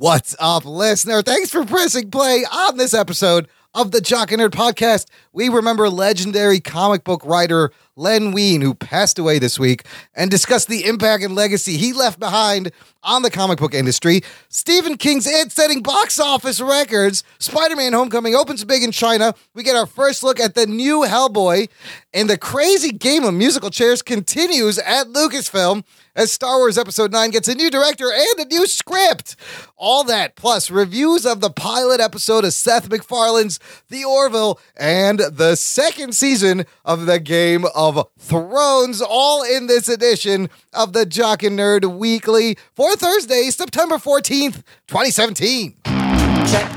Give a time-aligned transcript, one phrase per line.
[0.00, 1.20] What's up, listener?
[1.20, 5.04] Thanks for pressing play on this episode of the Jock and Nerd podcast.
[5.34, 9.84] We remember legendary comic book writer Len Wein, who passed away this week,
[10.14, 12.72] and discuss the impact and legacy he left behind
[13.02, 14.22] on the comic book industry.
[14.48, 17.22] Stephen King's It setting box office records.
[17.38, 19.34] Spider Man Homecoming opens big in China.
[19.54, 21.68] We get our first look at the new Hellboy,
[22.12, 25.84] and the crazy game of musical chairs continues at Lucasfilm
[26.16, 29.36] as Star Wars Episode 9 gets a new director and a new script.
[29.76, 35.54] All that, plus reviews of the pilot episode of Seth MacFarlane's The Orville and the
[35.54, 41.58] second season of the Game of Thrones, all in this edition of the Jock and
[41.58, 45.74] Nerd Weekly for Thursday, September 14th, 2017.
[45.84, 46.68] Check.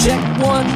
[0.00, 0.66] Check one.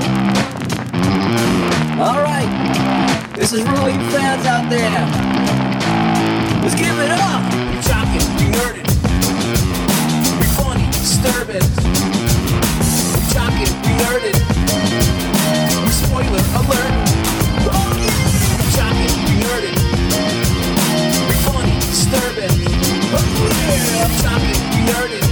[2.00, 3.32] All right.
[3.36, 4.90] This is for all you fans out there.
[6.62, 7.42] Let's give it up.
[7.52, 8.86] We're talking, we nerded.
[10.38, 11.64] We funny, disturbing.
[13.16, 14.36] We talking, we nerded.
[15.84, 16.49] We spoiler
[22.10, 22.50] Give it
[23.14, 24.00] up one time.
[24.02, 25.30] We talking, we nerded.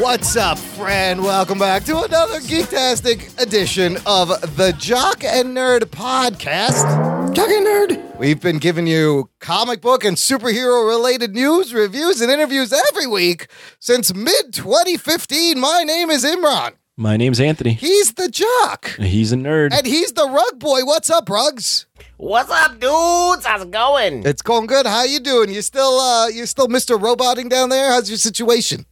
[0.00, 1.22] What's up, friend?
[1.22, 7.34] Welcome back to another geektastic edition of the Jock and Nerd podcast.
[7.34, 8.16] Jock and Nerd.
[8.18, 13.46] We've been giving you comic book and superhero related news, reviews, and interviews every week
[13.78, 15.60] since mid 2015.
[15.60, 16.72] My name is Imran.
[17.00, 17.72] My name's Anthony.
[17.72, 18.90] He's the Jock.
[18.98, 19.72] He's a nerd.
[19.72, 20.84] And he's the Rug Boy.
[20.84, 21.86] What's up, Rugs?
[22.18, 23.46] What's up, dudes?
[23.46, 24.26] How's it going?
[24.26, 24.84] It's going good.
[24.84, 25.50] How you doing?
[25.50, 27.00] You still uh you still Mr.
[27.00, 27.90] Roboting down there?
[27.90, 28.84] How's your situation?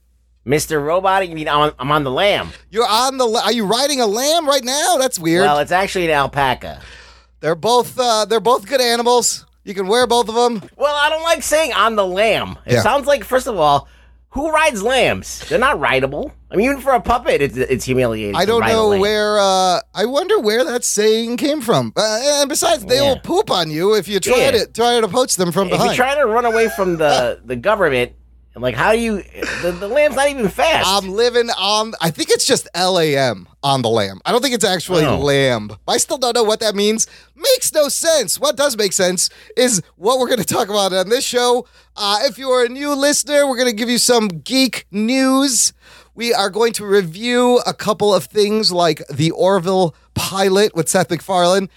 [0.47, 0.83] Mr.
[0.83, 2.49] Robot, you mean I'm on, I'm on the lamb?
[2.71, 4.97] You're on the are you riding a lamb right now?
[4.97, 5.43] That's weird.
[5.43, 6.81] Well, it's actually an alpaca.
[7.41, 9.45] They're both uh, they're both good animals.
[9.65, 10.63] You can wear both of them.
[10.79, 12.57] Well, I don't like saying on the lamb.
[12.65, 12.81] It Yeah.
[12.81, 13.87] sounds like, first of all,
[14.31, 15.47] who rides lambs?
[15.47, 16.33] They're not rideable.
[16.51, 18.35] I mean, even for a puppet, it's, it's humiliating.
[18.35, 19.01] I don't know lamb.
[19.01, 19.39] where.
[19.39, 21.93] Uh, I wonder where that saying came from.
[21.97, 23.03] Uh, and besides, they Yeah.
[23.03, 24.51] will poop on you if you try Yeah.
[24.53, 25.91] to try to poach them from If behind.
[25.91, 28.13] you try to run away from the, the government,
[28.57, 29.23] like, how do you.
[29.63, 30.85] The, the lamb's not even fast.
[30.89, 31.93] I'm living on.
[32.01, 34.21] I think it's just lam on the lamb.
[34.25, 35.19] I don't think it's actually Oh.
[35.19, 35.71] lamb.
[35.87, 37.07] I still don't know what that means.
[37.37, 38.41] Makes no sense.
[38.41, 41.67] What does make sense is what we're going to talk about on this show.
[41.95, 45.73] Uh, if you are a new listener, we're going to give you some geek news.
[46.19, 51.11] We are going to review a couple of things like the Orville pilot with Seth
[51.11, 51.69] MacFarlane,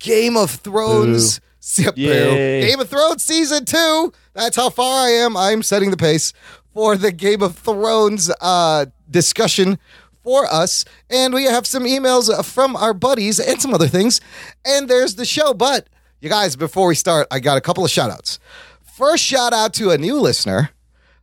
[0.00, 1.40] Game of Thrones.
[1.94, 4.12] Game of Thrones season two.
[4.32, 5.36] That's how far I am.
[5.36, 6.32] I'm setting the pace
[6.72, 9.78] for the Game of Thrones uh, discussion
[10.24, 10.84] for us.
[11.08, 14.20] And we have some emails from our buddies and some other things.
[14.64, 15.54] And there's the show.
[15.54, 15.88] But
[16.20, 18.40] you guys, before we start, I got a couple of shout outs.
[18.82, 20.70] First shout out to a new listener.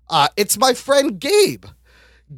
[0.09, 1.65] Uh, it's my friend Gabe.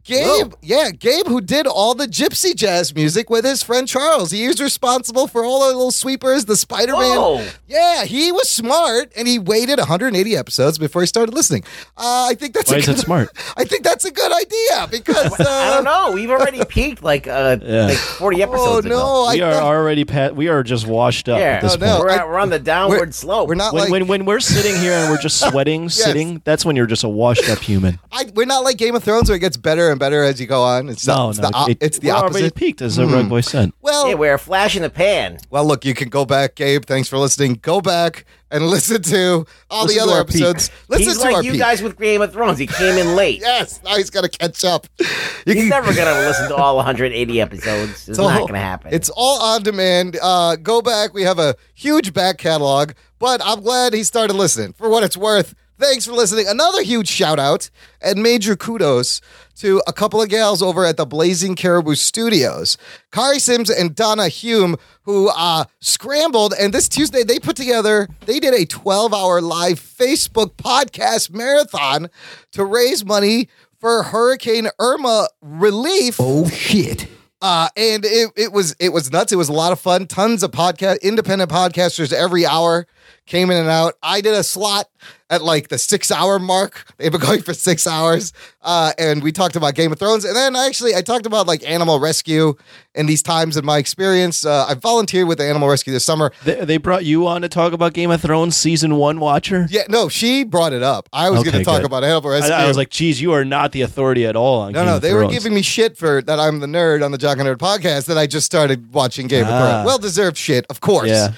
[0.04, 4.32] Gabe, yeah, Gabe, who did all the gypsy jazz music with his friend Charles.
[4.32, 7.46] He was responsible for all the little sweepers, the Spider Man.
[7.68, 11.64] Yeah, he was smart, and he waited 180 episodes before he started listening.
[11.96, 13.30] Uh, I think that's Why a is good, that smart?
[13.58, 16.12] I think that's a good idea because uh, I don't know.
[16.14, 17.86] We've already peaked like uh, Yeah.
[17.88, 18.96] like 40 Oh episodes ago.
[18.98, 20.36] no, I we are thought- already pat.
[20.36, 22.00] We are just washed up Yeah, at this Oh, no, point.
[22.06, 23.48] we're, I- at- we're on the downward we're, slope.
[23.48, 26.66] We're not When, like when when we're sitting here and we're just sweating, sitting, that's
[26.66, 28.00] when you're just a washed up human.
[28.12, 30.48] I, we're not like Game of Thrones where it gets better and better as you
[30.48, 30.90] go on.
[30.90, 32.56] It's not, No, it's no, the, op- it- it's the we're already opposite.
[32.56, 33.72] peaked, as the rug boy said.
[33.82, 35.38] Well, Yeah, we're a flash in the pan.
[35.50, 36.86] Well, look, you can go back, Gabe.
[36.86, 37.60] Thanks for listening.
[37.62, 40.36] Go back and listen to all Listen the other our peak.
[40.44, 40.70] episodes.
[40.88, 41.60] Listen He's to our like you peak.
[41.60, 42.60] guys with Game of Thrones.
[42.60, 43.42] He came in late.
[43.54, 44.86] Yes, now he's got to catch up.
[45.00, 45.06] You
[45.46, 48.08] He's can- never gonna listen to all 180 episodes.
[48.08, 48.94] It's all- not gonna happen.
[48.94, 50.18] It's all on demand.
[50.22, 51.14] Uh, go back.
[51.14, 54.74] We have a huge back catalog, but I'm glad he started listening.
[54.74, 56.48] For what it's worth, thanks for listening.
[56.48, 57.70] Another huge shout out
[58.02, 59.20] and major kudos
[59.58, 62.78] to a couple of gals over at the Blazing Caribou Studios,
[63.12, 66.54] Kari Sims and Donna Hume, who uh, scrambled.
[66.58, 72.10] And this Tuesday, they put together, they did a 12 hour live Facebook podcast marathon
[72.54, 76.16] to raise money for Hurricane Irma relief.
[76.20, 77.08] Oh shit.
[77.42, 79.34] Uh, and it, it was it was nuts.
[79.34, 80.08] It was a lot of fun.
[80.08, 82.88] Tons of podcast independent podcasters every hour
[83.26, 83.96] came in and out.
[84.04, 84.88] I did a slot
[85.30, 86.86] at like the six hour mark.
[86.98, 88.34] They've been going for six hours.
[88.62, 90.26] Uh, and we talked about Game of Thrones.
[90.26, 92.56] And then actually I talked about like animal rescue
[92.96, 94.46] and these times in my experience.
[94.46, 96.32] Uh, I volunteered with the Animal Rescue this summer.
[96.44, 99.66] They, they brought you on to talk about Game of Thrones season one watcher.
[99.70, 101.10] Yeah, no, she brought it up.
[101.12, 101.86] I was Okay, going to talk good.
[101.88, 102.54] about Animal I, Rescue.
[102.54, 104.96] I was like, geez, you are not the authority at all on No, Game no,
[104.98, 107.48] of they were giving me shit for that I'm the nerd on the Jock and
[107.48, 109.60] Nerd podcast that I just started watching Game of Ah.
[109.72, 109.86] Thrones.
[109.88, 111.08] Well deserved shit, of course.
[111.10, 111.34] Yeah.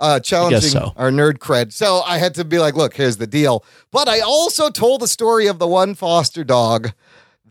[0.00, 0.92] Uh, challenging so.
[0.96, 1.72] our nerd cred.
[1.72, 3.64] So I had to be like, look, here's the deal.
[3.92, 6.92] But I also told the story of the one foster dog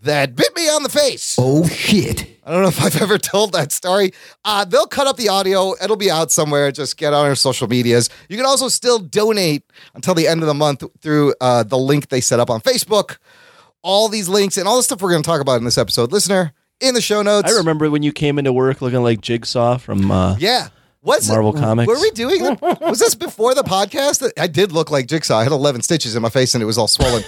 [0.02, 1.36] that bit me on the face.
[1.38, 2.28] Oh shit.
[2.46, 4.12] I don't know if I've ever told that story.
[4.44, 5.76] Uh, they'll cut up the audio.
[5.84, 6.72] It'll be out somewhere.
[6.72, 8.10] Just get on our social medias.
[8.28, 9.64] You can also still donate
[9.94, 13.18] until the end of the month through uh, the link they set up on Facebook.
[13.82, 16.12] All these links and all the stuff we're going to talk about in this episode,
[16.12, 17.54] listener, in the show notes.
[17.54, 20.10] I remember when you came into work looking like Jigsaw from.
[20.12, 20.70] Uh, Yeah.
[21.02, 21.88] Was Marvel Comics.
[21.88, 22.62] Were we doing it?
[22.82, 24.30] Was this before the podcast?
[24.38, 25.38] I did look like Jigsaw.
[25.38, 27.24] I had 11 stitches in my face and it was all swollen.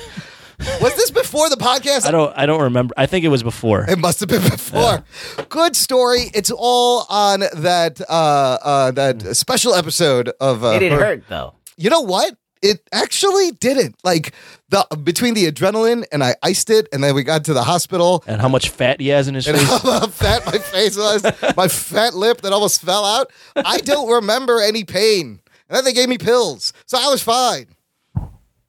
[0.82, 2.06] was this before the podcast?
[2.06, 2.38] I don't.
[2.38, 2.94] I don't remember.
[2.98, 3.86] I think it was before.
[3.90, 5.04] It must have been before.
[5.50, 6.30] Good story.
[6.34, 10.64] It's all on that uh, uh, that special episode of.
[10.64, 11.56] Uh, It didn't her- hurt though.
[11.78, 12.36] You know what?
[12.62, 13.96] It actually didn't.
[14.04, 14.34] Like
[14.70, 18.24] the between the adrenaline and I iced it, and then we got to the hospital.
[18.28, 19.68] and how much fat he has in his And face.
[19.82, 21.24] how fat my face was,
[21.58, 23.32] my fat lip that almost fell out.
[23.56, 25.40] I don't remember any pain.
[25.70, 27.68] And then they gave me pills, so I was fine.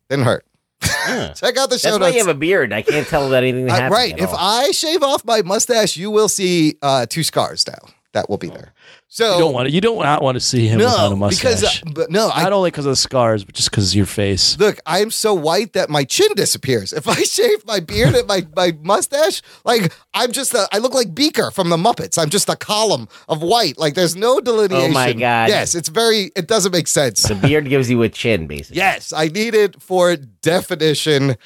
[0.09, 0.45] Didn't hurt.
[0.83, 2.73] Check out the show That's why you have a beard.
[2.73, 3.93] I can't tell that anything Uh, happened.
[3.93, 4.19] right.
[4.19, 4.37] If all.
[4.39, 7.89] I shave off my mustache, you will see uh, two scars now.
[8.13, 8.75] That will be there.
[9.09, 9.73] So You don't want to.
[9.75, 11.41] You don't not want to see him without no a mustache.
[11.41, 13.95] because uh, but no, I not only because of the scars, but just because of
[13.97, 14.59] your face.
[14.59, 14.79] look.
[14.85, 16.93] I'm so white that my chin disappears.
[16.93, 20.93] If I shave my beard and my my mustache, like I'm just a, I look
[20.95, 22.19] like Beaker from the Muppets.
[22.21, 23.79] I'm just a column of white.
[23.79, 24.91] Like there's no delineation.
[24.91, 25.49] Oh my God.
[25.49, 26.31] Yes, it's very.
[26.37, 27.23] It doesn't make sense.
[27.23, 28.77] the beard gives you a chin, basically.
[28.77, 31.37] Yes, I need it for definition.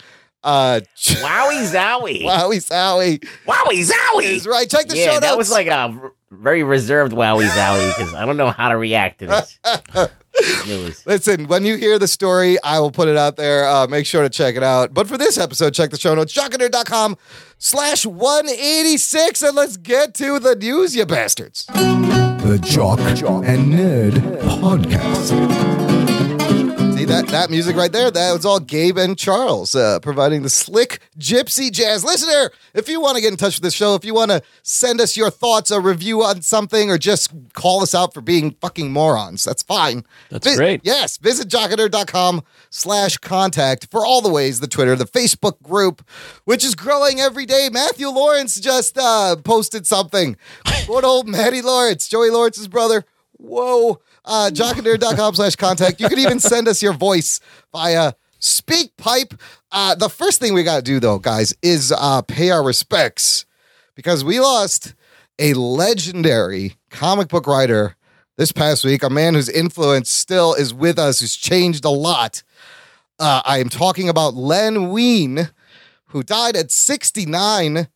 [0.44, 2.22] Uh, Wowie zowie.
[2.22, 4.22] wowie zowie Wowie zowie.
[4.22, 4.70] is right.
[4.70, 5.20] Check the yeah, show notes.
[5.22, 8.76] that was like a r- very reserved wowie zowie because I don't know how to
[8.76, 9.58] react to this.
[10.66, 11.06] news.
[11.06, 13.66] Listen, when you hear the story, I will put it out there.
[13.66, 14.92] Uh, make sure to check it out.
[14.92, 17.16] But for this episode, check the show notes, jockandnerd.com
[17.58, 19.42] slash 186.
[19.42, 21.66] And let's get to the news, you bastards.
[21.66, 24.12] The Jock and Nerd
[24.60, 26.05] Podcast.
[27.06, 28.10] That, that music right there?
[28.10, 32.04] That was all Gabe and Charles uh, providing the slick gypsy jazz.
[32.04, 34.42] Listener, if you want to get in touch with the show, if you want to
[34.62, 38.56] send us your thoughts, a review on something, or just call us out for being
[38.60, 40.04] fucking morons, that's fine.
[40.30, 40.80] That's great.
[40.84, 46.06] Yes, visit jockandnerd.com slash contact for all the ways, the Twitter, the Facebook group,
[46.44, 47.68] which is growing every day.
[47.70, 50.36] Matthew Lawrence just uh, posted something.
[50.86, 53.04] Good old Matty Lawrence, Joey Lawrence's brother.
[53.38, 54.00] Whoa.
[54.26, 56.00] Uh, jockandnerd.com slash contact.
[56.00, 57.40] You can even send us your voice
[57.72, 59.38] via SpeakPipe.
[59.70, 63.46] Uh, the first thing we got to do, though, guys, is uh, pay our respects
[63.94, 64.94] because we lost
[65.38, 67.96] a legendary comic book writer
[68.36, 72.42] this past week, a man whose influence still is with us, who's changed a lot.
[73.18, 75.50] Uh, I am talking about Len Wein,
[76.06, 77.88] who died at 69.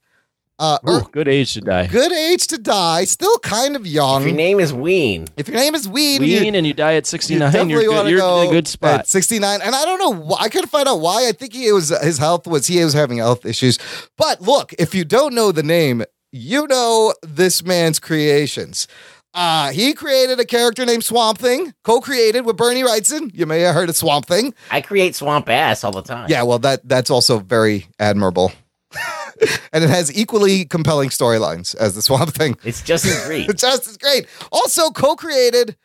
[0.61, 1.87] Uh, Ooh, good age to die.
[1.87, 4.21] good age to die, still kind of young.
[4.21, 6.95] If your name is Wein, If your name is Wein, you- Lean and you die
[6.97, 7.51] at 69.
[7.51, 8.11] definitely You're, good.
[8.11, 9.01] you're go in a good spot.
[9.01, 9.61] at 69.
[9.63, 10.37] And I don't know why.
[10.41, 11.27] I couldn't find out why.
[11.29, 13.79] I think he was his health was he was having health issues.
[14.19, 18.87] But look, if you don't know the name, you know this man's creations.
[19.33, 23.31] Uh, he created a character named Swamp Thing, co-created with Bernie Wrightson.
[23.33, 24.53] You may have heard of Swamp Thing.
[24.71, 26.27] I create swamp ass all the time.
[26.29, 28.53] Yeah, well, that that's also very admirable.
[29.73, 32.57] and it has equally compelling storylines as the Swamp Thing.
[32.65, 33.49] It's just as great.
[33.49, 34.27] It's just as great.
[34.53, 35.77] Also co-created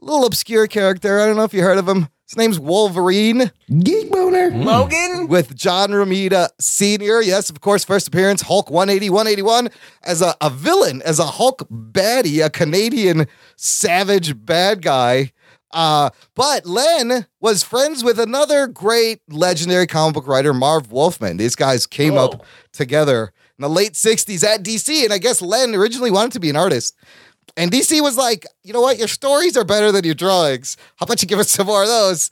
[0.00, 1.20] a little obscure character.
[1.20, 2.08] I don't know if you heard of him.
[2.28, 4.50] His name's Wolverine Geek Boner.
[4.50, 4.64] Mm.
[4.64, 5.28] Logan?
[5.28, 7.20] with John Romita Sr.
[7.20, 9.68] Yes, of course, first appearance, Hulk 180, 181,
[10.02, 15.32] as a, a villain, as a Hulk baddie, a Canadian savage bad guy.
[15.72, 21.36] Uh, but Len was friends with another great legendary comic book writer, Marv Wolfman.
[21.36, 22.26] These guys came Whoa.
[22.26, 25.04] up together in the late 60s at DC.
[25.04, 26.96] And I guess Len originally wanted to be an artist.
[27.56, 28.98] And DC was like, you know what?
[28.98, 30.76] Your stories are better than your drawings.
[30.96, 32.30] How about you give us some more of those?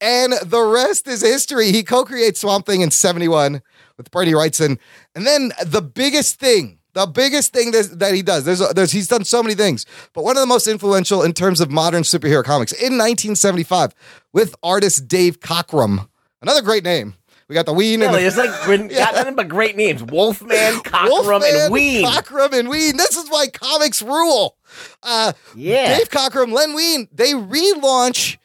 [0.00, 1.72] And the rest is history.
[1.72, 3.62] He co creates Swamp Thing in 71
[3.96, 4.78] with Bernie Wrightson.
[5.14, 9.08] And then the biggest thing, the biggest thing that, that he does, there's, there's, he's
[9.08, 12.42] done so many things, but one of the most influential in terms of modern superhero
[12.44, 13.94] comics in 1975
[14.32, 16.08] with artist Dave Cockrum.
[16.42, 17.14] Another great name.
[17.48, 18.50] We got the Wein and the it's like
[18.90, 22.04] got nothing but great names: Wolfman, Cockrum, Wolfman, and Wein.
[22.04, 22.96] Cockrum and Wein.
[22.96, 24.56] This is why comics rule.
[25.02, 25.98] Uh, Yeah.
[25.98, 27.08] Dave Cockrum, Len Wein.
[27.12, 28.36] they relaunch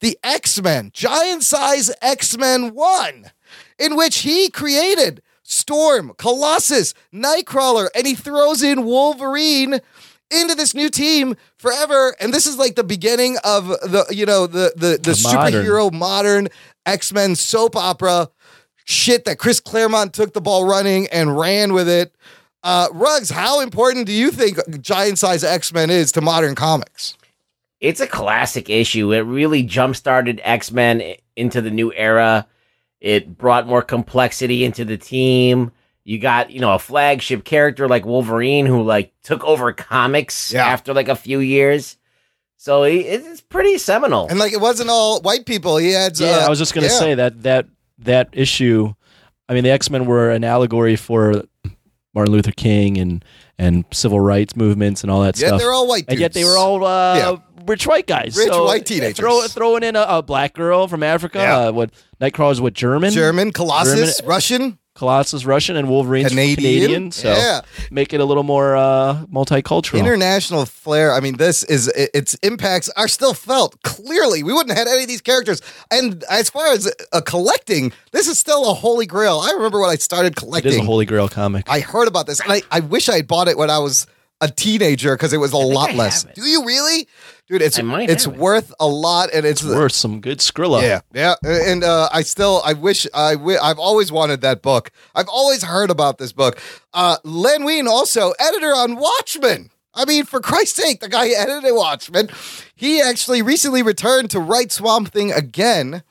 [0.00, 3.30] the X Men, giant size X Men 1,
[3.78, 9.80] in which he created Storm, Colossus, Nightcrawler, and he throws in Wolverine
[10.30, 12.16] into this new team forever.
[12.18, 15.92] And this is like the beginning of the, you know, the the, the, The superhero
[15.92, 16.48] modern
[16.86, 18.28] X Men soap opera
[18.84, 22.14] shit that Chris Claremont took the ball running and ran with it.
[22.62, 27.16] Uh, Ruggs, how important do you think giant size X Men is to modern comics?
[27.84, 29.12] it's a classic issue.
[29.12, 31.02] It really jump started X Men
[31.36, 32.46] into the new era.
[33.04, 35.72] It brought more complexity into the team.
[36.04, 40.66] You got, you know, a flagship character like Wolverine who like took over comics Yeah.
[40.66, 41.98] after like a few years.
[42.56, 44.26] So he, it's pretty seminal.
[44.28, 45.76] And like it wasn't all white people.
[45.76, 46.18] He had.
[46.18, 46.98] Yeah, uh, I was just gonna yeah.
[46.98, 47.66] say that that
[47.98, 48.94] that issue.
[49.50, 51.42] I mean, the X Men were an allegory for
[52.14, 53.22] Martin Luther King and
[53.58, 55.60] and civil rights movements and all that Yeah, stuff.
[55.60, 56.12] they're all white dudes.
[56.14, 57.36] and yet they were all uh, Yeah.
[57.66, 59.18] Rich white guys, Rich So, white teenagers.
[59.18, 61.38] Throw, throwing in a, a black girl from Africa.
[61.38, 61.58] Yeah.
[61.58, 61.90] Uh, what
[62.20, 63.12] Nightcrawler's what German?
[63.12, 66.56] German, Colossus, German- Russian, Colossus Russian and Wolverine's Canadian.
[66.82, 67.10] Canadian.
[67.10, 67.62] so Yeah.
[67.90, 69.98] make it a little more uh, multicultural.
[69.98, 71.12] international flair.
[71.12, 73.80] I mean, this is its impacts are still felt.
[73.82, 75.60] Clearly, we wouldn't have had any of these characters.
[75.90, 79.40] And as far as a collecting, this is still a holy grail.
[79.40, 80.72] I remember when I started collecting.
[80.72, 80.84] it is a.
[80.84, 81.68] Holy Grail comic.
[81.68, 84.06] I heard about this, and I, I wish I had bought it when I was
[84.40, 86.22] a teenager because it was a lot less.
[86.22, 87.08] Do you really,
[87.48, 87.62] dude?
[87.62, 88.40] It's might it's have it.
[88.40, 90.82] worth a lot, and it's, Worth some good Skrilla.
[90.82, 91.34] yeah, yeah.
[91.44, 93.32] And uh, I still, I wish, I,
[93.62, 94.90] I've always wanted that book.
[95.14, 96.58] I've always heard about this book.
[96.92, 99.70] Uh, Len Wein, also editor on Watchmen.
[99.94, 102.28] I mean, for Christ's sake, the guy who edited Watchmen,
[102.74, 106.02] he actually recently returned to write Swamp Thing again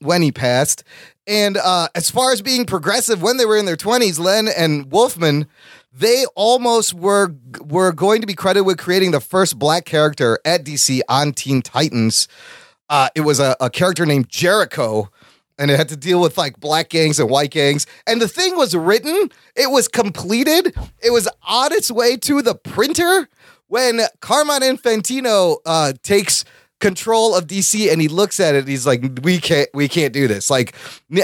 [0.00, 0.82] when he passed.
[1.26, 4.90] And uh, as far as being progressive, when they were in their twenties, Len and
[4.90, 5.46] Wolfman,
[5.96, 10.64] they almost were were going to be credited with creating the first black character at
[10.64, 12.26] DC on Teen Titans.
[12.88, 15.10] Uh, it was a, a character named Jericho,
[15.58, 17.86] and it had to deal with like black gangs and white gangs.
[18.06, 22.54] And the thing was written, it was completed, it was on its way to the
[22.54, 23.28] printer
[23.68, 26.44] when Carmine Infantino uh, takes
[26.84, 30.28] control of DC and he looks at it he's like we can't we can't do
[30.28, 30.50] this.
[30.50, 30.76] Like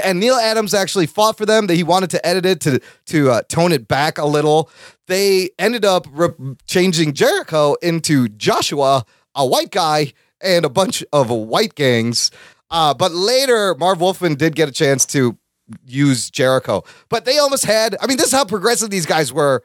[0.03, 1.67] and Neal Adams actually fought for them.
[1.67, 4.71] That he wanted to edit it to to uh, tone it back a little.
[5.05, 11.29] They ended up re- changing Jericho into Joshua a white guy and a bunch of
[11.29, 12.31] white gangs.
[12.71, 15.37] Uh, but later Marv Wolfman did get a chance to
[15.85, 16.83] use Jericho.
[17.09, 19.63] But they almost had I mean this is how progressive these guys were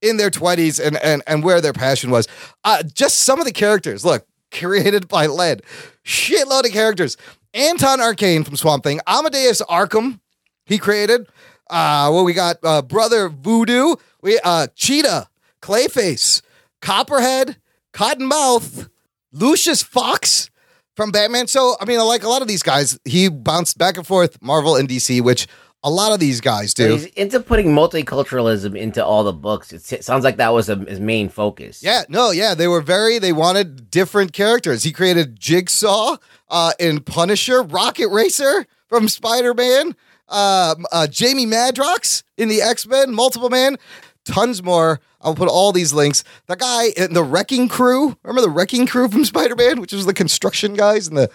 [0.00, 2.28] in their 20s and and and where their passion was.
[2.62, 4.04] Uh just some of the characters.
[4.04, 5.60] Look, created by Len.
[6.04, 7.16] Shitload of characters.
[7.54, 10.20] Anton Arcane from Swamp Thing, Amadeus Arkham,
[10.64, 11.26] he created.
[11.68, 15.28] Uh well, we got uh Brother Voodoo, we uh Cheetah,
[15.60, 16.42] Clayface,
[16.80, 17.56] Copperhead,
[17.92, 18.88] Cottonmouth,
[19.32, 20.50] Lucius Fox
[20.96, 21.46] from Batman.
[21.46, 24.76] So, I mean, like a lot of these guys, he bounced back and forth Marvel
[24.76, 25.46] and DC, which
[25.84, 26.92] a lot of these guys do.
[26.92, 29.72] He's into putting multiculturalism into all the books.
[29.72, 31.82] It sounds like that was a, his main focus.
[31.82, 33.18] Yeah, no, yeah, they were very.
[33.18, 34.84] They wanted different characters.
[34.84, 36.16] He created Jigsaw
[36.48, 39.96] uh, in Punisher, Rocket Racer from Spider Man,
[40.28, 43.76] um, uh, Jamie Madrox in the X Men, Multiple Man,
[44.24, 45.00] tons more.
[45.20, 46.24] I'll put all these links.
[46.46, 48.16] The guy in the Wrecking Crew.
[48.22, 51.30] Remember the Wrecking Crew from Spider Man, which was the construction guys and the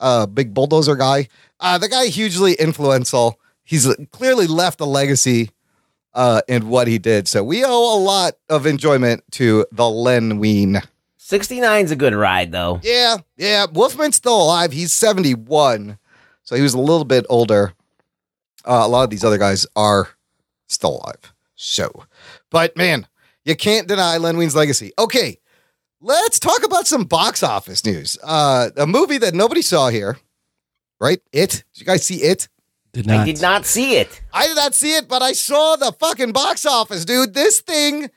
[0.00, 1.28] uh, big bulldozer guy.
[1.60, 3.38] Uh, the guy hugely influential.
[3.64, 5.50] He's clearly left a legacy
[6.12, 7.26] uh, in what he did.
[7.28, 10.82] So we owe a lot of enjoyment to the Len Wein.
[11.18, 12.80] 69's a good ride, though.
[12.82, 13.66] Yeah, yeah.
[13.66, 14.72] Wolfman's still alive.
[14.72, 15.98] He's 71.
[16.42, 17.72] So he was a little bit older.
[18.66, 20.08] Uh, a lot of these other guys are
[20.68, 21.32] still alive.
[21.54, 22.04] So,
[22.50, 23.06] but man,
[23.44, 24.92] you can't deny Len Wein's legacy.
[24.98, 25.38] Okay,
[26.00, 28.18] let's talk about some box office news.
[28.22, 30.18] Uh, a movie that nobody saw here,
[31.00, 31.20] right?
[31.32, 31.64] It.
[31.72, 32.48] Did you guys see it?
[32.94, 33.20] Did not.
[33.20, 34.22] I did not see it.
[34.32, 37.34] I did not see it, but I saw the fucking box office, dude.
[37.34, 38.08] This thing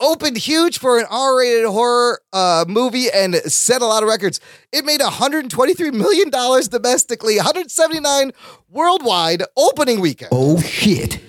[0.00, 4.40] opened huge for an R-rated horror uh, movie and set a lot of records.
[4.72, 8.32] It made 123 million dollars domestically, 179
[8.68, 10.30] worldwide opening weekend.
[10.32, 11.20] Oh shit.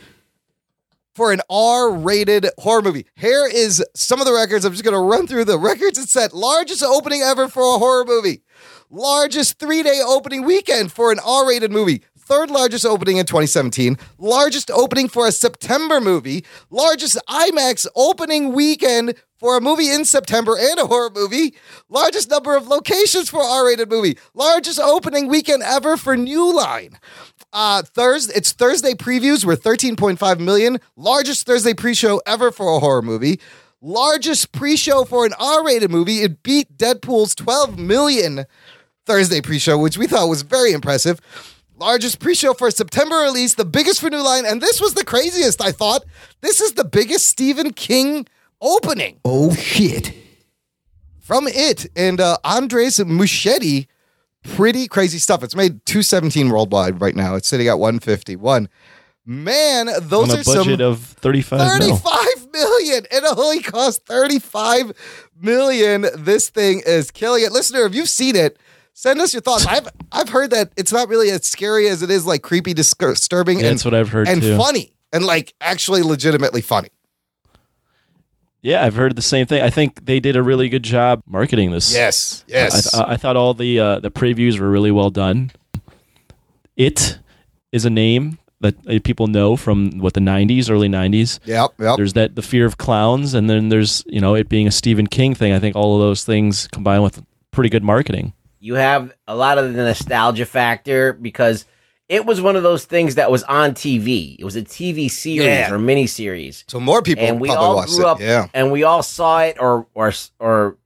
[1.13, 3.05] For an R-rated horror movie.
[3.15, 4.63] Here is some of the records.
[4.63, 6.33] I'm just going to run through the records it set.
[6.33, 8.41] Largest opening ever for a horror movie.
[8.89, 12.03] Largest three-day opening weekend for an R-rated movie.
[12.29, 13.97] Third largest opening in 2017.
[14.19, 16.45] Largest opening for a September movie.
[16.69, 21.55] Largest IMAX opening weekend for a movie in September and a horror movie.
[21.89, 24.15] Largest number of locations for R-rated movie.
[24.35, 26.99] Largest opening weekend ever for New Line.
[27.51, 30.79] Uh, Thursday, it's Thursday previews were 13.5 million.
[30.95, 33.39] Largest Thursday pre-show ever for a horror movie.
[33.81, 36.21] Largest pre-show for an R-rated movie.
[36.21, 38.45] It beat Deadpool's 12 million
[39.07, 41.19] Thursday pre-show, which we thought was very impressive.
[41.79, 45.05] Largest pre-show for a September release, the biggest for New Line, and this was the
[45.05, 45.61] craziest.
[45.61, 46.03] I thought
[46.41, 48.27] this is the biggest Stephen King
[48.61, 50.13] opening Oh shit.
[51.19, 53.87] from it and uh, Andres Muschietti.
[54.43, 55.43] Pretty crazy stuff.
[55.43, 57.35] It's made 217 worldwide right now.
[57.35, 58.67] It's sitting at 151.
[59.25, 61.95] Man, those on are a budget some of 35 mil.
[61.97, 63.05] 35 million.
[63.11, 64.93] It only cost 35
[65.39, 66.05] million.
[66.17, 67.51] This thing is killing it.
[67.51, 68.57] Listener, if you've seen it,
[68.99, 69.65] send us your thoughts.
[69.65, 72.93] I've I've heard that it's not really as scary as it is like creepy, dis-
[72.93, 74.57] disturbing, and, That's what I've heard and too.
[74.57, 74.91] funny.
[75.13, 76.89] And like actually legitimately funny.
[78.61, 79.61] Yeah, I've heard the same thing.
[79.63, 81.93] I think they did a really good job marketing this.
[81.93, 82.43] Yes.
[82.45, 82.93] Yes.
[82.93, 85.51] I, th- I thought all the uh, the previews were really well done.
[86.75, 87.19] It
[87.71, 91.39] is a name that uh, people know from what the '90s, early '90s.
[91.45, 91.71] yep.
[91.79, 91.95] Yep.
[91.95, 95.07] There's that the fear of clowns, and then there's you know it being a Stephen
[95.07, 95.53] King thing.
[95.53, 98.33] I think all of those things combined with pretty good marketing.
[98.59, 101.65] You have a lot of the nostalgia factor because
[102.07, 104.35] it was one of those things that was on TV.
[104.39, 105.71] It was a TV series Yeah.
[105.71, 108.05] or mini series, so more people and we all grew it.
[108.05, 108.47] up Yeah.
[108.53, 110.77] and we all saw it or or or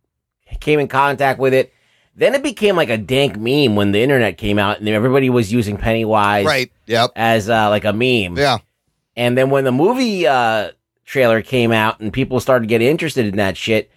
[0.59, 1.73] came in contact with it.
[2.15, 5.51] Then it became like a dank meme when the internet came out and everybody was
[5.51, 6.71] using Pennywise Right.
[6.85, 7.11] Yep.
[7.15, 8.37] as uh, like a meme.
[8.37, 8.59] Yeah.
[9.15, 10.71] And then when the movie uh,
[11.05, 13.89] trailer came out and people started getting interested in that shit,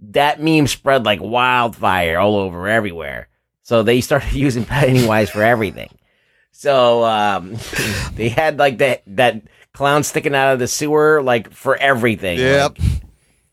[0.00, 3.28] that meme spread like wildfire all over everywhere.
[3.62, 5.90] So they started using Pennywise for everything.
[6.52, 7.56] So um,
[8.14, 12.38] they had like that that clown sticking out of the sewer like for everything.
[12.38, 12.78] Yep.
[12.78, 13.02] Like,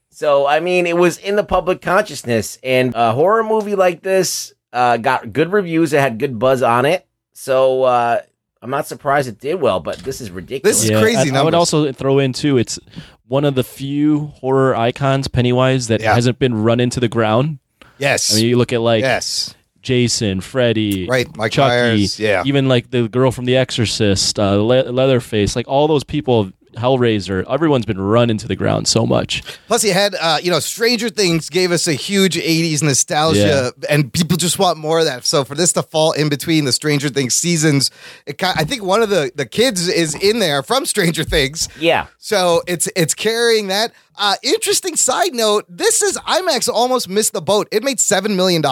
[0.09, 4.53] so I mean, it was in the public consciousness, and a horror movie like this
[4.71, 5.91] uh, got good reviews.
[5.91, 7.05] It had good buzz on it.
[7.33, 8.21] So uh,
[8.61, 10.81] I'm not surprised it did well, but this is ridiculous.
[10.81, 12.57] This is crazy I, I would also throw in too.
[12.57, 12.79] It's
[13.27, 16.13] one of the few horror icons, Pennywise, that Yeah.
[16.13, 17.59] hasn't been run into the ground.
[17.97, 18.31] Yes.
[18.33, 19.53] I mean, you look at like yes.
[19.81, 21.27] Jason, Freddy, Right.
[21.37, 22.19] Mike Chucky, Myers.
[22.19, 22.43] Yeah.
[22.45, 27.43] even like the girl from The Exorcist, uh, Le- Leatherface, like all those people, Hellraiser,
[27.49, 29.43] everyone's been run into the ground so much.
[29.67, 34.11] Plus, you had, uh, you know, Stranger Things gave us a huge 80s nostalgia, and
[34.11, 35.25] people just want more of that.
[35.25, 37.91] So, for this to fall in between the Stranger Things seasons,
[38.25, 41.69] it ki I think one of the, the kids is in there from Stranger Things.
[41.79, 42.07] yeah.
[42.17, 43.91] So, it's it's carrying that.
[44.17, 47.67] Uh, interesting side note this is IMAX almost missed the boat.
[47.71, 48.63] It made $7 million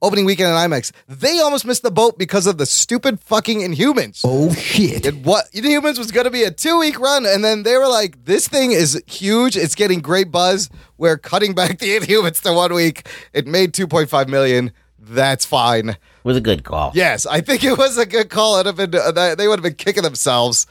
[0.00, 0.92] opening weekend at IMAX.
[1.08, 4.22] They almost missed the boat because of the stupid fucking Inhumans.
[4.24, 5.06] Oh shit.
[5.06, 7.88] It what Inhumans was going to be a two week run, and then they were
[7.88, 9.56] like, "This thing is huge.
[9.56, 10.68] It's getting great buzz.
[10.98, 13.06] We're cutting back the Inhumans to one week.
[13.32, 14.72] It made two point five million.
[15.04, 15.96] That's fine.
[16.24, 16.92] was a good call.
[16.94, 18.56] Yes, I think it was a good call.
[18.56, 20.66] It'd have been uh, they would have been kicking themselves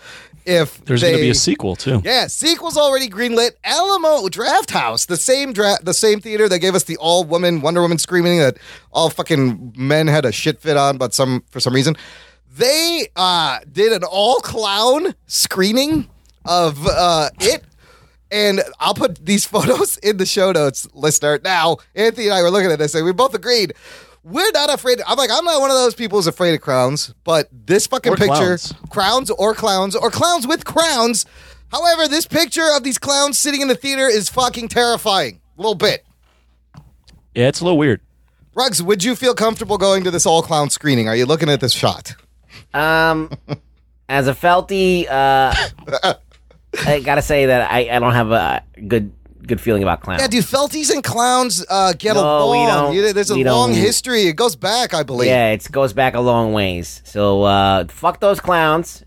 [0.46, 2.02] if There's going to be a sequel too.
[2.04, 3.52] yeah, sequel's already greenlit.
[3.64, 7.82] Alamo Drafthouse, the same dra- the same theater that gave us the all woman Wonder
[7.82, 8.58] Woman screaming that
[8.92, 11.96] all fucking men had a shit fit on, but some for some reason
[12.56, 16.08] they uh, did an all clown screening
[16.46, 17.64] of uh, it.
[18.32, 21.40] And I'll put these photos in the show notes, listener.
[21.44, 23.74] Now, Anthony and I were looking at this and we both agreed
[24.24, 25.00] we're not afraid.
[25.08, 28.14] I'm like, I'm not one of those people who's afraid of crowns, but this fucking
[28.14, 28.74] Or picture, clowns.
[28.90, 31.26] crowns or clowns or clowns with crowns.
[31.72, 35.40] However, this picture of these clowns sitting in the theater is fucking terrifying.
[35.58, 36.06] A little bit.
[37.34, 38.02] Yeah, it's a little weird.
[38.54, 41.08] Rugs, would you feel comfortable going to this all clown screening?
[41.08, 42.14] Are you looking at this shot?
[42.74, 43.32] Um,
[44.10, 45.54] as a felty, uh,
[46.86, 49.14] I gotta say that I, I don't have a good
[49.48, 50.22] good feeling about clowns.
[50.22, 52.94] Yeah, do felties and clowns uh, get No, along?
[52.94, 53.80] You- There's a we long don't.
[53.80, 54.24] history.
[54.24, 55.30] It goes back, I believe.
[55.30, 57.02] Yeah, it goes back a long ways.
[57.06, 59.04] So uh, fuck those clowns.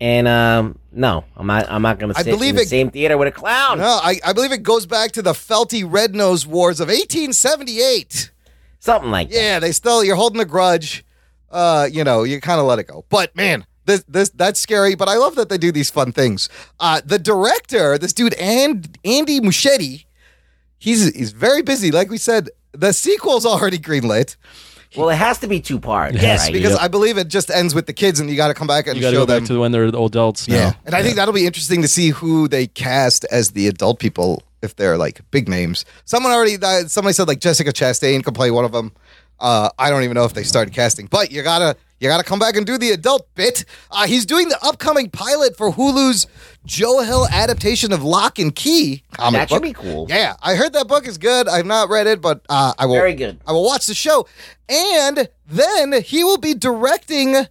[0.00, 1.66] And um, no, I'm not.
[1.70, 3.78] I'm not gonna I sit believe in the it- same theater with a clown.
[3.78, 8.30] No, I, I believe it goes back to the Felty Red Nose Wars of 1878.
[8.80, 9.34] Something like that.
[9.34, 11.04] Yeah, they still you're holding a grudge.
[11.50, 13.04] Uh, you know, you kind of let it go.
[13.08, 14.94] But man, this this that's scary.
[14.94, 16.48] But I love that they do these fun things.
[16.80, 20.04] Uh, the director, this dude, and Andy Muschietti,
[20.78, 21.90] he's he's very busy.
[21.90, 24.36] Like we said, the sequel's already greenlit.
[24.96, 26.14] Well, it has to be two parts.
[26.14, 26.52] Yes, right?
[26.52, 28.86] because I believe it just ends with the kids, and you got to come back
[28.86, 29.56] and You got to show go back them.
[29.56, 30.54] to when they're adults now.
[30.54, 33.98] Yeah, and I think that'll be interesting to see who they cast as the adult
[33.98, 35.84] people if they're like big names.
[36.04, 38.92] Someone already, uh, somebody said like Jessica Chastain could play one of them.
[39.40, 42.38] Uh, I don't even know if they started casting, but you gotta you gotta come
[42.38, 43.64] back and do the adult bit.
[43.90, 46.26] Uh, he's doing the upcoming pilot for Hulu's
[46.66, 49.62] Joe Hill adaptation of Locke and Key comic That should book.
[49.62, 50.06] be cool.
[50.10, 51.48] Yeah, I heard that book is good.
[51.48, 52.94] I've not read it, but uh, I will.
[52.94, 53.40] Very good.
[53.46, 54.28] I will watch the show,
[54.68, 57.46] and then he will be directing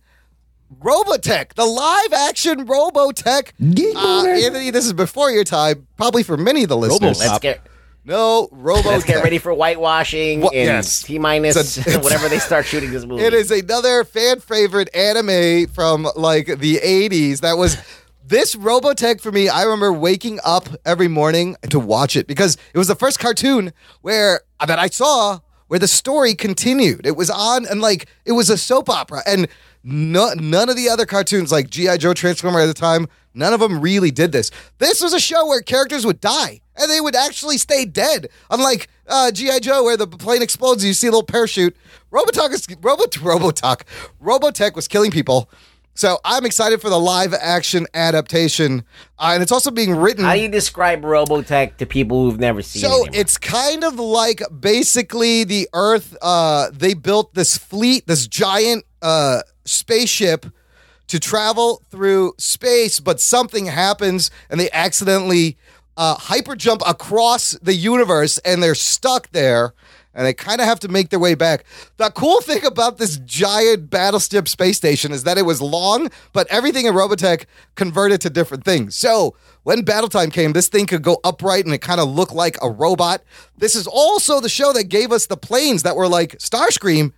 [0.81, 3.53] Robotech, the live action Robotech.
[3.95, 4.27] Uh.
[4.27, 7.19] Anthony, this is before your time, probably for many of the listeners.
[7.19, 7.61] let's get
[8.05, 8.85] no, Robotech.
[8.85, 11.01] let's get ready for whitewashing What- in yes.
[11.03, 13.23] T minus It's a- it's- whenever they start shooting this movie.
[13.23, 17.39] It is another fan favorite anime from like the 80s.
[17.41, 17.77] That was
[18.25, 19.49] this Robotech for me.
[19.49, 23.73] I remember waking up every morning to watch it because it was the first cartoon
[24.01, 27.05] where that I saw where the story continued.
[27.05, 29.47] It was on and like it was a soap opera and
[29.83, 33.59] No, none of the other cartoons like GI Joe Transformer at the time, none of
[33.59, 34.49] them really did this.
[34.77, 38.29] This was a show where characters would die and they would actually stay dead.
[38.49, 41.75] Unlike uh, GI Joe, where the plane explodes, and you see a little parachute.
[42.11, 43.81] Robotech is Robot Robotech
[44.21, 45.49] Robotech was killing people.
[45.95, 48.83] So I'm excited for the live action adaptation,
[49.19, 50.25] uh, and it's also being written.
[50.25, 52.87] How do you describe Robotech to people who've never seen it?
[52.87, 53.15] So it?
[53.15, 56.17] it's kind of like basically the Earth.
[56.19, 60.45] Uh, they built this fleet, this giant uh, spaceship
[61.07, 65.57] to travel through space, but something happens and they accidentally
[65.97, 69.73] uh, hyper jump across the universe and they're stuck there.
[70.15, 71.65] And they kind of have to make their way back.
[71.97, 76.45] The cool thing about this giant battleship space station is that it was long, but
[76.51, 78.95] everything in Robotech converted to different things.
[78.95, 82.33] So when battle time came, this thing could go upright and it kind of looked
[82.33, 83.23] like a robot.
[83.57, 87.13] This is also the show that gave us the planes that were like Starscream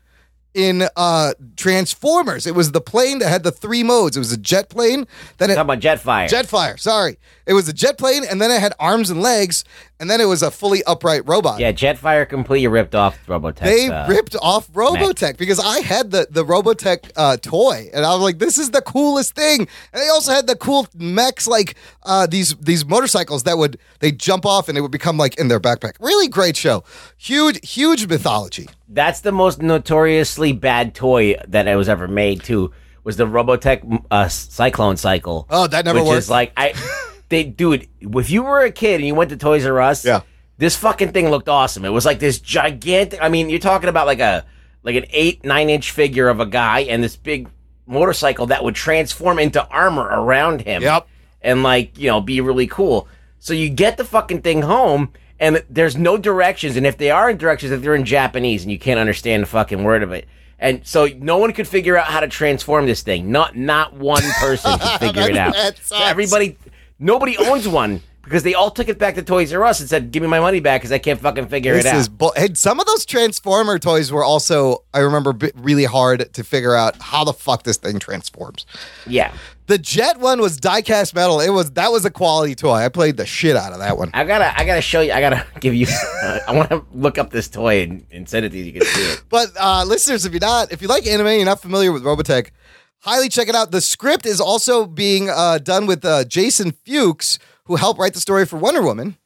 [0.55, 2.47] in uh Transformers.
[2.47, 4.15] It was the plane that had the three modes.
[4.15, 5.05] It was a jet plane,
[5.37, 6.27] then it Talking about Jetfire.
[6.29, 7.17] Jetfire, sorry.
[7.45, 9.63] It was a jet plane and then it had arms and legs
[9.99, 11.59] and then it was a fully upright robot.
[11.59, 13.59] yeah, Jetfire completely ripped off Robotech.
[13.63, 18.13] They uh, ripped off Robotech because I had the the Robotech uh, toy, and I
[18.13, 19.61] was like, "This is the coolest thing."
[19.93, 24.11] And they also had the cool mechs, like uh, these these motorcycles that would they
[24.11, 25.93] jump off and it would become like in their backpack.
[25.99, 26.83] Really great show,
[27.17, 28.67] huge huge mythology.
[28.87, 32.43] That's the most notoriously bad toy that I was ever made.
[32.43, 32.71] Too
[33.03, 35.47] was the Robotech uh, Cyclone Cycle.
[35.49, 36.17] Oh, that never which worked.
[36.19, 36.73] is like I,
[37.29, 37.87] they, dude.
[37.99, 40.21] If you were a kid and you went to Toys R Us, Yeah.
[40.57, 41.83] this fucking thing looked awesome.
[41.85, 43.19] It was like this gigantic.
[43.21, 44.45] I mean, you're talking about like a
[44.83, 47.49] like an eight nine inch figure of a guy and this big
[47.87, 50.81] motorcycle that would transform into armor around him.
[50.81, 51.07] Yep.
[51.41, 53.07] and like you know be really cool.
[53.39, 55.11] So you get the fucking thing home.
[55.39, 58.71] And there's no directions, and if they are in directions, if they're in Japanese and
[58.71, 60.27] you can't understand a fucking word of it,
[60.59, 63.31] and so no one could figure out how to transform this thing.
[63.31, 65.53] Not not one person could figure it out.
[65.53, 66.09] That So sucks.
[66.09, 66.57] everybody,
[66.99, 70.11] nobody owns one because they all took it back to Toys R Us and said,
[70.11, 72.09] "Give me my money back because I can't fucking figure This it out." is.
[72.37, 76.95] Hey, some of those Transformer toys were also I remember really hard to figure out
[77.01, 78.65] how the fuck this thing transforms.
[79.05, 79.33] yeah,
[79.67, 81.39] The Jet one was die-cast metal.
[81.39, 82.75] It was that was a quality toy.
[82.75, 84.11] I played the shit out of that one.
[84.13, 85.11] I gotta, I gotta show you.
[85.11, 85.87] I gotta give you.
[86.21, 88.63] Uh, I want to look up this toy and, and send it to you.
[88.65, 89.23] You can see it.
[89.29, 92.51] But uh, listeners, if you're not, if you like anime, you're not familiar with Robotech,
[92.99, 93.71] highly check it out.
[93.71, 98.21] The script is also being uh, done with uh, Jason Fuchs, who helped write the
[98.21, 99.17] story for Wonder Woman.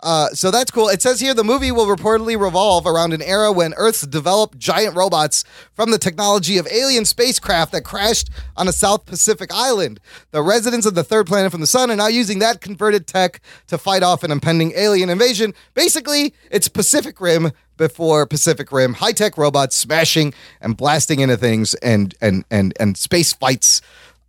[0.00, 0.88] Uh, so that's cool.
[0.88, 4.94] It says here the movie will reportedly revolve around an era when Earth's developed giant
[4.94, 9.98] robots from the technology of alien spacecraft that crashed on a South Pacific island.
[10.30, 13.40] The residents of the third planet from the sun are now using that converted tech
[13.66, 15.52] to fight off an impending alien invasion.
[15.74, 21.74] Basically, it's Pacific Rim before Pacific Rim, high tech robots smashing and blasting into things
[21.74, 23.80] and and and and space fights.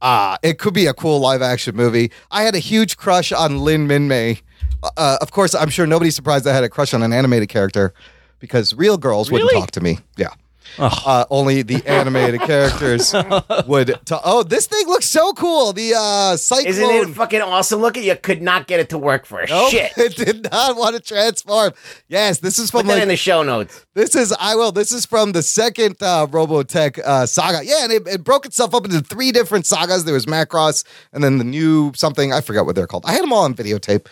[0.01, 2.11] Uh, it could be a cool live action movie.
[2.31, 4.41] I had a huge crush on Lin Min Mei.
[4.83, 7.93] Uh, of course, I'm sure nobody's surprised I had a crush on an animated character
[8.39, 9.61] because real girls wouldn't Really?
[9.61, 9.99] talk to me.
[10.17, 10.29] Yeah.
[10.77, 13.11] Uh, only the animated characters
[13.67, 13.99] would.
[14.05, 15.73] Ta- oh, this thing looks so cool.
[15.73, 16.67] The uh, cyclone.
[16.67, 17.81] Isn't it fucking awesome?
[17.81, 18.15] Look at you.
[18.15, 19.91] Could not get it to work for Nope, shit.
[19.97, 21.73] it did not want to transform.
[22.07, 23.83] Yes, this is from Put that like in the show notes.
[23.95, 24.71] this is I will.
[24.71, 27.65] This is from the second uh, Robotech uh, saga.
[27.65, 30.05] Yeah, and it, it broke itself up into three different sagas.
[30.05, 33.05] There was Macross, and then the new something I forgot what they're called.
[33.07, 34.05] I had them all on videotape.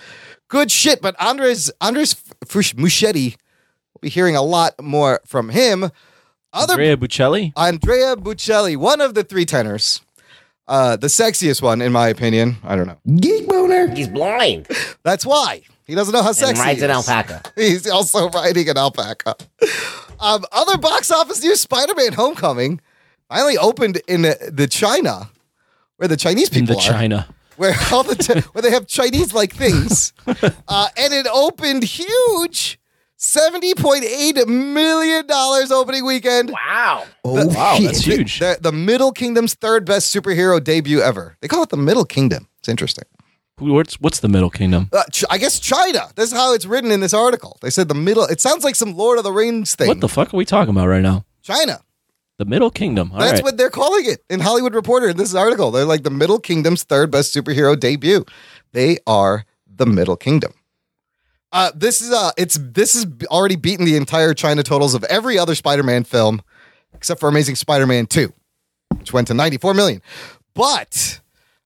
[0.48, 1.02] Good shit.
[1.02, 2.14] But Andres Andres
[2.46, 3.36] Fush Muschietti,
[3.94, 5.92] we'll be hearing a lot more from him.
[6.54, 7.54] Other Andrea Bocelli.
[7.56, 10.02] Andrea Bocelli, one of the three tenors,
[10.68, 12.58] uh, the sexiest one in my opinion.
[12.64, 12.98] I don't know.
[13.18, 13.94] Geek boner.
[13.94, 14.68] He's blind
[15.04, 16.62] That's why he doesn't know how and sexy.
[16.62, 17.42] rides an alpaca.
[17.56, 19.36] He's also riding an alpaca.
[20.20, 22.82] Um, other box office news: Spider-Man: Homecoming
[23.30, 25.30] finally opened in the, the China,
[25.98, 27.28] where the Chinese people In people the are, China.
[27.58, 30.14] Where all the Chi- where they have Chinese-like things,
[30.68, 32.80] uh, and it opened huge.
[33.20, 36.52] Seventy point eight million dollars opening weekend.
[36.52, 37.04] Wow.
[37.26, 38.38] Oh wow, that's huge.
[38.38, 41.36] The, the Middle Kingdom's third best superhero debut ever.
[41.42, 42.48] They call it the Middle Kingdom.
[42.60, 43.06] It's interesting.
[43.58, 44.90] What's what's the Middle Kingdom?
[44.94, 46.10] Uh, Ch- I guess China.
[46.16, 47.58] This is how it's written in this article.
[47.64, 48.24] They said the middle.
[48.26, 49.88] It sounds like some Lord of the Rings thing.
[49.88, 51.26] What the fuck are we talking about right now?
[51.42, 51.80] China.
[52.38, 53.12] The Middle Kingdom.
[53.12, 53.30] All right.
[53.30, 55.72] That's what they're calling it in Hollywood Reporter in this article.
[55.72, 58.26] They're like the Middle Kingdom's third best superhero debut.
[58.74, 60.54] They are the Middle Kingdom.
[61.52, 65.40] Uh, this is uh, it's this is already beaten the entire China totals of every
[65.40, 66.42] other Spider-Man film,
[66.94, 68.34] except for Amazing Spider-Man Two,
[68.98, 70.02] which went to 94 million.
[70.54, 71.22] But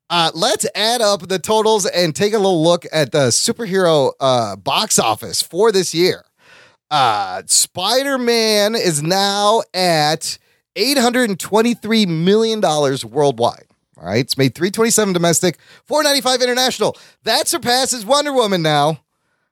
[0.10, 4.56] uh, let's add up the totals and take a little look at the superhero uh,
[4.56, 6.24] box office for this year.
[6.92, 10.38] Uh, Spider Man is now at
[10.76, 13.66] $823 million worldwide.
[13.98, 14.20] All right.
[14.20, 16.98] It's made 327 domestic, 495 international.
[17.24, 19.02] That surpasses Wonder Woman now,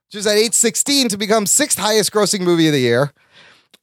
[0.07, 3.13] which is at 816 to become sixth highest grossing movie of the year.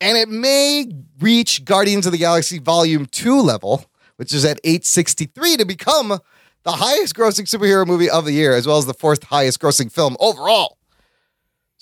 [0.01, 5.57] And it may reach Guardians of the Galaxy Volume 2 level, which is at 863
[5.59, 6.18] to become
[6.64, 9.90] the highest grossing superhero movie of the year, as well as the fourth highest grossing
[9.90, 10.75] film overall.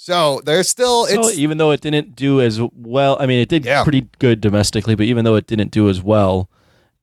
[0.04, 3.64] So there's still So even though it didn't do as well, I mean, it did
[3.64, 3.84] Yeah.
[3.84, 6.50] pretty good domestically, but even though it didn't do as well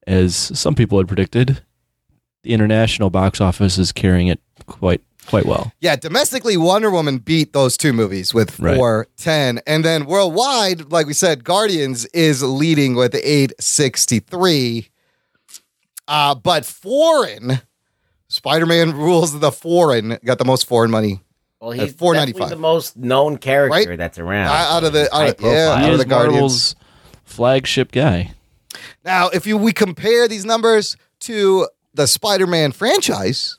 [0.06, 1.64] as some people had predicted,
[2.44, 5.72] the international box office is carrying it quite quite well.
[5.80, 8.76] Yeah, domestically, Wonder Woman beat those two movies with Right.
[8.78, 9.62] 410.
[9.66, 14.90] And then worldwide, like we said, Guardians is leading with 863.
[16.08, 17.62] Uh, but foreign,
[18.28, 21.22] Spider Man rules the foreign, got the most foreign money
[21.62, 22.50] Well, he's $4.95.
[22.50, 23.98] the most known character Right?
[23.98, 24.48] that's around.
[24.48, 26.34] Out of the- out of- yeah, out of the Guardians.
[26.34, 26.76] Marvel's
[27.24, 28.34] flagship guy.
[29.06, 33.58] Now, if you we compare these numbers to the Spider-Man franchise,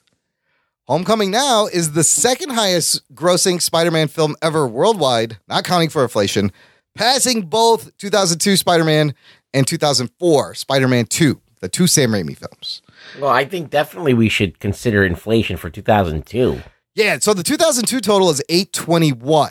[0.89, 6.51] Homecoming now is the second highest grossing Spider-Man film ever worldwide, not counting for inflation,
[6.97, 9.15] passing both 2002 Spider-Man
[9.55, 12.83] and 2004 Spider-Man 2, the two Sam Raimi films.
[13.21, 16.61] Well, I think definitely we should consider inflation for 2002.
[16.95, 19.51] Yeah, so the 2002 total is 821.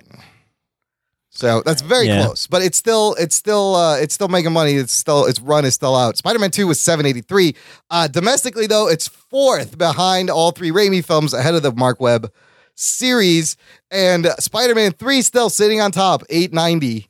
[1.34, 2.25] So that's very Yeah.
[2.25, 4.73] close, but it's still it's still uh it's still making money.
[4.73, 6.17] It's still its run is still out.
[6.17, 7.56] Spider-Man 2 was 783.
[7.89, 12.32] Uh domestically though, it's fourth behind all three Raimi films ahead of the Marc Webb
[12.75, 13.56] series
[13.89, 17.08] and Spider-Man 3 still sitting on top, 890.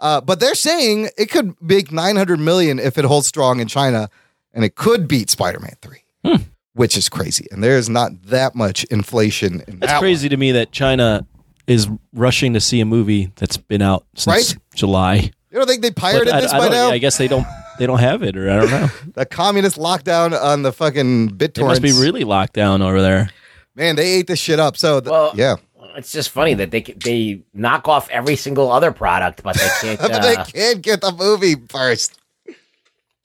[0.00, 4.10] Uh but they're saying it could make 900 million if it holds strong in China
[4.52, 6.38] and it could beat Spider-Man 3.
[6.74, 7.46] Which is crazy.
[7.50, 11.26] And there's not that much inflation in That's that crazy to me that China
[11.66, 14.62] is rushing to see a movie that's been out since Right?
[14.74, 15.14] July.
[15.50, 16.90] You don't think they pirated I, this I by don't- now?
[16.90, 17.46] I guess they don't
[17.78, 18.88] they don't have it, or I don't know.
[19.14, 21.66] the communist lockdown on the fucking They BitTorrents.
[21.66, 23.30] must be really locked down over there.
[23.74, 24.76] Man, they ate this shit up.
[24.76, 25.56] So, th- Well, yeah.
[25.96, 30.00] It's just funny that they they knock off every single other product, but they can't.
[30.00, 32.16] but Uh, they can't get the movie first.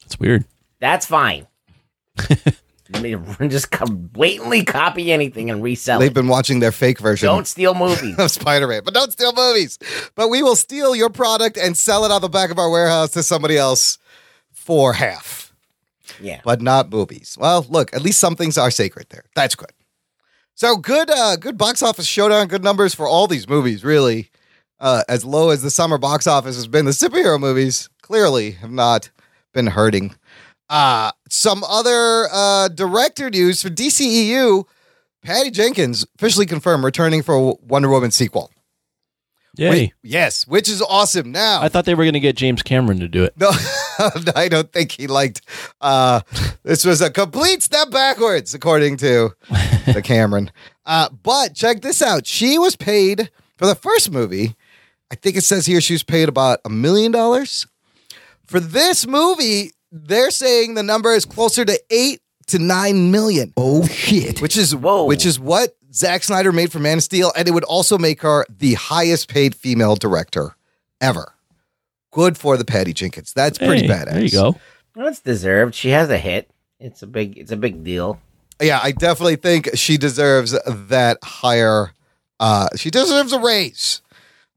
[0.04, 0.44] It's weird.
[0.80, 1.46] that's fine.
[2.88, 3.16] They
[3.48, 6.14] just come blatantly copy anything and resell They've it.
[6.14, 8.16] been watching their fake version Don't steal movies.
[8.18, 8.82] of Spider Man.
[8.84, 9.78] But don't steal movies.
[10.14, 13.10] But we will steal your product and sell it out the back of our warehouse
[13.12, 13.98] to somebody else
[14.52, 15.54] for half,
[16.20, 16.40] yeah.
[16.44, 17.36] but not movies.
[17.38, 19.24] Well, look, at least some things are sacred there.
[19.34, 19.70] That's good.
[20.54, 24.30] So good, uh, good box office showdown, good numbers for all these movies, really.
[24.80, 28.70] Uh, as low as the summer box office has been, the superhero movies clearly have
[28.70, 29.10] not
[29.52, 30.14] been hurting.
[30.68, 34.64] Uh, some other uh, director news for DCEU
[35.22, 38.50] Patty Jenkins officially confirmed returning for a Wonder Woman sequel.
[39.56, 39.70] Yay!
[39.70, 41.32] Wait, yes, which is awesome.
[41.32, 43.32] Now, I thought they were going to get James Cameron to do it.
[43.38, 43.50] no,
[44.36, 45.40] I don't think he liked.
[45.80, 46.20] Uh,
[46.62, 49.30] this was a complete step backwards, according to
[49.92, 50.50] the Cameron.
[50.84, 54.56] Uh, but check this out: she was paid for the first movie.
[55.10, 57.66] I think it says here she was paid about a million dollars
[58.46, 59.70] for this movie.
[59.92, 63.52] They're saying the number is closer to eight to nine million.
[63.56, 64.40] Oh shit!
[64.42, 65.04] Which is Whoa.
[65.04, 68.22] which is what Zack Snyder made for Man of Steel, and it would also make
[68.22, 70.56] her the highest paid female director
[71.00, 71.32] ever.
[72.12, 73.32] Good for the Patty Jenkins.
[73.32, 74.12] That's pretty Hey, badass.
[74.12, 74.56] There you go.
[74.94, 75.74] That's deserved.
[75.74, 76.50] She has a hit.
[76.80, 77.36] It's a big.
[77.38, 78.20] It's a big deal.
[78.60, 81.92] Yeah, I definitely think she deserves that higher.
[82.40, 84.00] Uh, she deserves a raise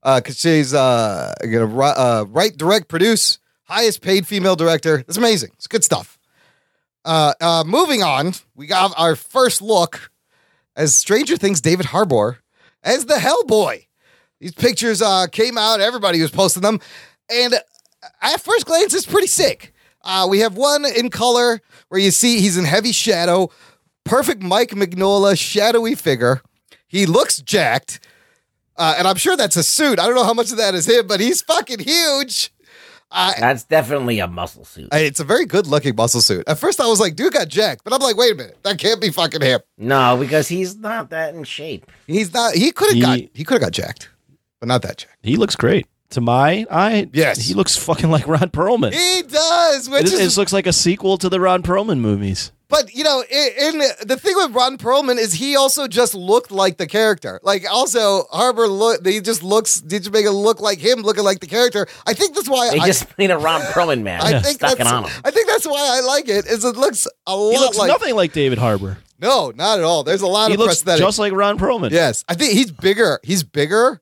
[0.03, 3.39] because she's uh, gonna ri- uh, write, direct, produce,
[3.69, 5.03] highest paid female director.
[5.07, 5.51] It's amazing.
[5.53, 6.17] It's good stuff.
[7.05, 10.11] Uh, uh, moving on, we got our first look
[10.75, 12.39] as Stranger Things David Harbour
[12.83, 13.85] as the Hellboy.
[14.39, 15.81] These pictures uh, came out.
[15.81, 16.79] Everybody was posting them,
[17.29, 17.53] and
[18.21, 19.73] at first glance, it's pretty sick.
[20.01, 23.49] Uh, we have one in color where you see he's in heavy shadow,
[24.03, 26.41] perfect Mike Mignola shadowy figure.
[26.87, 27.99] He looks jacked,
[28.77, 29.99] uh, and I'm sure that's a suit.
[29.99, 32.51] I don't know how much of that is him, but he's fucking huge.
[33.11, 34.89] Uh, That's definitely a muscle suit.
[34.91, 36.43] it's a very good looking muscle suit.
[36.47, 38.77] At first, I was like, dude got jacked, but I'm like, wait a minute, that
[38.77, 39.61] can't be fucking him.
[39.79, 41.89] No, because he's not that in shape.
[42.05, 42.53] He's not.
[42.53, 43.19] He could have got.
[43.33, 44.09] He could have got jacked,
[44.59, 45.17] but not that jacked.
[45.23, 45.87] He looks great.
[46.11, 47.39] To my eye, Yes.
[47.39, 48.93] he looks fucking like Ron Perlman.
[48.93, 52.51] He does, which is- is it looks like a sequel to the Ron Perlman movies.
[52.69, 56.51] But you know, in, in the thing with Ron Perlman is he also just looked
[56.51, 57.39] like the character.
[57.41, 59.81] Like also Harbour look, he just looks.
[59.81, 61.87] Did you make it look like him, looking like the character?
[62.05, 62.85] I think that's why They I.
[62.85, 64.21] just made a Ron Perlman man.
[64.23, 64.89] I think stuck that's.
[64.89, 65.21] it on him.
[65.25, 66.45] I think that's why I like it.
[66.45, 68.99] Is it looks a lot He looks like nothing like David Harbour.
[69.19, 70.03] no, not at all.
[70.03, 71.03] There's a lot He of looks prosthetic.
[71.03, 71.89] just like Ron Perlman.
[71.91, 73.19] yes, I think he's bigger.
[73.23, 73.99] He's bigger.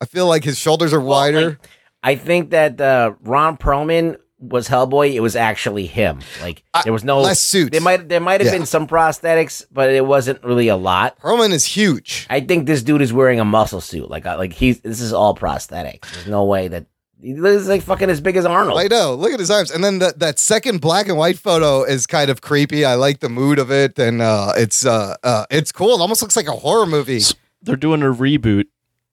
[0.00, 1.48] I feel like his shoulders are wider.
[1.50, 1.58] like,
[2.02, 6.20] I think that uh, Ron Perlman was Hellboy, it was actually him.
[6.40, 7.70] Like there was no less suits.
[7.70, 8.58] There might there might have Yeah.
[8.58, 11.18] been some prosthetics, but it wasn't really a lot.
[11.20, 12.26] Perlman is huge.
[12.30, 14.10] I think this dude is wearing a muscle suit.
[14.10, 16.12] Like like he's this is all prosthetics.
[16.12, 16.86] There's no way that
[17.22, 18.78] he looks like fucking as big as Arnold.
[18.78, 19.14] I know.
[19.14, 19.70] Look at his arms.
[19.70, 22.84] And then that that second black and white photo is kind of creepy.
[22.84, 25.94] I like the mood of it, and uh, it's uh, uh, it's cool.
[25.96, 27.20] It almost looks like a horror movie.
[27.62, 28.64] They're doing a reboot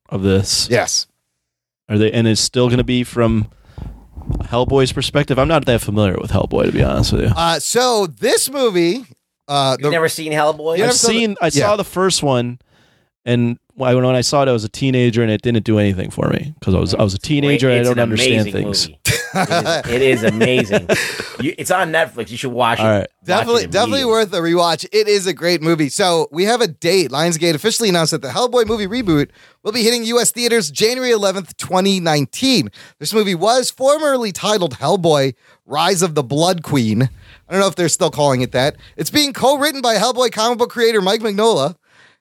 [0.10, 0.68] of this.
[0.70, 1.08] Yes.
[1.88, 2.12] Are they?
[2.12, 3.48] And it's still going to be from
[4.52, 5.40] Hellboy's perspective.
[5.40, 7.28] I'm not that familiar with Hellboy, to be honest with you.
[7.36, 9.06] Uh, so this movie,
[9.48, 10.78] uh, You've the, never seen Hellboy?
[10.78, 11.36] You I've saw the- seen.
[11.42, 11.50] I yeah.
[11.68, 12.60] saw the first one,
[13.26, 16.12] and when when I saw it, I was a teenager, and it didn't do anything
[16.12, 18.88] for me because I was I was a teenager and I don't an understand things.
[18.88, 20.88] It is, it is amazing.
[21.40, 22.30] You, it's on Netflix.
[22.30, 22.84] You should watch it.
[22.84, 23.00] All right.
[23.00, 24.86] Watch Definitely, it definitely worth a rewatch.
[24.92, 25.90] It is a great movie.
[25.90, 27.12] So we have a date.
[27.12, 29.30] Lionsgate officially announced that the Hellboy movie reboot
[29.64, 30.32] will be hitting U.S.
[30.32, 32.70] theaters January 11th, 2019.
[33.00, 35.34] This movie was formerly titled Hellboy:
[35.66, 37.04] Rise of the Blood Queen.
[37.04, 38.76] I don't know if they're still calling it that.
[38.96, 41.76] It's being co-written by Hellboy comic book creator Mike Mignola,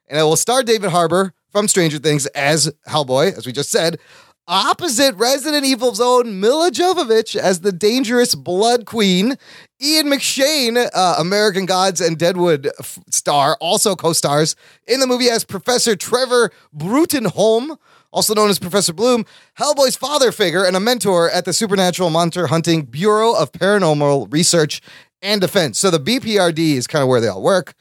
[0.09, 3.99] and it will star David Harbour from Stranger Things as Hellboy, as we just said.
[4.47, 9.35] Opposite Resident Evil's own Milla Jovovich as the dangerous Blood Queen,
[9.81, 14.55] Ian McShane, uh, American Gods and Deadwood f- star, also co-stars
[14.87, 17.77] in the movie as Professor Trevor Bruttenholm,
[18.11, 19.25] also known as Professor Bloom,
[19.57, 24.81] Hellboy's father figure and a mentor at the Supernatural Monster Hunting Bureau of Paranormal Research
[25.21, 25.79] and Defense.
[25.79, 27.73] So the BPRD is kind of where they all work,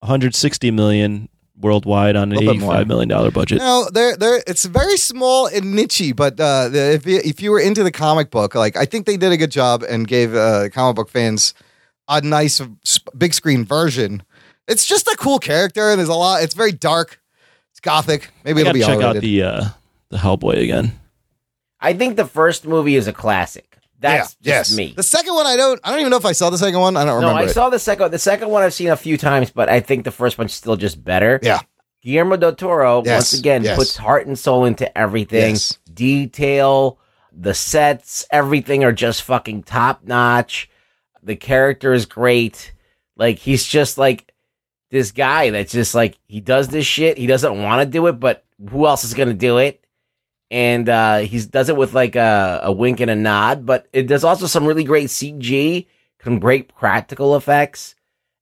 [0.00, 1.28] 160 million
[1.60, 3.58] worldwide on an eighty-five million dollar budget.
[3.58, 7.50] No, they're they're it's very small and nichey, but uh, the- if you, if you
[7.52, 10.34] were into the comic book, like I think they did a good job and gave
[10.34, 11.54] uh, comic book fans
[12.08, 12.60] a nice
[13.16, 14.22] big screen version.
[14.66, 16.42] It's just a cool character, and there's a lot.
[16.42, 17.20] It's very dark.
[17.70, 18.30] It's gothic.
[18.44, 19.22] Maybe I it'll gotta be check out R-rated.
[19.22, 19.64] the uh,
[20.08, 20.92] the Hellboy again.
[21.80, 23.71] I think the first movie is a classic.
[24.02, 24.76] That's yeah, just yes.
[24.76, 24.92] me.
[24.96, 25.80] The second one, I don't.
[25.84, 26.96] I don't even know if I saw the second one.
[26.96, 27.34] I don't remember.
[27.34, 27.46] No.
[27.46, 27.54] I it.
[27.54, 28.10] saw the second.
[28.10, 30.76] The second one I've seen a few times, but I think the first one's still
[30.76, 31.38] just better.
[31.42, 31.60] Yeah.
[32.02, 33.78] Guillermo del Toro Yes, once again yes.
[33.78, 35.50] puts heart and soul into everything.
[35.50, 35.78] Yes.
[35.94, 36.98] Detail,
[37.32, 40.68] the sets, everything are just fucking top notch.
[41.22, 42.72] The character is great.
[43.16, 44.34] Like he's just like
[44.90, 47.18] this guy that's just like he does this shit.
[47.18, 49.81] He doesn't want to do it, but who else is gonna do it?
[50.52, 54.06] And uh he does it with like a, a wink and a nod, but it
[54.06, 55.86] does also some really great CG,
[56.22, 57.94] some great practical effects.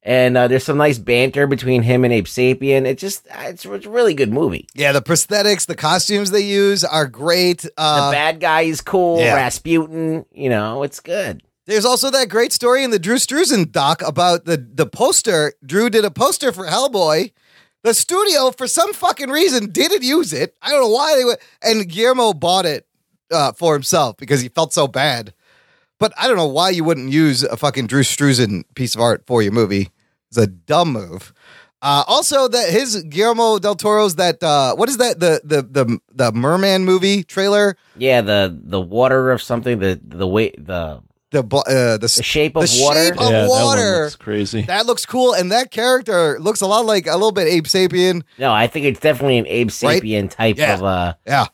[0.03, 2.87] And uh, there's some nice banter between him and Abe Sapien.
[2.87, 4.66] It just it's, it's a really good movie.
[4.75, 7.66] yeah, the prosthetics, the costumes they use are great.
[7.77, 9.20] Uh, the bad guy is cool.
[9.20, 9.35] yeah.
[9.35, 11.42] Rasputin, you know, it's good.
[11.66, 15.53] There's also that great story in the Drew Struzan doc about the the poster.
[15.64, 17.33] Drew did a poster for Hellboy.
[17.83, 20.55] The studio, for some fucking reason, didn't use it.
[20.61, 21.40] I don't know why they went.
[21.62, 22.87] And Guillermo bought it
[23.31, 25.33] uh, for himself because he felt so bad.
[25.99, 29.25] But I don't know why you wouldn't use a fucking Drew Struzan piece of art
[29.27, 29.90] for your movie.
[30.29, 31.33] It's a dumb move.
[31.83, 35.99] Uh, also, that his Guillermo del Toro's that uh, what is that the the the
[36.12, 41.40] the Merman movie trailer Yeah, the the water of something, the the way the the
[41.40, 43.05] uh, the, the shape of The water.
[43.05, 44.62] shape of- yeah, that one looks crazy.
[44.62, 48.23] That looks cool, and that character looks a lot like a little bit Abe Sapien.
[48.38, 50.03] no, I think it's definitely an Abe Right?
[50.03, 50.75] Sapien type Yeah.
[50.75, 51.47] of uh Yeah,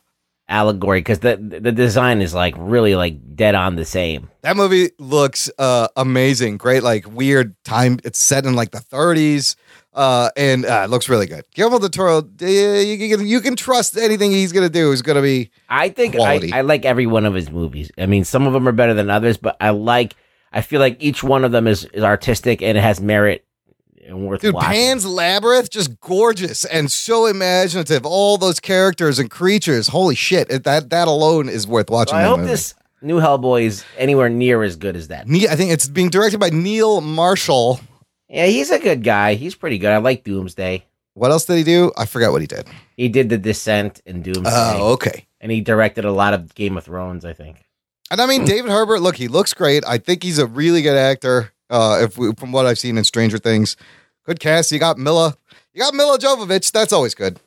[0.49, 4.29] allegory because the the design is like really like dead on the same.
[4.41, 6.57] that movie looks uh, amazing.
[6.57, 7.99] Great, like weird time.
[8.03, 9.55] It's set in like the 30s,
[9.97, 11.43] uh, and uh, it looks really good.
[11.55, 15.49] Guillermo del Toro, uh, you, you can, trust anything he's gonna do is gonna be.
[15.67, 17.89] I think I, I like every one of his movies.
[17.97, 20.15] I mean, some of them are better than others, but I like.
[20.53, 23.45] I feel like each one of them is, is artistic and it has merit
[24.05, 24.69] and worth Dude, watching.
[24.69, 28.05] Pan's Labyrinth, just gorgeous and so imaginative.
[28.05, 29.87] All those characters and creatures.
[29.87, 30.63] Holy shit!
[30.63, 32.13] That that alone is worth watching.
[32.13, 32.51] So I hope movie.
[32.51, 35.25] this new Hellboy is anywhere near as good as that.
[35.27, 37.79] I think it's being directed by Neil Marshall.
[38.29, 39.35] Yeah, he's a good guy.
[39.35, 39.91] He's pretty good.
[39.91, 40.85] I like Doomsday.
[41.13, 41.91] What else did he do?
[41.97, 42.67] I forgot what he did.
[42.95, 45.25] He did The Descent and Doomsday, Oh, okay.
[45.41, 47.25] and he directed a lot of Game of Thrones.
[47.25, 47.63] I think.
[48.11, 48.99] And I mean, David Harbour.
[48.99, 49.83] Look, he looks great.
[49.87, 51.51] I think he's a really good actor.
[51.69, 53.75] Uh, if we, from what I've seen in Stranger Things,
[54.25, 54.71] good cast.
[54.71, 55.35] You got Milla.
[55.73, 56.71] You got Milla Jovovich.
[56.71, 57.39] That's always good.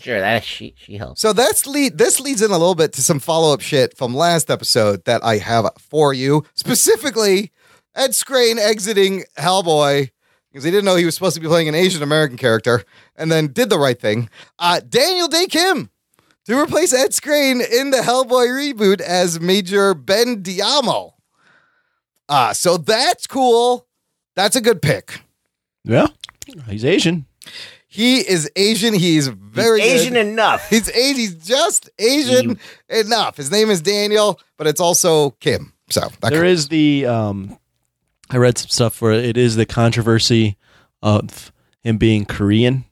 [0.00, 1.20] Sure, that she she helps.
[1.20, 1.98] So that's lead.
[1.98, 5.24] This leads in a little bit to some follow up shit from last episode that
[5.24, 6.44] I have for you.
[6.54, 7.50] Specifically,
[7.98, 10.10] Ed Skrein exiting Hellboy
[10.50, 12.82] because he didn't know he was supposed to be playing an Asian American character,
[13.16, 14.30] and then did the right thing.
[14.58, 15.90] Uh, Daniel Dae Kim
[16.46, 21.12] to replace Ed Skrein in the Hellboy reboot as Major Ben Daimio.
[22.28, 23.86] Uh, so that's cool.
[24.36, 25.20] That's a good pick.
[25.84, 26.06] Yeah,
[26.68, 27.26] he's Asian.
[27.86, 28.92] He is Asian.
[28.94, 30.26] He's very He's Asian good.
[30.26, 30.68] enough.
[30.68, 31.16] He's Asian.
[31.16, 33.36] He's just Asian enough.
[33.38, 35.72] His name is Daniel, but it's also Kim.
[35.90, 36.60] So that There counts.
[36.62, 37.58] is the um,
[38.30, 40.56] I read some stuff where it is the controversy
[41.02, 41.52] of
[41.82, 42.84] him being Korean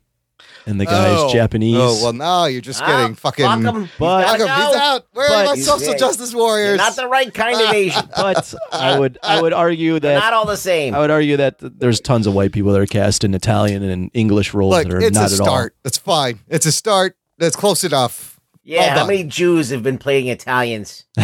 [0.69, 1.27] and the guy Oh.
[1.27, 1.77] is Japanese.
[1.79, 3.45] Oh well, now you're just Ah, getting fucking.
[3.45, 3.89] fuck him.
[3.99, 4.49] But- Fuck him.
[4.49, 5.07] He's out.
[5.13, 5.97] Where are But- my social Yeah.
[5.99, 6.79] justice You're warriors?
[6.79, 8.09] not the right kind of Asian.
[8.17, 10.95] but I would I would argue They're that not all the same.
[10.95, 14.11] I would argue that there's tons of white people that are cast in Italian and
[14.15, 15.47] English roles Look, that are it's a not at all.
[15.47, 15.75] start.
[15.85, 16.41] That's fine.
[16.49, 17.17] It's a start.
[17.39, 18.41] That's close enough.
[18.65, 19.07] Yeah, All how done.
[19.09, 21.05] many Jews have been playing Italians?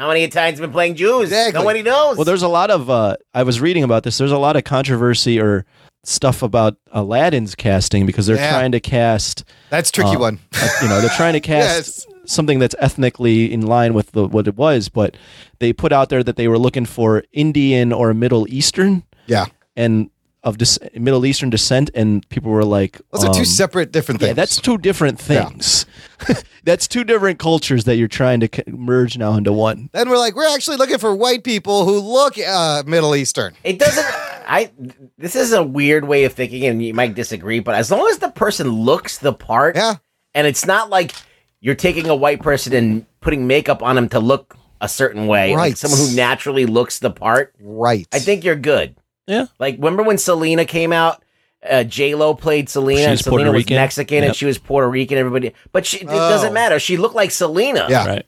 [0.00, 1.24] how many Italians have been playing Jews?
[1.24, 1.60] Exactly.
[1.60, 2.16] Nobody knows.
[2.16, 4.16] Well, there's a lot of uh, I was reading about this.
[4.18, 5.66] There's a lot of controversy or
[6.04, 8.50] stuff about Aladdin's casting because they're Yeah.
[8.52, 10.38] trying to cast That's a tricky Uh, one.
[10.82, 14.56] you know they're trying to cast something that's ethnically in line with the, what it
[14.56, 15.16] was but
[15.58, 19.46] they put out there that they were looking for indian or middle eastern Yeah,
[19.76, 20.08] and
[20.42, 24.20] of dis- middle eastern descent and people were like those are two um, separate different
[24.20, 24.28] things.
[24.28, 25.44] yeah that's two different Yeah.
[25.48, 25.86] things
[26.64, 30.18] that's two different cultures that you're trying to c- merge now into one then we're
[30.18, 33.54] like, we're actually looking for white people who look uh, Middle Eastern.
[33.64, 34.04] It doesn't.
[34.46, 34.70] I.
[35.18, 38.18] This is a weird way of thinking, and you might disagree, but as long as
[38.18, 39.96] the person looks the part, Yeah,
[40.34, 41.12] and it's not like
[41.60, 45.50] you're taking a white person and putting makeup on them to look a certain way,
[45.50, 45.78] like Right.
[45.78, 48.06] someone who naturally looks the part, right.
[48.12, 48.96] I think you're good.
[49.26, 51.22] Yeah Like, remember when Selena came out?
[51.68, 53.76] Uh, J Lo played Selena, and She's Puerto Selena was Rican.
[53.76, 54.24] Mexican, Yep.
[54.28, 55.18] and she was Puerto Rican.
[55.18, 56.30] Everybody, but she, it Oh.
[56.30, 56.78] doesn't matter.
[56.80, 57.86] She looked like Selena.
[57.90, 58.06] Yeah.
[58.06, 58.26] right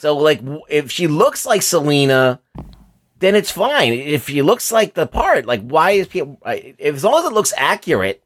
[0.00, 2.40] So, like, w- if she looks like Selena,
[3.20, 3.92] then it's fine.
[3.92, 6.40] If she looks like the part, like, why is people?
[6.44, 8.24] I- If as long as it looks accurate,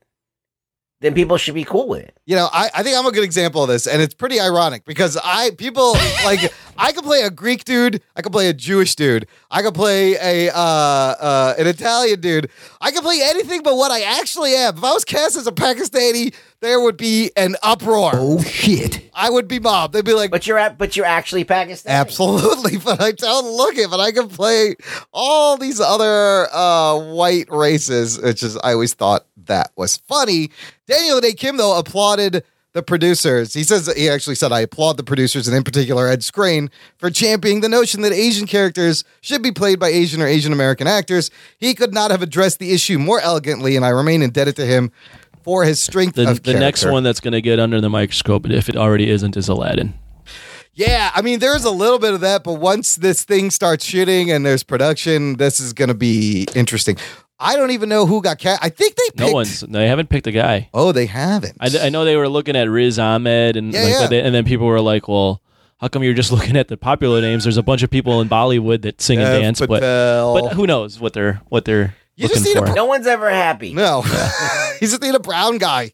[1.00, 2.16] then people should be cool with it.
[2.26, 4.84] You know, I, I think I'm a good example of this, and it's pretty ironic
[4.86, 5.92] because I people
[6.24, 6.40] like
[6.78, 10.14] I could play a Greek dude, I could play a Jewish dude, I could play
[10.14, 12.50] a uh, uh, an Italian dude,
[12.80, 14.78] I could play anything but what I actually am.
[14.78, 18.12] If I was cast as a Pakistani, there would be an uproar.
[18.14, 19.10] Oh shit.
[19.12, 19.94] I would be mobbed.
[19.94, 21.88] They'd be like, But you're at, but you're actually Pakistani.
[21.88, 23.90] Absolutely, but I don't look it.
[23.90, 24.76] But I can play
[25.12, 30.50] all these other uh, white races, which is I always thought that was funny.
[30.86, 33.54] Daniel Dae Kim though applauded the producers.
[33.54, 37.10] He says he actually said I applaud the producers and in particular Ed Skrein for
[37.10, 41.30] championing the notion that Asian characters should be played by Asian or Asian American actors.
[41.58, 44.92] He could not have addressed the issue more elegantly, and I remain indebted to him
[45.42, 48.48] for his strength the, of the next one that's going to get under the microscope
[48.50, 49.94] if it already isn't is aladdin
[50.74, 54.30] Yeah, I mean, there's a little bit of that, but once this thing starts shooting
[54.30, 56.96] and there's production, this is going to be interesting.
[57.40, 58.62] I don't even know who got cast.
[58.64, 59.18] I think they picked.
[59.20, 61.56] no one's they haven't picked a guy Oh, they haven't.
[61.60, 64.00] I, I know they were looking at Riz Ahmed and Yeah, like, yeah.
[64.00, 65.40] but they- and then people were like, well,
[65.80, 67.44] how come you're just looking at the popular names?
[67.44, 70.40] There's a bunch of people in Bollywood that sing and Dev dance, but Patel.
[70.40, 72.66] but who knows what they're what they're You just looking need for?
[72.66, 73.72] pro- No one's ever happy.
[73.72, 74.02] no,
[74.80, 75.92] he's just need a brown guy.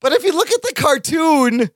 [0.00, 1.70] But if you look at the cartoon,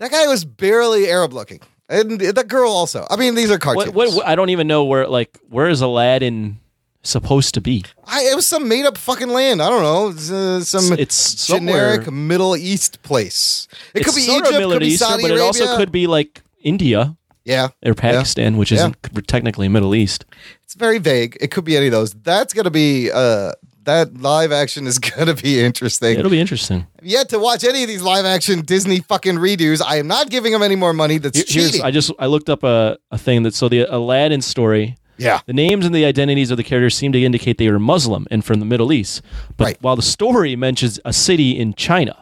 [0.00, 3.06] that guy was barely Arab looking, and the girl also.
[3.08, 3.94] I mean, these are cartoons.
[3.94, 6.58] what, what, what- I don't even know where like where is Aladdin
[7.02, 7.84] supposed to be?
[8.04, 9.62] I, it was some made up fucking land.
[9.62, 10.08] I don't know.
[10.08, 13.68] It's, uh, some It's somewhere- generic Middle East place.
[13.94, 15.44] It could be Egypt, Middle could be Eastern, Saudi but Arabia.
[15.44, 18.78] it also could be like India Yeah, or Pakistan, which Yeah.
[18.78, 20.24] isn't technically Middle East.
[20.64, 21.36] It's very vague.
[21.40, 22.12] It could be any of those.
[22.12, 23.52] That's gonna be uh
[23.84, 26.18] that live action is gonna be interesting.
[26.18, 26.86] It'll be interesting.
[26.98, 29.80] I've yet to watch any of these live action Disney fucking redos.
[29.82, 31.16] I am not giving them any more money.
[31.16, 31.86] That's Here- Here's, cheating.
[31.86, 35.40] I just I looked up a, a thing that so the Aladdin story yeah.
[35.46, 38.44] The names and the identities of the characters seem to indicate they are Muslim and
[38.44, 39.22] from the Middle East.
[39.56, 39.78] But Right.
[39.82, 42.16] while the story mentions a city in China.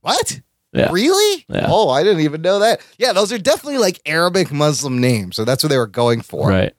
[0.00, 0.40] What?
[0.72, 0.88] Yeah.
[0.90, 1.44] Really?
[1.48, 1.66] Yeah.
[1.70, 2.80] Oh, I didn't even know that.
[2.98, 5.36] Yeah, those are definitely like Arabic Muslim names.
[5.36, 6.48] So that's what they were going for.
[6.48, 6.74] Right.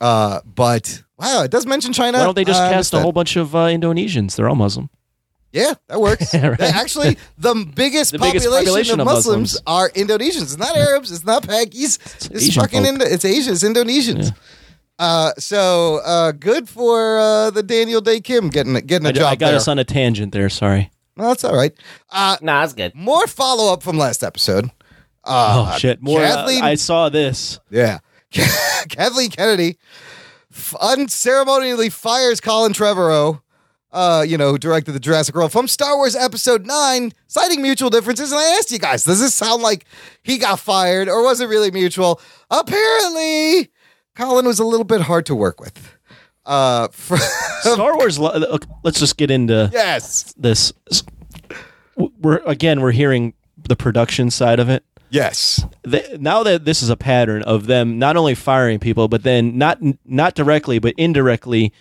[0.00, 2.18] Uh, but wow, it does mention China.
[2.18, 4.36] Why don't they just I cast a whole bunch of uh, Indonesians?
[4.36, 4.90] They're all Muslim.
[5.54, 6.34] Yeah, that works.
[6.34, 6.58] Right.
[6.58, 9.62] They- Actually, the biggest, The biggest population, population of of Muslims, Muslims.
[9.66, 10.42] are Indonesians.
[10.42, 11.12] It's not Arabs.
[11.12, 11.98] It's not Pakis.
[12.26, 12.88] It's, Asian fucking folk.
[12.94, 13.52] Indo- it's Asian.
[13.54, 14.36] It's Indonesians.
[14.98, 19.32] Uh, so uh, good for uh, the Daniel Dae Kim getting getting a I, job
[19.32, 19.56] I got there.
[19.56, 20.48] us on a tangent there.
[20.48, 20.90] Sorry.
[21.16, 21.72] No, that's all right.
[22.10, 22.92] Uh, Nah, that's good.
[22.96, 24.70] more follow up from last episode.
[25.24, 26.02] Oh Uh, shit!
[26.02, 26.20] More.
[26.20, 27.60] uh, Kathleen, I saw this.
[27.70, 27.98] yeah,
[28.88, 29.78] Kathleen Kennedy
[30.80, 33.40] unceremoniously fires Colin Trevorrow
[33.94, 37.90] uh, you know, who directed the Jurassic World from Star Wars Episode 9, citing mutual
[37.90, 38.32] differences.
[38.32, 39.86] And I asked you guys, does this sound like
[40.22, 42.20] he got fired or was it really mutual?
[42.50, 43.70] Apparently,
[44.16, 45.96] Colin was a little bit hard to work with.
[46.44, 48.18] Uh, for, Star Wars.
[48.18, 50.72] Let's just get into yes, this.
[51.96, 54.84] We're again, we're hearing the production side of it.
[55.08, 55.64] yes.
[55.88, 59.56] Th- now that this is a pattern of them not only firing people, but then
[59.56, 61.72] not not directly, but indirectly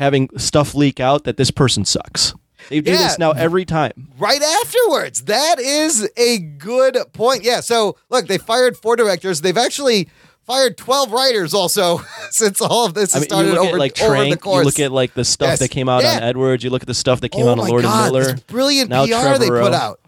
[0.00, 2.34] having stuff leak out that this person sucks.
[2.68, 2.98] They do Yeah.
[2.98, 4.08] this now every time.
[4.18, 5.22] right afterwards.
[5.22, 7.44] That is a good point.
[7.44, 7.60] Yeah.
[7.60, 9.40] So look, they fired four directors.
[9.42, 10.08] They've actually
[10.46, 13.76] fired twelve writers also since all of this I has mean, you started look over,
[13.76, 14.58] at like over the course.
[14.58, 15.58] you look at like the stuff Yes.
[15.60, 16.16] that came out Yeah.
[16.16, 18.04] on Edwards, you look at the stuff that came oh out my on Lord God,
[18.06, 18.32] and Miller.
[18.32, 20.00] this brilliant Now PR they put out.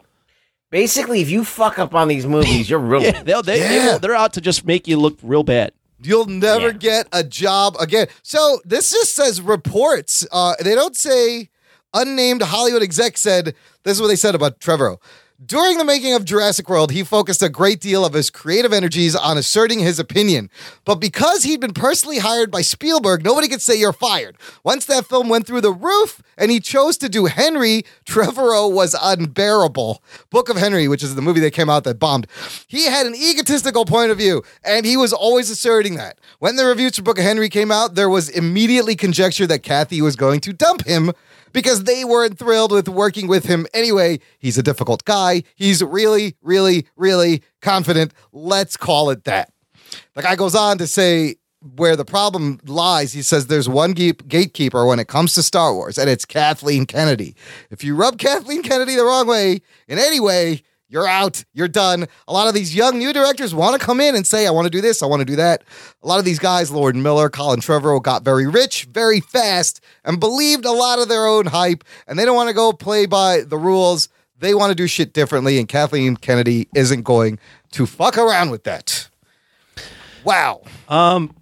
[0.71, 3.05] Basically, if you fuck up on these movies, you're ruined.
[3.15, 3.99] Yeah, they'll, they, they Yeah.
[3.99, 5.73] they're out to just make you look real bad.
[6.05, 6.73] You'll never Yeah.
[6.73, 8.09] get a job again.
[8.23, 10.27] So this just says reports.
[10.33, 11.51] Uh, they don't say
[11.95, 14.99] unnamed Hollywood exec said this is what they said about Trevorrow.
[15.45, 19.17] During the making of Jurassic World, he focused a great deal of his creative energies
[19.17, 20.51] on asserting his opinion.
[20.85, 24.37] But because he'd been personally hired by Spielberg, nobody could say you're fired.
[24.63, 28.95] Once that film went through the roof and he chose to do Henry, Trevorrow was
[29.01, 30.03] unbearable.
[30.31, 32.27] Book of Henry, which is the movie that came out that bombed.
[32.69, 36.19] He had an egotistical point of view, and he was always asserting that.
[36.39, 40.03] When the reviews for Book of Henry came out, there was immediately conjecture that Kathy
[40.03, 41.13] was going to dump him
[41.53, 44.19] because they weren't thrilled with working with him anyway.
[44.39, 45.43] He's a difficult guy.
[45.55, 48.13] He's really, really, really confident.
[48.33, 49.53] Let's call it that.
[50.15, 51.37] The guy goes on to say
[51.77, 53.13] where the problem lies.
[53.13, 57.37] He says there's one gatekeeper when it comes to Star Wars, and it's Kathleen Kennedy.
[57.71, 60.63] If you rub Kathleen Kennedy the wrong way in any way,
[60.93, 61.43] you're out.
[61.55, 62.07] You're done.
[62.29, 64.67] A lot of these young new directors want to come in and say, I want
[64.67, 65.65] to do this, I want to do that.
[66.03, 70.21] A lot of these guys, Lord Miller, Colin Trevorrow, got very rich very fast and
[70.21, 73.41] believed a lot of their own hype, and they don't want to go play by
[73.41, 74.11] the rules.
[74.39, 77.39] They want to do shit differently, and Kathleen Kennedy isn't going
[77.71, 79.09] to fuck around with that.
[80.25, 80.63] Wow.
[80.89, 81.35] Um,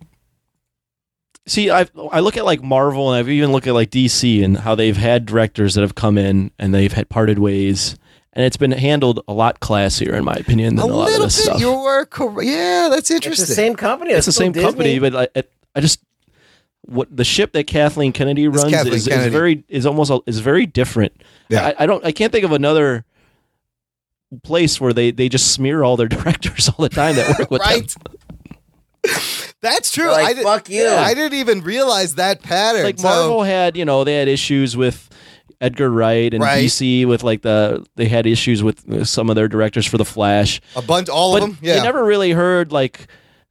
[1.46, 4.58] see, I I look at like Marvel, and I've even looked at like DC and
[4.58, 7.96] how they've had directors that have come in and they've had parted ways,
[8.32, 11.26] and it's been handled a lot classier, in my opinion, than a, lot of little
[11.26, 11.44] this bit.
[11.46, 11.60] stuff.
[11.60, 12.48] You were correct.
[12.48, 13.46] Yeah, that's It's interesting.
[13.46, 14.12] the same company.
[14.12, 15.42] it's the It's still same company, but I,
[15.74, 16.00] I just
[16.82, 19.26] what the ship that Kathleen Kennedy It's runs Kathleen is, Kennedy.
[19.26, 21.12] is very is almost a, is very different.
[21.48, 21.66] Yeah.
[21.78, 23.04] I, I don't I can't think of another
[24.44, 27.60] place where they they just smear all their directors all the time that work with
[27.60, 27.86] right.
[27.88, 28.16] them.
[29.62, 30.10] That's true.
[30.10, 32.82] Like, I did, "Fuck you." I didn't even realize that pattern.
[32.84, 35.08] Like So- Marvel had, you know, they had issues with
[35.60, 36.64] Edgar Wright and Right.
[36.64, 40.04] DC with like the they had issues with uh, some of their directors for the
[40.04, 40.60] Flash.
[40.76, 41.58] a bunch, all but of them.
[41.60, 41.76] Yeah.
[41.76, 43.06] you never really heard like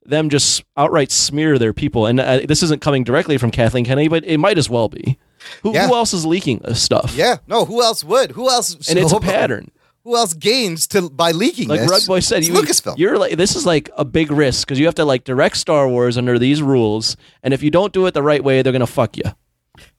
[0.06, 2.06] them just outright smear their people.
[2.08, 5.20] And uh, this isn't coming directly from Kathleen Kennedy, but it might as well be.
[5.64, 5.88] Who, Yeah.
[5.88, 7.14] who else is leaking this stuff?
[7.16, 7.38] yeah.
[7.48, 7.64] No.
[7.66, 8.32] Who else would?
[8.32, 8.74] Who else?
[8.90, 9.70] and it's a pattern.
[10.06, 12.08] Who else gains to by leaking Like this?
[12.08, 12.98] Boy said, you, Lucasfilm.
[12.98, 15.88] you're like this is like a big risk because you have to like direct Star
[15.88, 18.88] Wars under these rules, and if you don't do it the right way, they're gonna
[18.88, 19.24] fuck you.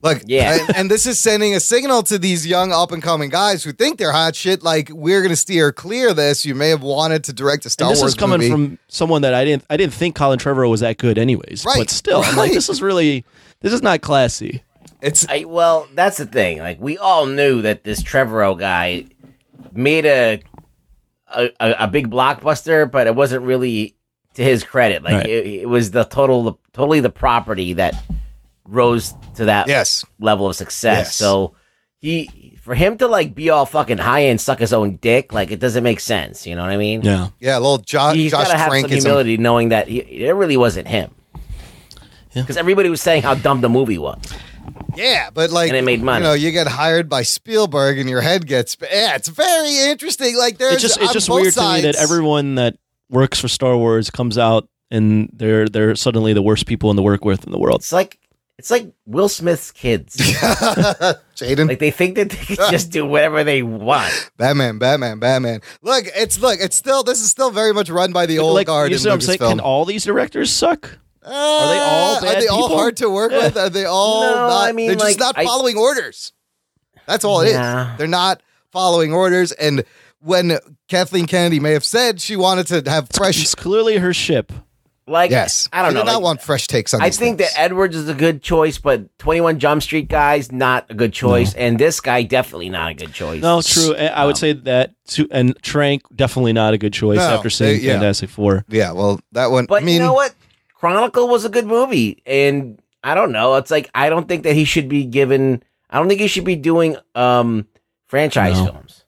[0.01, 0.57] Look, Yeah.
[0.67, 3.71] and, and this is sending a signal to these young up and coming guys who
[3.71, 4.63] think they're hot shit.
[4.63, 6.45] Like we're gonna steer clear of this.
[6.45, 8.51] You may have wanted to direct a Star and this Wars is coming movie.
[8.51, 11.65] from someone that I didn't I didn't think Colin Trevorrow was that good anyways.
[11.65, 11.77] Right.
[11.79, 13.25] But still, I'm like this is really
[13.61, 14.63] this is not classy.
[15.01, 16.59] It's I, well, that's the thing.
[16.59, 19.05] Like we all knew that this Trevorrow guy
[19.73, 20.41] made a
[21.33, 23.95] a, a, a big blockbuster, but it wasn't really
[24.33, 25.01] to his credit.
[25.03, 25.25] Like Right.
[25.29, 27.95] it, it was the total, totally the property that
[28.71, 30.05] rose to that yes.
[30.19, 31.07] level of success.
[31.07, 31.15] Yes.
[31.15, 31.55] So
[31.99, 35.51] he, for him to like be all fucking high and suck his own dick, like
[35.51, 36.47] it doesn't make sense.
[36.47, 37.01] You know what I mean?
[37.01, 37.29] Yeah.
[37.39, 37.57] Yeah.
[37.57, 39.01] A little jo- He's Josh got to have some Trankism.
[39.01, 41.13] humility, knowing that he, it really wasn't him.
[42.33, 42.43] Yeah.
[42.43, 44.19] Because everybody was saying how dumb the movie was.
[44.95, 46.23] Yeah, but like And it made money.
[46.23, 48.77] You know, you get hired by Spielberg, and your head gets.
[48.81, 50.37] Yeah, it's very interesting.
[50.37, 52.77] Like there's It's just it's just both weird to me that everyone that
[53.09, 57.03] works for Star Wars comes out and they're they're suddenly the worst people in the
[57.03, 57.79] work with in the world.
[57.79, 58.19] It's like
[58.61, 60.15] it's like Will Smith's kids.
[61.35, 64.31] Jaden, like they think that they can just do whatever they want.
[64.37, 65.61] Batman, Batman, Batman.
[65.81, 68.67] Look, it's look, it's still this is still very much run by the old like,
[68.67, 69.39] guard you in see what I'm saying?
[69.39, 69.49] Lucasfilm.
[69.49, 70.99] Can all these directors suck?
[71.23, 71.29] Uh,
[71.73, 72.77] they all Are they all people?
[72.77, 73.57] hard to work with?
[73.57, 74.67] Are they all No, not?
[74.69, 76.33] I mean, they're just like, not I- following orders.
[77.07, 77.53] That's all it is.
[77.53, 77.95] Yeah.
[77.97, 79.51] They're not following orders.
[79.53, 79.83] And
[80.19, 84.51] when Kathleen Kennedy may have said she wanted to have fresh, It's clearly her ship.
[85.07, 86.05] Like yes, I don't They know.
[86.05, 87.01] did not like, want fresh takes on.
[87.01, 87.51] I these think things.
[87.53, 91.11] that Edwards is a good choice, but Twenty One Jump Street guys not a good
[91.11, 93.41] choice, and this guy definitely not a good choice.
[93.41, 93.95] No, true.
[93.95, 95.27] I I would Um, say that too.
[95.31, 97.93] And Trank definitely not a good choice No, after seeing they- yeah.
[97.93, 98.63] Fantastic Four.
[98.69, 99.65] yeah, well, that one.
[99.65, 100.33] But I mean, you know what?
[100.75, 103.55] Chronicle was a good movie, and I don't know.
[103.55, 106.45] It's like I don't think that he should be given I don't think he should
[106.45, 107.65] be doing um
[108.07, 108.65] franchise No.
[108.71, 109.00] films.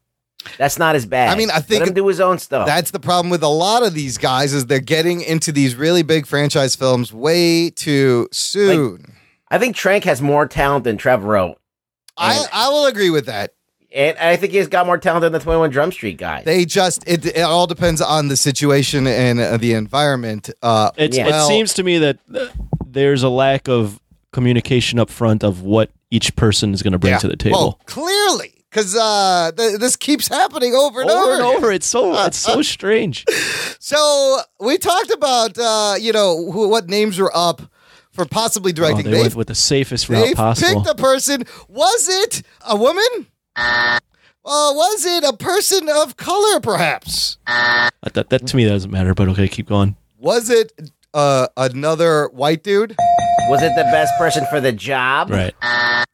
[0.57, 1.29] That's not as bad.
[1.29, 2.65] I mean, I think Let him do his own stuff.
[2.67, 6.03] That's the problem with a lot of these guys is they're getting into these really
[6.03, 9.13] big franchise films way too soon.
[9.49, 11.55] I think Trank has more talent than Trevorrow,
[12.17, 13.53] I, I will agree with that.
[13.93, 16.43] and I think he's got more talent than the Twenty One Drum Street guy.
[16.43, 20.49] They just it, it all depends on the situation and uh, the environment.
[20.61, 21.27] Uh, It's, Yeah.
[21.27, 22.47] well, it seems to me that uh,
[22.85, 23.99] there's a lack of
[24.31, 27.19] communication up front of what each person is going to bring yeah.
[27.19, 27.57] to the table.
[27.57, 31.33] Well, clearly, because uh, th- this keeps happening over and over over.
[31.35, 33.23] and over, it's so it's so strange.
[33.79, 37.61] So we talked about uh, you know who, what names were up
[38.11, 39.05] for possibly Oh, directing.
[39.05, 40.83] they they've went with the safest route they've possible.
[40.83, 41.43] picked a person.
[41.67, 43.27] Was it a woman?
[43.55, 43.99] Uh,
[44.45, 47.37] was it a person of color, perhaps?
[47.47, 49.95] That, that, that to me doesn't matter, but okay, keep going.
[50.17, 50.73] Was it
[51.13, 52.95] uh, another white dude?
[53.49, 55.29] Was it the best person for the job?
[55.29, 55.53] Right.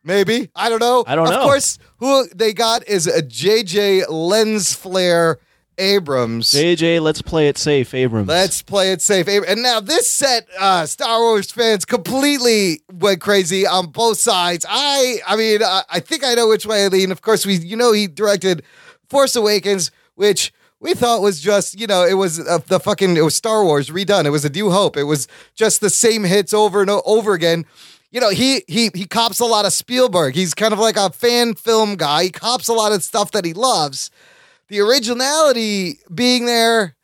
[0.04, 1.04] Maybe I don't know.
[1.08, 1.40] I don't of know.
[1.42, 5.38] Of course, who they got is a JJ Lens Flare
[5.78, 6.52] Abrams.
[6.52, 8.28] JJ, let's play it safe, Abrams.
[8.28, 9.28] Let's play it safe.
[9.28, 14.66] Ab- And now this set, uh, Star Wars fans completely went crazy on both sides.
[14.68, 17.12] I, I mean, I, I think I know which way I lean.
[17.12, 18.64] Of course, we, you know, he directed
[19.10, 23.22] Force Awakens, which we thought was just, you know, it was uh, the fucking, it
[23.22, 24.26] was Star Wars redone.
[24.26, 24.98] It was a New Hope.
[24.98, 27.66] It was just the same hits over and over again.
[28.12, 30.34] You know, he he he cops a lot of Spielberg.
[30.34, 32.24] He's kind of like a fan film guy.
[32.24, 34.10] He cops a lot of stuff that he loves.
[34.68, 36.96] The originality being there,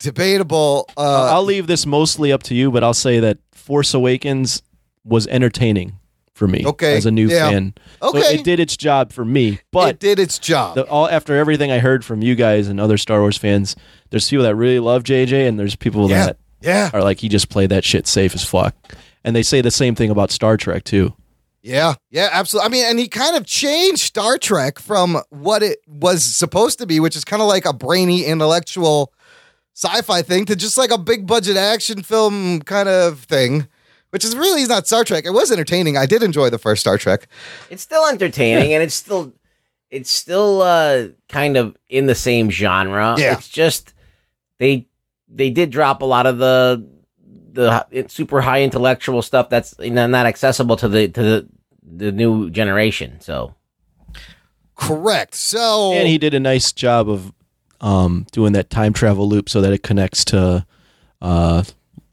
[0.00, 0.88] debatable.
[0.96, 4.62] Uh, I'll leave this mostly up to you, but I'll say that Force Awakens
[5.04, 6.00] was entertaining
[6.34, 7.50] for me Okay, as a new yeah.
[7.50, 7.74] fan.
[8.00, 8.34] So Okay.
[8.36, 9.60] it did its job for me.
[9.70, 10.74] but it did its job.
[10.76, 13.76] the, all after everything I heard from you guys and other Star Wars fans,
[14.10, 17.28] there's people that really love JJ, and there's people yeah, that yeah, are like, he
[17.28, 18.74] just played that shit safe as fuck.
[19.24, 21.14] And they say the same thing about Star Trek too.
[21.62, 22.66] yeah, yeah, absolutely.
[22.66, 26.86] I mean, and he kind of changed Star Trek from what it was supposed to
[26.86, 29.12] be, which is kind of like a brainy, intellectual
[29.74, 33.68] sci-fi thing, to just like a big budget action film kind of thing.
[34.12, 35.24] Which is really not Star Trek.
[35.24, 35.96] It was entertaining.
[35.96, 37.26] I did enjoy the first Star Trek.
[37.70, 39.32] It's still entertaining, and it's still,
[39.90, 43.14] it's still uh, kind of in the same genre.
[43.18, 43.32] Yeah.
[43.32, 43.94] It's just
[44.58, 44.86] they
[45.28, 46.86] they did drop a lot of the
[47.52, 51.48] the super high intellectual stuff that's you know, not accessible to the to the
[51.82, 53.18] the new generation.
[53.20, 53.54] So
[54.74, 55.34] Correct.
[55.34, 57.32] So And he did a nice job of
[57.80, 60.66] um, doing that time travel loop so that it connects to
[61.20, 61.62] uh,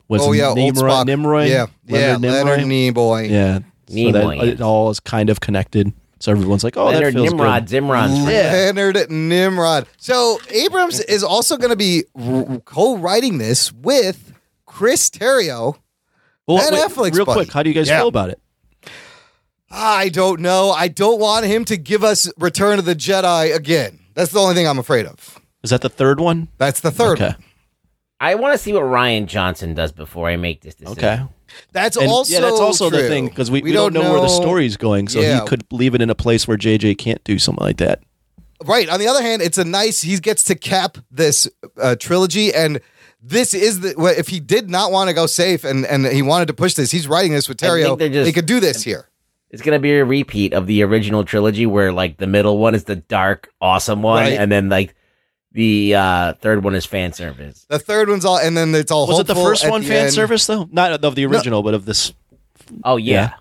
[0.09, 1.09] was oh it yeah, old Nimrod, Spock.
[1.09, 1.49] Nimroy?
[1.49, 2.93] Yeah, yeah, Leonard Leonard Nimoy?
[2.93, 3.29] Nimoy.
[3.29, 3.59] Yeah.
[3.87, 4.43] So that Nimoy.
[4.43, 5.93] it all is kind of connected.
[6.19, 7.81] So everyone's like, oh, Leonard that feels Nimrod, good.
[7.83, 8.75] Zimron's friend.
[8.77, 9.87] Leonard Nimrod.
[9.97, 14.33] So Abrams is also going to be r- co-writing this with
[14.65, 15.77] Chris Terrio.
[16.45, 17.37] Well, Ben wait, Affleck's real buddy.
[17.45, 17.99] quick, how do you guys Yeah.
[17.99, 18.39] feel about it?
[19.71, 20.71] I don't know.
[20.71, 23.99] I don't want him to give us Return of the Jedi again.
[24.15, 25.39] That's the only thing I'm afraid of.
[25.63, 26.47] Is that the third one?
[26.57, 27.13] That's the third.
[27.21, 27.27] Okay.
[27.37, 27.43] one.
[28.19, 30.97] I want to see what Rian Johnson does before I make this decision.
[31.03, 31.23] Okay.
[31.71, 34.27] That's And, also yeah, that's also the thing because we, we, don't, know, where the
[34.27, 35.07] story's going.
[35.07, 35.41] So Yeah.
[35.41, 38.01] he could leave it in a place where JJ can't do something like that.
[38.65, 38.89] Right.
[38.89, 40.01] On the other hand, it's a nice.
[40.01, 41.47] He gets to cap this
[41.81, 42.81] uh, trilogy, and
[43.23, 43.95] this is the.
[43.97, 46.73] well, If he did not want to go safe and and he wanted to push
[46.73, 47.97] this, he's writing this with I think Terrio.
[47.97, 49.07] they're just- he could do this here.
[49.49, 52.83] It's gonna be a repeat of the original trilogy, where like the middle one is
[52.83, 54.33] the dark, awesome one, Right.
[54.33, 54.93] and then like
[55.51, 57.65] the uh, third one is fan service.
[57.69, 59.07] The third one's all, and then it's all.
[59.07, 60.13] Was it the first one the fan end.
[60.13, 60.67] service though?
[60.71, 62.13] Not of the original, but of this
[62.83, 63.33] Oh yeah, Yeah.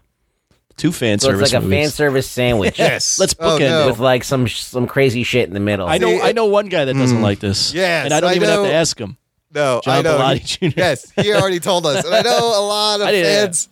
[0.79, 2.79] two fan so it's service like a fan service sandwich.
[2.79, 3.19] Yes.
[3.19, 3.87] Let's Oh, bookend it no.
[3.89, 5.87] with like some some crazy shit in the middle.
[5.87, 7.75] I know See, I know one guy that doesn't like this.
[7.75, 9.19] Yes, and I don't I even have to ask him.
[9.55, 10.19] No, John I know.
[10.19, 10.75] Bellotti Jr.
[10.79, 13.69] Yes, he already told us, and I know a lot of fans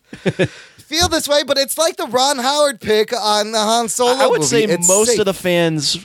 [0.78, 4.12] feel this way, but it's like the Ron Howard pick on the Han Solo.
[4.12, 4.48] I would movie.
[4.48, 5.18] say It's most safe.
[5.20, 6.04] of the fans.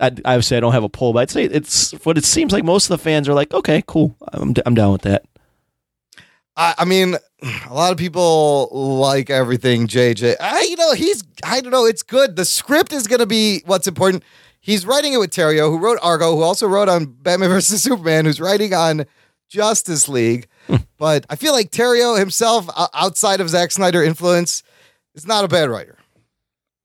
[0.00, 2.64] I, say I don't have a poll, but I'd say it's what it seems like.
[2.64, 5.24] Most of the fans are like, okay, cool, I'm, I'm down with that.
[6.56, 7.16] I, I mean,
[7.68, 10.36] a lot of people like everything JJ.
[10.40, 11.24] I, you know, he's.
[11.44, 11.86] I don't know.
[11.86, 12.36] It's good.
[12.36, 14.24] The script is going to be what's important.
[14.60, 18.24] He's writing it with Terrio, who wrote Argo, who also wrote on Batman vs Superman,
[18.24, 19.06] who's writing on
[19.48, 20.48] Justice League.
[20.66, 20.76] Hmm.
[20.98, 24.62] but I feel like Terrio himself, outside of Zack Snyder influence,
[25.14, 25.96] is not a bad writer.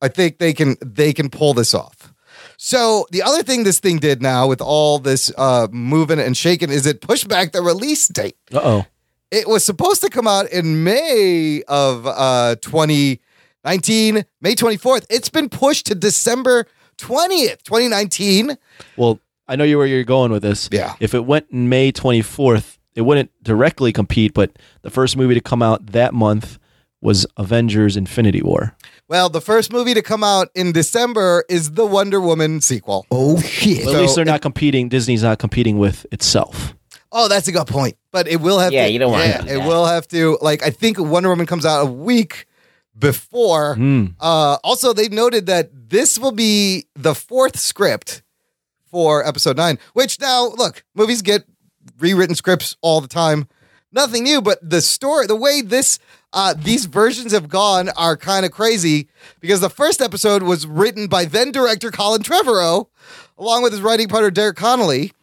[0.01, 2.12] I think they can they can pull this off.
[2.65, 6.69] So the other thing this thing did now with all this uh, moving and shaking
[6.69, 8.37] is it pushed back the release date.
[8.53, 8.85] Uh oh.
[9.31, 15.05] It was supposed to come out in May of uh, 2019, May 24th.
[15.09, 16.65] It's been pushed to December
[16.99, 18.57] 20th, 2019.
[18.95, 20.69] Well, I know you where you're going with this.
[20.71, 20.95] Yeah.
[21.01, 25.41] If it went in May 24th, it wouldn't directly compete, but the first movie to
[25.41, 26.59] come out that month
[27.01, 28.73] was Avengers: Infinity War.
[29.13, 33.05] Well, the first movie to come out in December is the Wonder Woman sequel.
[33.11, 33.85] Oh shit.
[33.85, 34.89] Well, at least they're not competing.
[34.89, 36.73] Disney's not competing with itself.
[37.11, 37.95] Oh, that's a good point.
[38.11, 38.91] But it will have Yeah, to.
[38.91, 39.67] you don't wanna yeah, do it that.
[39.67, 40.39] will have to.
[40.41, 42.47] Like, I think Wonder Woman comes out a week
[42.97, 43.75] before.
[43.75, 44.05] Hmm.
[44.19, 48.23] Uh, also, they noted that this will be the fourth script
[48.89, 51.43] for episode nine, which now, look, movies get
[51.99, 53.47] rewritten scripts all the time.
[53.91, 55.99] Nothing new, but the story, the way this,
[56.33, 59.07] uh, these versions have gone are kind of crazy
[59.39, 62.87] because the first episode was written by then director Colin Trevorrow,
[63.37, 65.13] along with his writing partner Derek Connolly.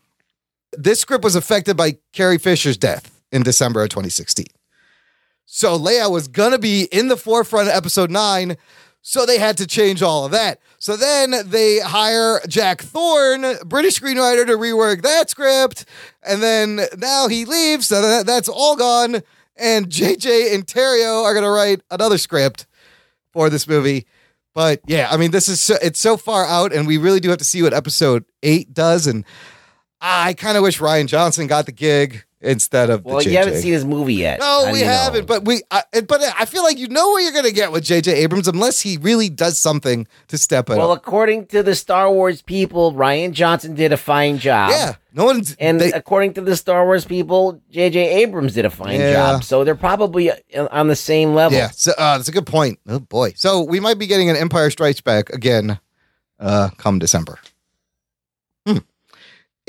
[0.72, 4.46] This script was affected by Carrie Fisher's death in December of 2016.
[5.46, 8.56] So Leia was gonna be in the forefront of episode nine,
[9.02, 10.60] so they had to change all of that.
[10.78, 15.86] So then they hire Jack Thorne, British screenwriter, to rework that script,
[16.22, 19.22] and then now he leaves, so that, that's all gone.
[19.60, 22.66] And JJ and Terrio are gonna write another script
[23.32, 24.06] for this movie.
[24.54, 27.28] But yeah, I mean, this is so, it's so far out, and we really do
[27.28, 29.06] have to see what episode eight does.
[29.06, 29.24] And
[30.00, 33.56] I kind of wish Rian Johnson got the gig instead of Well, the you haven't
[33.60, 34.40] seen his movie yet.
[34.40, 35.26] No, How we haven't.
[35.26, 37.84] But we, I, but I feel like you know what you're going to get with
[37.84, 38.12] J.J.
[38.14, 40.98] Abrams unless he really does something to step it Well, up.
[40.98, 44.70] according to the Star Wars people, Rian Johnson did a fine job.
[44.70, 48.22] Yeah, no one's And they- according to the Star Wars people, J.J.
[48.22, 49.12] Abrams did a fine Yeah.
[49.12, 49.44] job.
[49.44, 51.58] So they're probably uh, on the same level.
[51.58, 51.70] yeah.
[51.70, 52.78] So uh, that's a good point.
[52.88, 53.32] Oh boy.
[53.36, 55.78] So we might be getting an Empire Strikes Back again,
[56.38, 57.38] uh, come December.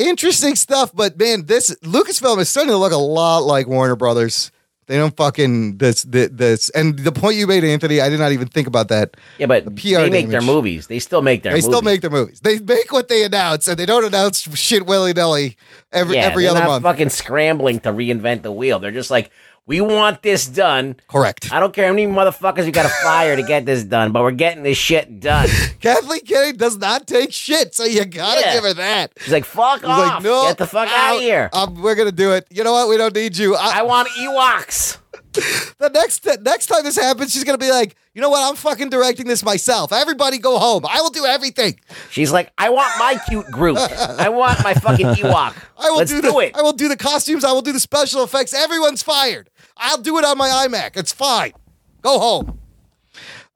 [0.02, 4.52] Interesting stuff, but man, this Lucasfilm is starting to look a lot like Warner Brothers.
[4.88, 6.70] They don't fucking this this, this.
[6.72, 9.16] and the point you made, Anthony, I did not even think about that.
[9.38, 10.88] Yeah, but The PR they make their movies.
[10.88, 11.66] They still make their they movies.
[11.66, 12.40] still make their movies.
[12.42, 15.56] They make what they announce, and they don't announce shit willy nilly
[15.94, 16.84] every yeah, every other not month.
[16.84, 18.80] fucking scrambling to reinvent the wheel.
[18.80, 19.32] They're just like,
[19.68, 20.96] we want this done.
[21.08, 21.52] Correct.
[21.54, 24.22] I don't care how many motherfuckers you got to fire to get this done, but
[24.24, 25.48] we're getting this shit done.
[25.82, 28.54] Kathleen Kennedy does not take shit, so you gotta Yeah.
[28.54, 29.12] give her that.
[29.20, 30.16] She's like, fuck off.
[30.16, 31.50] like, no, get the fuck out of here.
[31.54, 32.48] Um, we're gonna do it.
[32.50, 32.90] You know what?
[32.90, 33.56] We don't need you.
[33.56, 34.98] I, I want Ewoks.
[35.34, 38.48] The next next time this happens, she's gonna be like, you know what?
[38.48, 39.94] I'm fucking directing this myself.
[39.94, 40.86] Everybody go home.
[40.86, 41.80] I will do everything.
[42.10, 43.78] She's like, I want my cute group.
[43.78, 45.56] I want my fucking Ewok.
[45.78, 46.56] I will Let's do, do, the, it.
[46.56, 47.44] I will do the costumes.
[47.44, 48.54] I will do the special effects.
[48.54, 49.50] Everyone's fired.
[49.78, 50.98] I'll do it on my iMac.
[50.98, 51.54] It's fine.
[52.02, 52.60] Go home.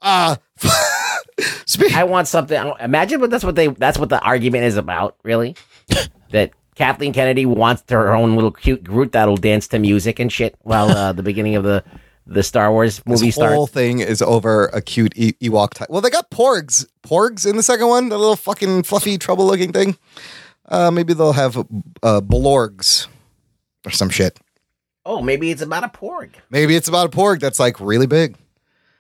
[0.01, 0.35] Uh,
[1.65, 1.95] speak.
[1.95, 2.73] I want something.
[2.79, 3.67] Imagine, but that's what they.
[3.67, 5.17] That's what the argument is about.
[5.23, 5.55] Really,
[6.31, 10.55] that Kathleen Kennedy wants her own little cute Groot that'll dance to music and shit
[10.61, 11.83] while uh, the beginning of the
[12.27, 15.89] the Star Wars movie this whole thing is over a cute e- Ewok type.
[15.91, 16.87] Well, they got Porgs.
[17.03, 19.95] Porgs in the second one, the little fucking fluffy, trouble looking thing.
[20.67, 23.07] Uh, maybe they'll have uh, Blorgs
[23.85, 24.39] or some shit.
[25.05, 26.31] Oh, maybe it's about a porg.
[26.49, 28.37] Maybe it's about a Porg that's like really big.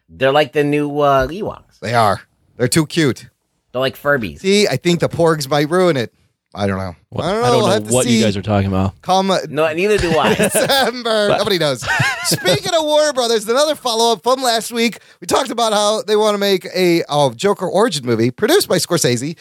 [0.07, 1.79] They're like the new uh, Ewoks.
[1.79, 2.21] They are.
[2.57, 3.27] They're too cute.
[3.71, 4.41] They're like Furbies.
[4.41, 6.13] See, I think the Porgs might ruin it.
[6.55, 6.95] I don't know.
[7.09, 7.57] What- I don't know.
[7.57, 9.01] We'll have what you guys are talking about.
[9.01, 10.33] come No, neither do I.
[10.35, 11.29] December.
[11.29, 11.81] Nobody knows.
[12.23, 14.99] Speaking of Warner Brothers, another follow up from last week.
[15.19, 18.77] We talked about how they want to make a uh, Joker origin movie produced by
[18.77, 19.37] Scorsese,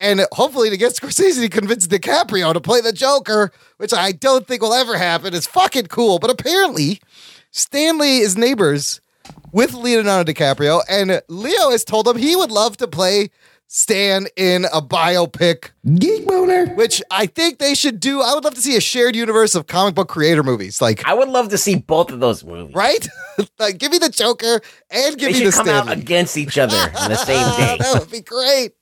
[0.00, 4.46] and hopefully to get Scorsese to convince DiCaprio to play the Joker, which I don't
[4.46, 5.34] think will ever happen.
[5.34, 7.00] It's fucking cool, but apparently
[7.50, 9.00] Stan Lee is neighbors
[9.52, 13.30] with Leonardo DiCaprio, and Leo has told him he would love to play
[13.66, 16.66] Stan in a biopic Geek boner.
[16.74, 18.20] which I think they should do.
[18.22, 21.14] I would love to see a shared universe of comic book creator movies, like I
[21.14, 22.74] would love to see both of those movies.
[22.74, 23.08] right.
[23.58, 24.60] like, give me the Joker
[24.90, 27.76] and give They me the should come out against each other on the same day.
[27.80, 28.72] that would be great.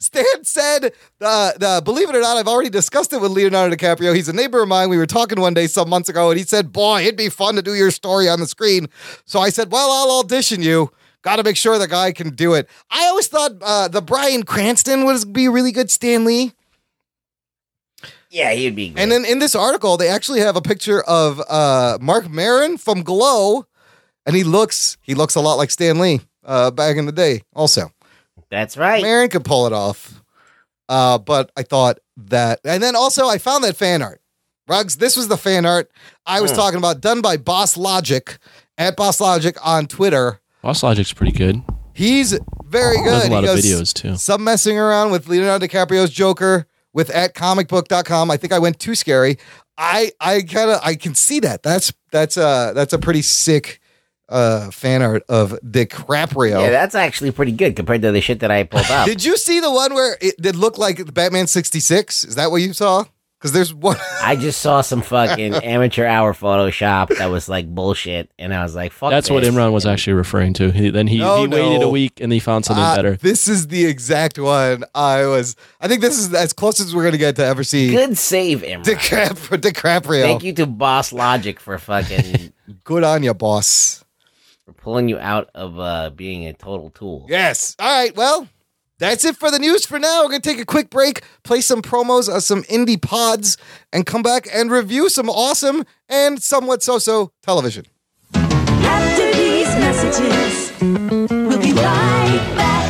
[0.00, 4.12] Stan said, uh, the, believe it or not, I've already discussed it with Leonardo DiCaprio.
[4.14, 4.88] He's a neighbor of mine.
[4.88, 7.54] We were talking one day some months ago, and he said, Boy, it'd be fun
[7.54, 8.88] to do your story on the screen.
[9.24, 10.90] So I said, Well, I'll audition you.
[11.22, 12.68] Got to make sure the guy can do it.
[12.90, 16.52] I always thought uh, the Bryan Cranston would be really good Stan Lee.
[18.30, 18.88] Yeah, he'd be.
[18.88, 18.98] Good.
[19.00, 23.02] And then in this article, they actually have a picture of uh, Marc Maron from
[23.02, 23.66] Glow,
[24.26, 27.42] and he looks he looks a lot like Stan Lee uh, back in the day.
[27.54, 27.92] Also,
[28.50, 29.02] That's right.
[29.02, 30.22] Maron could pull it off,
[30.88, 34.20] uh, but I thought that, and then also I found that fan art.
[34.68, 35.90] Rugs, this was the fan art
[36.24, 36.56] I was Hmm.
[36.56, 38.38] talking about, done by Boss Logic
[38.78, 40.40] at Boss Logic on Twitter.
[40.62, 41.62] Boss Logic's pretty good.
[41.94, 43.04] He's very good.
[43.04, 44.16] Does a lot he of goes, videos too.
[44.16, 48.30] Some messing around with Leonardo DiCaprio's Joker with at comicbook.com.
[48.30, 49.38] I think I went too scary.
[49.76, 51.62] I I kind of I can see that.
[51.62, 53.80] That's that's uh that's a pretty sick
[54.28, 56.62] uh fan art of DiCaprio.
[56.62, 59.06] Yeah, that's actually pretty good compared to the shit that I pulled up.
[59.06, 62.24] Did you see the one where it did look like Batman 66?
[62.24, 63.04] Is that what you saw?
[63.42, 63.96] Because there's one.
[64.22, 68.76] I just saw some fucking amateur hour Photoshop that was like bullshit, and I was
[68.76, 69.42] like, "Fuck." That's what.
[69.42, 70.70] Imran was actually referring to.
[70.70, 71.88] He, then he, No, he waited no.
[71.88, 73.16] a week and he found something Uh, better.
[73.16, 75.56] This is the exact one I was.
[75.80, 78.62] I think this is as close as we're gonna get to ever see Good save,
[78.62, 78.84] Imran.
[78.84, 79.58] DiCaprio.
[79.72, 80.22] DiCaprio.
[80.22, 82.52] Thank you to Boss Logic for fucking
[82.84, 84.04] Good on you, boss.
[84.64, 87.26] for pulling you out of uh, being a total tool.
[87.28, 87.74] Yes.
[87.80, 88.14] All right.
[88.14, 88.46] Well,
[88.98, 90.22] that's it for the news for now.
[90.22, 93.56] We're going to take a quick break, play some promos of some indie pods,
[93.92, 97.86] and come back and review some awesome and somewhat so so television.
[98.34, 102.81] After these messages, we'll be right back.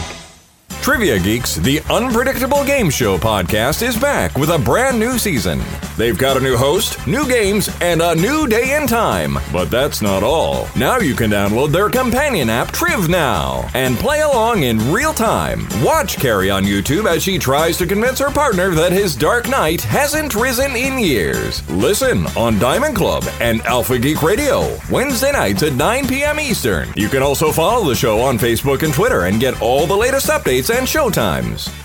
[0.83, 5.61] Trivia Geeks, the unpredictable game show podcast, is back with a brand new season.
[5.97, 9.39] They've got a new host, new games, and a new day and time.
[9.53, 10.67] But that's not all.
[10.75, 15.69] Now you can download their companion app, Triv Now, and play along in real time.
[15.85, 19.83] Watch Carrie on YouTube as she tries to convince her partner that his Dark Knight
[19.83, 21.69] hasn't risen in years.
[21.71, 26.41] Listen on Diamond Club and Alpha Geek Radio, Wednesday nights at 9 p.m.
[26.41, 26.89] Eastern.
[26.97, 30.27] You can also follow the show on Facebook and Twitter and get all the latest
[30.27, 31.82] updates and showtimes.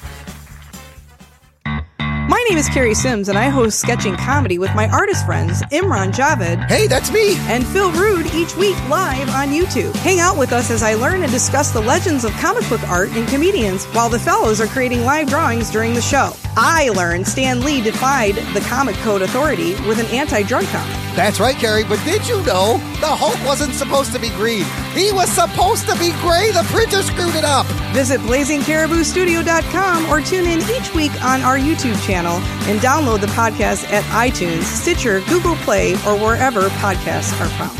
[2.30, 6.12] My name is Carrie Sims, and I host sketching comedy with my artist friends Imran
[6.12, 7.36] Javed Hey, that's me.
[7.48, 9.96] and Phil Rude each week live on YouTube.
[9.98, 13.10] Hang out with us as I learn and discuss the legends of comic book art
[13.12, 16.34] and comedians while the fellows are creating live drawings during the show.
[16.58, 20.96] I learned Stan Lee defied the Comic Code Authority with an anti drug comic.
[21.16, 21.84] That's right, Carrie.
[21.84, 24.66] But did you know the Hulk wasn't supposed to be green?
[24.94, 26.52] He was supposed to be gray.
[26.52, 27.66] The printer screwed it up.
[27.94, 33.90] Visit blazingcariboustudio.com or tune in each week on our YouTube channel and download the podcast
[33.92, 37.78] at iTunes, Stitcher, Google Play, or wherever podcasts are found.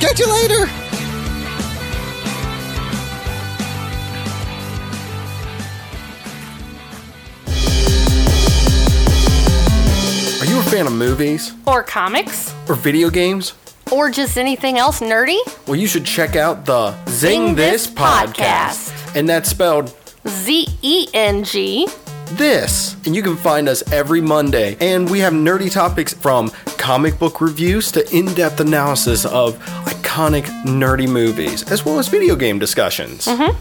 [0.00, 0.66] Catch you later.
[10.40, 13.54] Are you a fan of movies or comics, or video games?
[13.90, 17.94] or just anything else nerdy, Well, you should check out the Zing, Zing This This
[17.94, 18.32] podcast.
[18.32, 19.16] Podcast.
[19.16, 19.94] And that's spelled
[20.26, 21.86] Z E N G.
[22.30, 22.96] this.
[23.06, 24.76] And you can find us every Monday.
[24.80, 30.44] And we have nerdy topics from comic book reviews to in depth analysis of iconic
[30.64, 33.26] nerdy movies, as well as video game discussions.
[33.26, 33.56] Mm-hmm.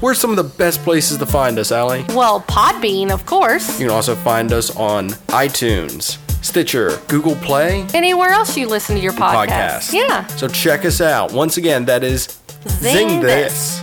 [0.00, 2.04] Where's some of the best places to find us, Allie?
[2.10, 3.78] Well, Podbean, of course.
[3.78, 9.02] You can also find us on iTunes, Stitcher, Google Play, Anywhere else you listen to
[9.02, 9.48] your podcast.
[9.48, 9.92] podcast.
[9.92, 10.26] Yeah.
[10.28, 11.32] So check us out.
[11.32, 12.38] Once again, that is
[12.80, 13.80] Zing This.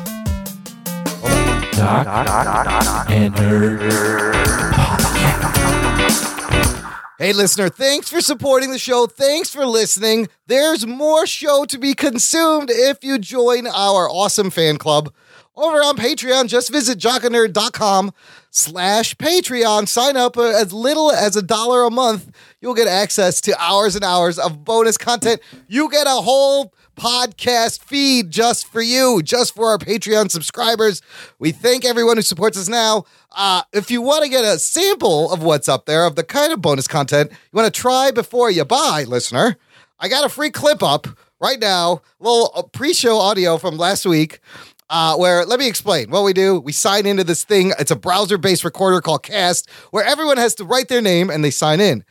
[7.18, 9.06] Hey, listener, thanks for supporting the show.
[9.06, 10.28] Thanks for listening.
[10.48, 15.14] There's more show to be consumed if you join our awesome fan club
[15.56, 16.48] over on Patreon.
[16.48, 18.12] Just visit jockanerd.com
[18.50, 19.88] slash Patreon.
[19.88, 22.32] Sign up as little as a dollar a month.
[22.60, 25.42] You'll get access to hours and hours of bonus content.
[25.68, 31.02] You get a whole podcast feed just for you, just for our Patreon subscribers.
[31.40, 33.06] We thank everyone who supports us now.
[33.32, 36.54] Uh, if you want to get a sample of what's up there, of the kind
[36.54, 39.58] of bonus content you want to try before you buy, listener,
[40.00, 41.08] I got a free clip up
[41.40, 44.40] right now, a little uh, pre show audio from last week.
[44.88, 46.60] Uh, where let me explain what we do.
[46.60, 47.72] We sign into this thing.
[47.80, 51.44] It's a browser based recorder called Cast, where everyone has to write their name and
[51.44, 52.04] they sign in.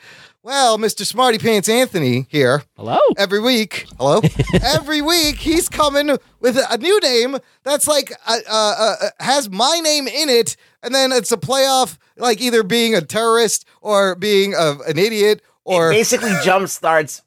[0.42, 1.04] Well, Mr.
[1.04, 2.98] Smarty Pants Anthony here Hello?
[3.18, 3.86] every week.
[3.98, 4.22] Hello.
[4.74, 9.80] every week he's coming with a new name that's like uh, uh, uh, has my
[9.84, 14.54] name in it, and then it's a playoff, like either being a terrorist or being
[14.54, 17.20] a, an idiot or basically jump starts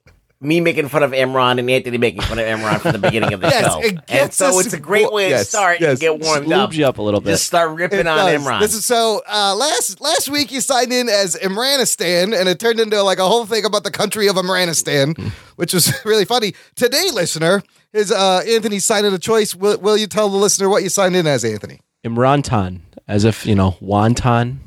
[0.44, 3.40] me making fun of Imran and Anthony making fun of Imran from the beginning of
[3.42, 3.80] the Yes, show.
[3.82, 5.92] it And so it's a great way yes, to start yes.
[5.92, 6.74] and get warmed up.
[6.74, 7.32] You up a little bit.
[7.32, 8.42] Just start ripping It on does.
[8.46, 8.60] Imran.
[8.60, 12.80] This is so uh, last last week you signed in as Imranistan, and it turned
[12.80, 15.18] into like a whole thing about the country of Imranistan,
[15.56, 16.54] which was really funny.
[16.76, 17.64] Today, listener,
[17.94, 19.56] is uh, Anthony signed in a choice.
[19.56, 21.80] Will, will you tell the listener what you signed in as, Anthony?
[22.04, 24.58] Imrantan, as if, you know, wonton.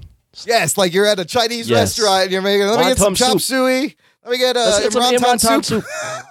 [0.47, 1.99] Yes, like you're at a Chinese Yes.
[1.99, 2.67] restaurant and you're making.
[2.67, 3.41] Let me get some Wonton chop soup.
[3.43, 3.97] suey.
[4.27, 5.85] Let me get uh, Let's get some Imrantan Imrantan soup.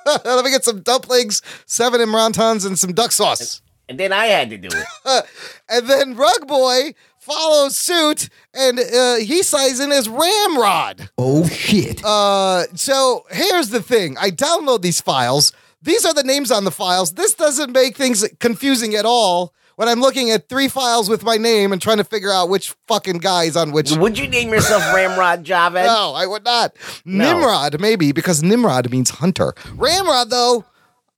[0.26, 3.62] Let me get some dumplings, seven Imrantans, and some duck sauce.
[3.88, 5.26] and then I had to do it.
[5.70, 11.10] And then Rug Boy follows suit, and uh, he signs in as Ramrod.
[11.18, 12.04] Oh shit.
[12.04, 15.54] Uh, so here's the thing: I download these files.
[15.82, 17.14] These are the names on the files.
[17.14, 19.54] This doesn't make things confusing at all.
[19.76, 22.74] When I'm looking at three files with my name and trying to figure out which
[22.88, 23.92] fucking guy is on which.
[23.92, 25.86] Would you name yourself Ramrod Javed?
[25.86, 26.76] No, I would not.
[27.04, 27.34] No.
[27.34, 29.54] Nimrod, maybe, because Nimrod means hunter.
[29.76, 30.64] Ramrod, though,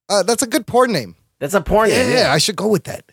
[0.09, 1.15] uh, that's a good porn name.
[1.39, 2.17] That's a porn Yeah, name.
[2.17, 3.05] Yeah, I should go with that.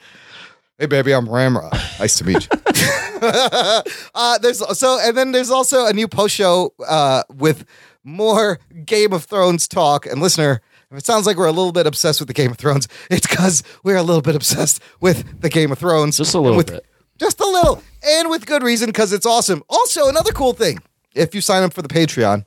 [0.78, 1.72] Hey, baby, I'm Ramrod.
[2.00, 2.58] Nice to meet you.
[4.14, 7.64] uh, there's so, and then there's also a new post show uh, with
[8.02, 10.06] more Game of Thrones talk.
[10.06, 12.58] And listener, if it sounds like we're a little bit obsessed with the Game of
[12.58, 16.16] Thrones, it's because we're a little bit obsessed with the Game of Thrones.
[16.16, 16.86] Just a little with, bit.
[17.18, 19.62] Just a little, and with good reason because it's awesome.
[19.68, 20.78] Also, another cool thing:
[21.14, 22.46] if you sign up for the Patreon,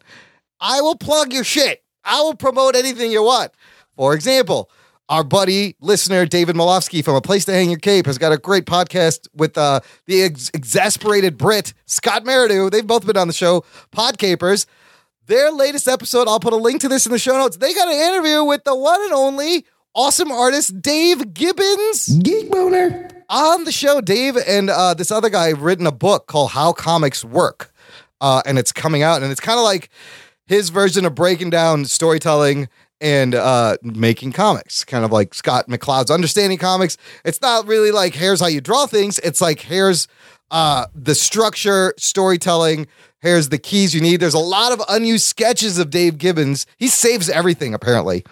[0.59, 1.83] I will plug your shit.
[2.03, 3.51] I will promote anything you want.
[3.95, 4.69] For example,
[5.09, 8.37] our buddy listener David Malofsky from A Place to Hang Your Cape has got a
[8.37, 12.69] great podcast with uh, the ex- exasperated Brit Scott Meridew.
[12.69, 14.65] They've both been on the show, Podcapers.
[15.27, 17.57] Their latest episode, I'll put a link to this in the show notes.
[17.57, 22.07] They got an interview with the one and only awesome artist Dave Gibbons.
[22.19, 23.09] Geek boner.
[23.29, 26.71] On the show, Dave and uh, this other guy have written a book called How
[26.71, 27.73] Comics Work.
[28.21, 29.89] Uh, and it's coming out, and it's kind of like
[30.45, 32.69] his version of breaking down storytelling
[33.01, 36.97] and uh, making comics, kind of like Scott McCloud's understanding comics.
[37.25, 39.19] It's not really like here's how you draw things.
[39.19, 40.07] It's like here's
[40.51, 42.87] uh, the structure, storytelling.
[43.21, 44.19] Here's the keys you need.
[44.19, 46.65] There's a lot of unused sketches of Dave Gibbons.
[46.77, 48.23] He saves everything apparently,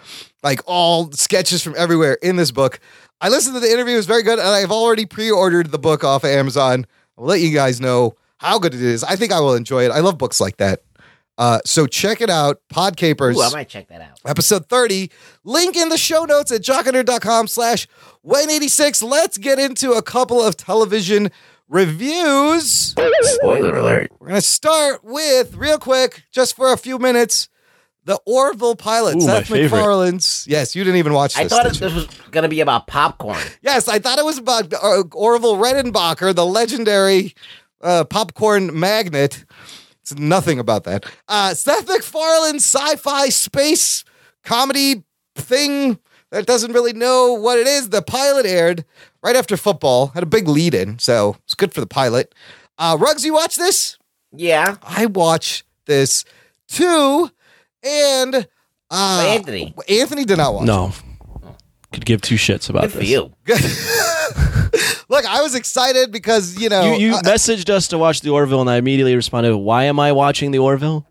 [0.42, 2.78] like all sketches from everywhere in this book.
[3.20, 6.04] I listened to the interview; it was very good, and I've already pre-ordered the book
[6.04, 6.86] off of Amazon.
[7.18, 9.02] I'll let you guys know how good it is.
[9.02, 9.90] I think I will enjoy it.
[9.90, 10.82] I love books like that.
[11.38, 14.18] Uh, so check it out, Podcapers Ooh, I might check that out.
[14.24, 15.10] episode 30.
[15.44, 17.86] Link in the show notes at jockiner.com slash
[18.22, 19.02] 186.
[19.02, 21.30] Let's get into a couple of television
[21.68, 22.94] reviews.
[23.22, 24.12] Spoiler alert.
[24.18, 27.48] We're going to start with, real quick, just for a few minutes,
[28.04, 29.50] the Orville pilot, Ooh, Seth.
[29.50, 30.46] MacFarlane's.
[30.48, 31.52] Yes, you didn't even watch this.
[31.52, 33.42] I thought it, this was going to be about popcorn.
[33.62, 37.34] Yes, I thought it was about uh, Orville Redenbacher, the legendary
[37.80, 39.44] uh, popcorn magnet.
[40.02, 41.04] It's nothing about that.
[41.26, 44.04] Uh, Seth MacFarlane's sci-fi space
[44.44, 45.02] comedy
[45.34, 45.98] thing
[46.30, 47.88] that doesn't really know what it is.
[47.88, 48.84] The pilot aired
[49.26, 52.34] right after football, had a big lead in, so it's good for the pilot.
[52.78, 53.98] Uh, Ruggs, you watch this?
[54.32, 54.76] Yeah.
[54.82, 56.24] I watch this
[56.68, 57.30] too,
[57.82, 58.46] and
[58.90, 59.74] uh, Anthony.
[59.88, 60.64] Anthony did not watch.
[60.66, 60.92] No.
[61.92, 63.08] Could give two shits about Good for this.
[63.10, 63.32] you.
[65.08, 68.30] Look, I was excited because you know You, you I- messaged us to watch the
[68.30, 71.06] Orville, and I immediately responded, "Why am I watching the Orville?"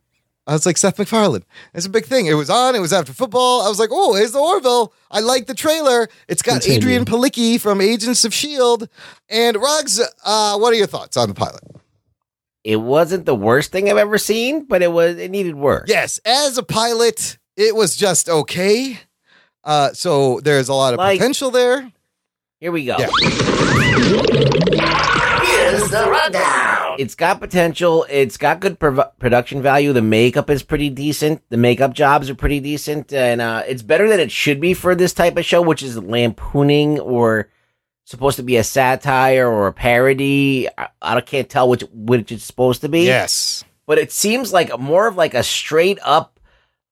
[0.48, 1.44] I was like, Seth MacFarlane.
[1.74, 2.28] It's a big thing.
[2.28, 2.76] It was on.
[2.76, 3.64] It was after football.
[3.64, 4.94] I was like, oh, here's the Orville.
[5.10, 6.08] I like the trailer.
[6.28, 7.00] It's got Continue.
[7.00, 8.86] Adrianne Palicki from Agents of S.H.I.E.L.D.
[9.30, 11.64] And Ruggs, uh, what are your thoughts on the pilot?
[12.64, 15.86] It wasn't the worst thing I've ever seen, but it was it needed work.
[15.88, 19.00] Yes, as a pilot, it was just okay.
[19.64, 21.92] Uh, so there's a lot of Like- potential there.
[22.60, 22.98] Here we go.
[22.98, 23.08] Yeah.
[25.44, 26.75] Here's the rundown.
[27.00, 28.06] It's got potential.
[28.10, 29.94] It's got good prov- production value.
[29.94, 31.42] The makeup is pretty decent.
[31.50, 34.96] The makeup jobs are pretty decent, and uh, it's better than it should be for
[34.96, 37.50] this type of show, which is lampooning or
[38.06, 40.68] supposed to be a satire or a parody.
[40.78, 43.02] I, I can't tell which which it's supposed to be.
[43.06, 43.64] Yes.
[43.88, 46.40] but it seems like more of like a straight up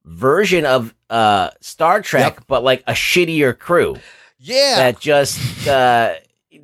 [0.05, 2.43] version of uh Star Trek, Yep.
[2.47, 3.97] but like a shittier crew
[4.39, 4.75] Yeah.
[4.77, 6.15] that just uh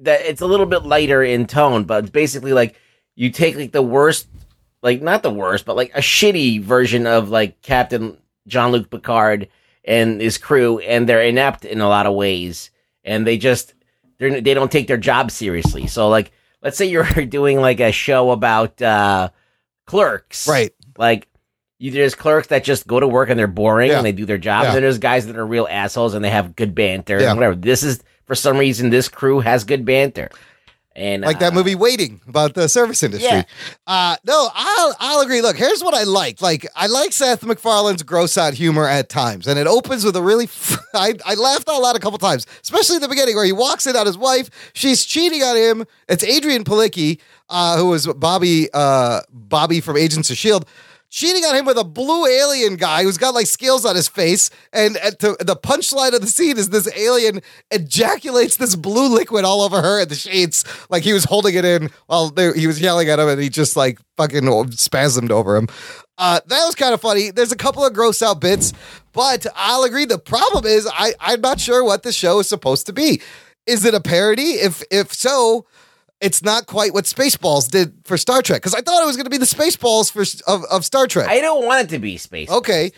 [0.02, 2.76] that it's a little bit lighter in tone, but it's basically like
[3.20, 4.28] you take like the worst
[4.82, 8.18] like not the worst, but like a shitty version of like Captain
[8.48, 9.50] Jean Luc Picard
[9.84, 12.72] and his crew, and they're inept in a lot of ways,
[13.04, 13.74] and they just
[14.20, 15.86] they're they don't take their job seriously.
[15.88, 16.32] So like,
[16.64, 19.30] let's say you're doing like a show about uh
[19.86, 20.74] clerks, right.
[20.98, 21.26] Like.
[21.82, 24.00] You, there's clerks that just go to work and they're boring Yeah.
[24.00, 24.66] and they do their jobs.
[24.68, 24.76] Yeah.
[24.76, 27.30] And there's guys that are real assholes and they have good banter Yeah.
[27.30, 27.56] and whatever.
[27.56, 30.30] This is for some reason this crew has good banter.
[31.00, 33.30] And like that uh, movie Waiting about the service industry.
[33.30, 33.44] Yeah.
[33.88, 35.42] Uh no, I'll I'll agree.
[35.42, 36.42] Look, here's what I like.
[36.42, 40.22] Like I like Seth MacFarlane's gross out humor at times, and it opens with a
[40.22, 40.50] really.
[40.94, 43.88] I I laughed out loud a couple times, especially at the beginning where he walks
[43.88, 44.50] in on his wife.
[44.74, 45.86] She's cheating on him.
[46.08, 47.20] It's Adrianne Palicki,
[47.50, 50.66] uh, who was Bobby uh Bobby from Agents of Shield.
[51.12, 54.52] Cheating on him with a blue alien guy who's got like scales on his face,
[54.72, 57.42] and the punchline of the scene is this alien
[57.72, 61.66] ejaculates this blue liquid all over her and the sheets, like he was holding it
[61.66, 65.56] in while they, he was yelling at him, and he just like fucking spasmed over
[65.56, 65.68] him.
[66.20, 67.32] Uh, that was kind of funny.
[67.32, 68.74] There's a couple of gross out bits,
[69.12, 70.06] but I'll agree.
[70.06, 73.20] The problem is I I'm not sure what the show is supposed to be.
[73.66, 74.52] Is it a parody?
[74.52, 75.66] If if so,
[76.22, 79.26] it's not quite what Spaceballs did for Star Trek because I thought it was going
[79.26, 81.30] to be the Spaceballs for of, of Star Trek.
[81.30, 82.50] I don't want it to be space.
[82.50, 82.92] okay,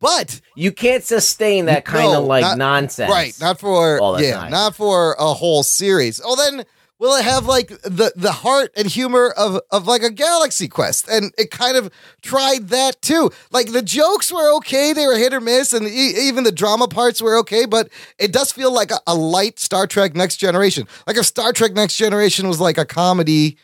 [0.00, 3.10] but You can't sustain that kind No, of like not- nonsense.
[3.10, 4.50] right, not for all the yeah, time.
[4.50, 6.20] not for a whole series.
[6.24, 6.64] Oh, then
[7.00, 11.08] will it have like the the heart and humor of of like a Galaxy Quest?
[11.08, 11.90] And it kind of
[12.22, 13.30] tried that too.
[13.50, 16.86] Like the jokes were okay; they were hit or miss, and e- even the drama
[16.86, 17.66] parts were okay.
[17.66, 17.88] But
[18.18, 20.86] it does feel like a, a light Star Trek Next Generation.
[21.06, 23.56] Like if Star Trek Next Generation was like a comedy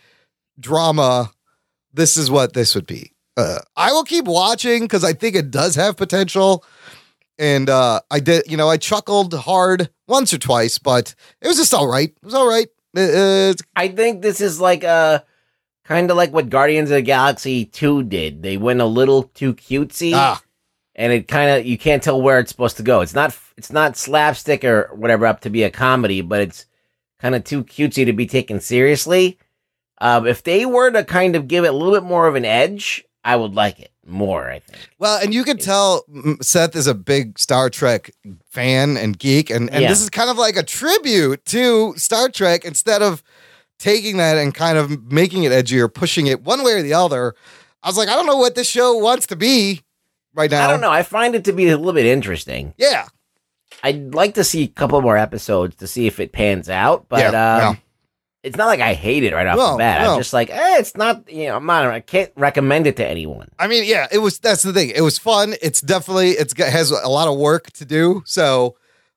[0.59, 1.31] drama,
[1.93, 3.13] this is what this would be.
[3.37, 6.65] Uh, I will keep watching because I think it does have potential.
[7.39, 11.59] And uh, I did, you know, I chuckled hard once or twice, but it was
[11.59, 12.09] just all right.
[12.09, 12.69] It was all right.
[12.97, 15.21] It's- I think this is like uh
[15.85, 18.43] kind of like what Guardians of the Galaxy 2 did.
[18.43, 20.13] They went a little too cutesy.
[20.15, 20.43] ah,
[20.95, 23.01] and it kind of you can't tell where it's supposed to go.
[23.03, 26.67] It's not it's not slapstick or whatever up to be a comedy, but it's
[27.21, 29.39] kind of too cutesy to be taken seriously.
[29.99, 32.45] Um, if they were to kind of give it a little bit more of an
[32.45, 34.51] edge, I would like it more.
[34.51, 34.79] I think.
[34.99, 36.05] Well, and you can tell
[36.41, 38.11] Seth is a big Star Trek
[38.51, 39.89] fan and geek, and, and Yeah.
[39.89, 43.23] this is kind of like a tribute to Star Trek instead of
[43.79, 46.95] taking that and kind of making it edgy or pushing it one way or the
[46.95, 47.35] other.
[47.83, 49.83] I was like, I don't know what this show wants to be
[50.35, 50.67] right now.
[50.67, 50.91] I don't know.
[50.91, 52.73] I find it to be a little bit interesting.
[52.79, 53.07] Yeah.
[53.83, 57.21] I'd like to see a couple more episodes to see if it pans out, but
[57.21, 57.75] Yeah, um, yeah.
[58.47, 60.03] It's not like I hate it right off No, the bat.
[60.03, 60.15] no.
[60.15, 61.31] I'm just like, eh, it's not.
[61.31, 61.87] You know, I'm not.
[61.87, 63.49] I can't recommend it to anyone.
[63.59, 64.39] I mean, yeah, it was.
[64.39, 64.91] That's the thing.
[64.95, 65.55] It was fun.
[65.61, 68.23] It's definitely it's got, has a lot of work to do.
[68.25, 68.77] So,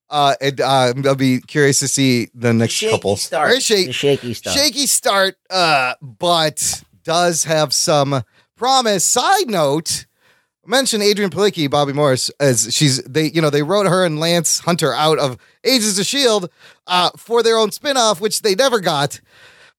[0.09, 3.15] uh, it, uh, I'll be curious to see the next shaky couple.
[3.17, 3.49] start.
[3.49, 4.57] Very shake- shaky start.
[4.57, 8.23] Shaky start, uh, but does have some
[8.55, 9.05] promise.
[9.05, 10.05] Side note.
[10.65, 14.59] Mention Adrianne Palicki, Bobby Morris, as she's they, you know, they wrote her and Lance
[14.59, 16.51] Hunter out of Agents of Shield
[16.89, 19.21] uh, for their own spinoff, which they never got.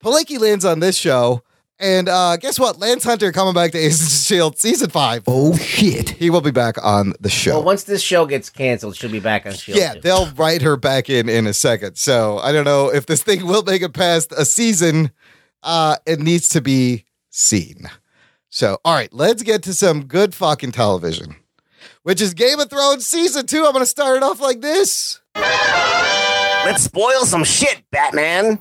[0.03, 1.43] Palicki lands on this show,
[1.79, 2.79] and uh, guess what?
[2.79, 5.25] Lance Hunter coming back to Agents of Shield season five.
[5.27, 6.11] Oh shit.
[6.11, 7.53] He will be back on the show.
[7.57, 9.79] Well, once this show gets canceled, she'll be back on Shield.
[9.79, 10.01] yeah, too.
[10.01, 11.97] they'll write her back in in a second.
[11.97, 15.11] So I don't know if this thing will make it past a season.
[15.63, 17.91] Uh, it needs to be seen.
[18.49, 21.37] So, all right, let's get to some good fucking television,
[22.03, 23.65] which is Game of Thrones season two.
[23.65, 25.21] I'm going to start it off like this.
[26.65, 28.59] Let's spoil some shit, Batman.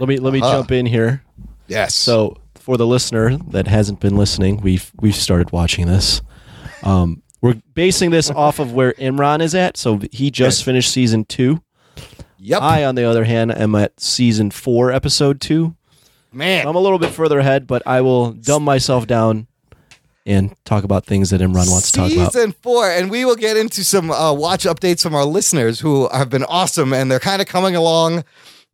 [0.00, 0.58] Let me let me Uh-huh.
[0.58, 1.22] jump in here.
[1.66, 1.94] Yes.
[1.94, 6.22] So for the listener that hasn't been listening, we've we've started watching this.
[6.82, 9.76] Um, we're basing this off of where Imran is at.
[9.76, 10.64] So he just Yes.
[10.64, 11.60] finished season two.
[12.38, 15.74] yep, I, on the other hand, am at season four, episode two.
[16.32, 16.66] man.
[16.68, 19.47] I'm a little bit further ahead, but I will dumb myself down
[20.28, 22.32] and talk about things that Imran wants to talk about.
[22.34, 26.06] Season four, and we will get into some uh, watch updates from our listeners who
[26.10, 28.24] have been awesome, and they're kind of coming along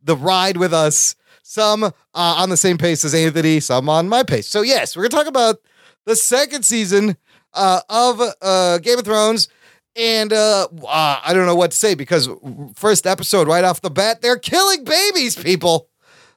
[0.03, 1.15] the ride with us.
[1.43, 4.47] Some uh, on the same pace as Anthony, some on my pace.
[4.47, 5.61] So yes, we're gonna talk about
[6.05, 7.15] the second season
[7.53, 9.47] uh, of uh, Game of Thrones.
[9.95, 12.27] And uh, uh, I don't know what to say because
[12.75, 15.87] first episode right off the bat, they're killing babies, people.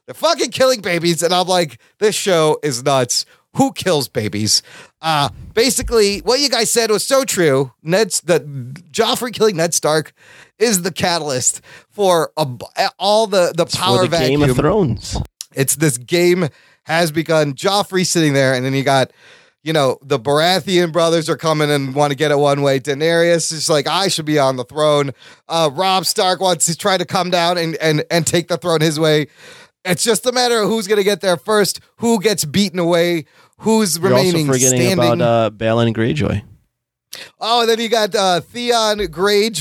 [0.05, 3.25] They're fucking killing babies, and I'm like, this show is nuts.
[3.55, 4.61] Who kills babies?
[5.01, 7.71] Uh basically, what you guys said was so true.
[7.83, 8.39] Ned's the
[8.91, 10.13] Joffrey killing Ned Stark
[10.57, 12.47] is the catalyst for a,
[12.99, 14.41] all the the power For the vacuum.
[14.41, 15.17] Game of Thrones.
[15.53, 16.49] It's this game
[16.83, 17.53] has begun.
[17.53, 19.11] Joffrey sitting there, and then you got,
[19.63, 22.79] you know, the Baratheon brothers are coming and want to get it one way.
[22.79, 25.11] Daenerys is like, I should be on the throne.
[25.47, 28.81] Uh, Robb Stark wants to try to come down and and and take the throne
[28.81, 29.27] his way.
[29.85, 33.25] It's just a matter of who's going to get there first, who gets beaten away,
[33.59, 35.13] who's You're remaining also forgetting standing.
[35.13, 36.43] about uh, Balon Greyjoy.
[37.39, 39.51] oh, and then you got uh, Theon Greyjoy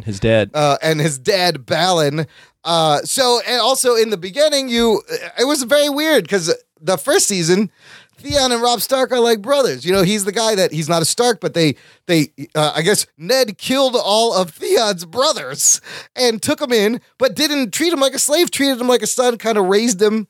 [0.00, 0.50] Balon, his dad.
[0.54, 2.26] uh, and his dad Balon.
[2.64, 5.02] Uh, so and also in the beginning, you
[5.38, 7.70] it was very weird because the first season,
[8.18, 9.84] Theon and Robb Stark are like brothers.
[9.84, 11.74] You know, he's the guy that he's not a Stark, but they
[12.06, 15.80] they uh, I guess Ned killed all of Theon's brothers
[16.14, 18.50] and took him in, but didn't treat him like a slave.
[18.52, 20.28] Treated him like a son, kind of raised him,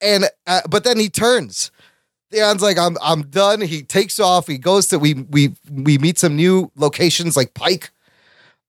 [0.00, 1.70] and uh, but then he turns.
[2.30, 3.60] Theon's like, I'm I'm done.
[3.60, 4.46] He takes off.
[4.46, 7.90] He goes to we we we meet some new locations like Pyke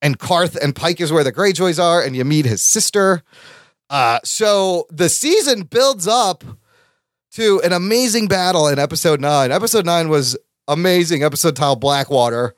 [0.02, 3.22] and Qarth and Pyke is where the Greyjoys are, and you meet his sister.
[3.90, 6.44] Uh, so the season builds up
[7.32, 9.52] to an amazing battle in episode nine.
[9.52, 10.38] Episode nine was
[10.68, 11.24] amazing.
[11.24, 12.56] Episode titled Blackwater,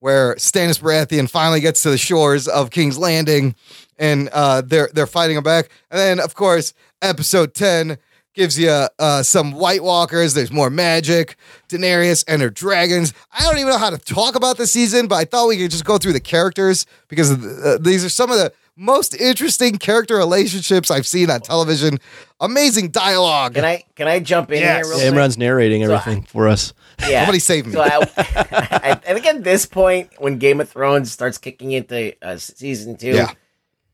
[0.00, 3.54] where Stannis Baratheon finally gets to the shores of King's Landing,
[3.98, 5.70] and uh, they're they're fighting him back.
[5.90, 7.98] And then, of course, episode ten
[8.36, 10.34] gives you uh, some White Walkers.
[10.34, 11.36] There's more magic.
[11.68, 13.12] Daenerys and her dragons.
[13.32, 15.70] I don't even know how to talk about the season, but I thought we could
[15.72, 20.16] just go through the characters because uh, these are some of the most interesting character
[20.16, 21.98] relationships I've seen on television.
[22.40, 23.54] Amazing dialogue.
[23.54, 24.86] Can I can I jump in Yes.
[24.86, 25.18] here real Yeah, quick?
[25.18, 26.72] Imran's narrating everything for us.
[27.00, 27.20] Yeah.
[27.24, 27.72] Somebody save me.
[27.72, 32.14] So I, I, I think at this point, when Game of Thrones starts kicking into
[32.26, 33.32] uh, season two, Yeah.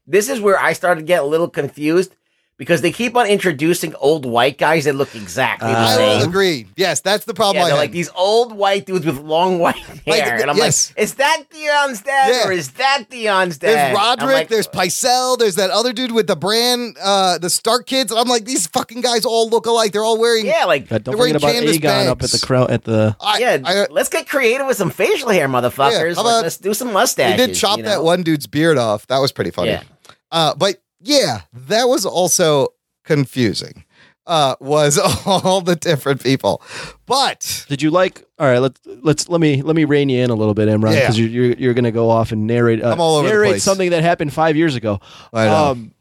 [0.06, 2.14] this is where I started to get a little confused
[2.58, 6.18] because they keep on introducing old white guys that look exactly the I same.
[6.20, 6.66] will agree.
[6.76, 7.56] Yes, that's the problem.
[7.56, 9.74] Yeah, I they're like these old white dudes with long white
[10.06, 10.90] hair, and I'm yes.
[10.90, 12.48] like, is that Theon's dad Yeah.
[12.48, 13.94] or is that Theon's dad?
[13.94, 17.86] There's Rodrik, like, there's Pycelle, there's that other dude with the brand, uh, the Stark
[17.86, 18.12] kids.
[18.12, 19.92] I'm like, these fucking guys all look alike.
[19.92, 20.46] They're all wearing.
[20.46, 23.16] yeah, like God, don't wearing forget about canvas Aegon up at the crowd at the.
[23.20, 26.14] I, yeah, I, let's get creative with some facial hair, motherfuckers.
[26.16, 27.36] how Like, about- let's do some mustaches.
[27.38, 27.46] they mustaches.
[27.46, 29.06] did chop you that one dude's beard off.
[29.08, 29.70] That was pretty funny.
[29.70, 29.82] Yeah.
[30.30, 32.68] Uh, but yeah, that was also
[33.04, 33.84] confusing.
[34.24, 36.62] Uh, was all the different people,
[37.06, 38.24] but Did you like?
[38.38, 40.92] All right, let's let's let me let me rein you in a little bit, Imran,
[40.94, 41.00] Yeah.
[41.00, 42.82] because you're, you're you're gonna go off and narrate.
[42.82, 43.64] Uh, I'm all over the narrate place.
[43.64, 45.00] something that happened five years ago.
[45.32, 45.64] I know.
[45.72, 45.94] Um,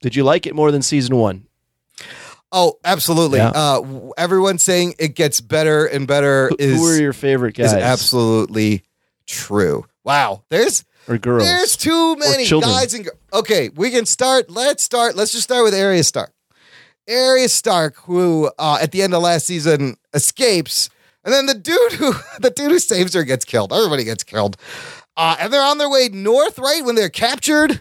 [0.00, 1.46] did you like it more than season one?
[2.54, 3.38] oh, absolutely.
[3.38, 3.50] Yeah.
[3.54, 7.72] Uh, everyone saying it gets better and better Who, is who were your favorite is
[7.72, 7.82] guys?
[7.82, 8.82] absolutely
[9.26, 9.84] true.
[10.04, 11.44] Wow, there's or girls?
[11.44, 13.18] There's too many guys and girls.
[13.32, 13.70] okay.
[13.74, 14.50] We can start.
[14.50, 15.16] Let's start.
[15.16, 16.32] Let's just start with Arya Stark.
[17.08, 20.88] Arya Stark, who uh, at the end of last season escapes,
[21.24, 23.72] and then the dude who the dude who saves her gets killed.
[23.72, 24.56] Everybody gets killed,
[25.16, 26.58] uh, and they're on their way north.
[26.58, 27.80] Right when they're captured.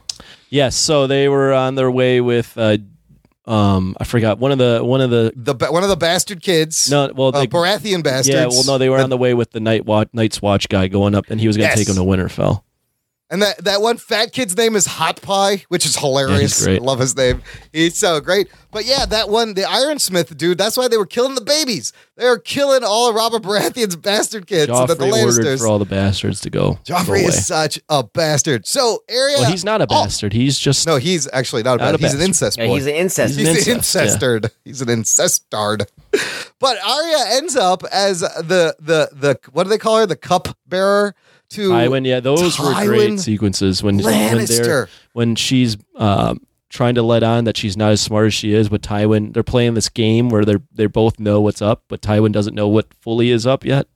[0.49, 2.57] Yes, so they were on their way with.
[2.57, 2.77] Uh,
[3.45, 6.89] um, I forgot one of the one of the The one of the bastard kids.
[6.91, 8.29] no, well, uh, Baratheon bastards.
[8.29, 10.87] yeah, well, no, they were on the way with the night watch, Night's Watch guy
[10.87, 11.87] going up, and he was going to Yes.
[11.87, 12.63] take him to Winterfell.
[13.31, 16.63] And that, that one fat kid's name is Hot Pie, which is hilarious.
[16.65, 16.81] great.
[16.81, 17.41] I love his name.
[17.71, 18.49] He's so great.
[18.71, 21.93] But yeah, that one, the Ironsmith dude, that's why they were killing the babies.
[22.17, 24.69] They were killing all of Robert Baratheon's bastard kids.
[24.71, 26.73] so the Joffrey ordered for all the bastards to go.
[26.73, 27.23] go Joffrey away.
[27.23, 28.67] is such a bastard.
[28.67, 29.37] So, Arya.
[29.39, 30.33] Well, he's not a Oh, bastard.
[30.33, 32.01] He's just no, he's actually not a Not bastard.
[32.01, 32.27] a He's an bastard.
[32.27, 33.37] incest Yeah, he's an incest.
[33.39, 34.51] He's He's an an incest, incestard.
[34.65, 35.85] He's an incestard.
[36.59, 40.05] but Arya ends up as the the the what do they call her?
[40.05, 41.15] The cup bearer
[41.51, 42.05] to Tywin.
[42.05, 47.43] Yeah, those were great sequences when when they're when she's um, trying to let on
[47.45, 48.69] that she's not as smart as she is.
[48.69, 52.31] But Tywin, they're playing this game where they're they both know what's up, but Tywin
[52.31, 53.87] doesn't know what fully is up yet.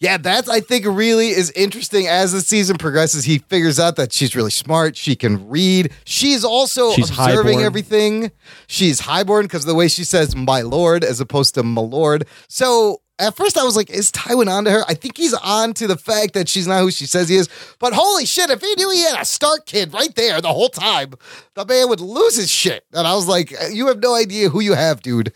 [0.00, 3.24] Yeah, that's I think really is interesting as the season progresses.
[3.24, 4.96] He figures out that she's really smart.
[4.96, 5.92] She can read.
[6.04, 7.64] She's also She's observing highborn.
[7.64, 8.32] everything.
[8.66, 13.00] She's highborn because the way she says "my lord" as opposed to "my lord." So
[13.18, 15.86] at first I was like, "Is Tywin on to her?" I think he's on to
[15.86, 17.48] the fact that she's not who she says he is.
[17.78, 20.68] But holy shit, if he knew he had a Stark kid right there the whole
[20.68, 21.14] time,
[21.54, 22.84] the man would lose his shit.
[22.92, 25.32] And I was like, "You have no idea who you have, dude."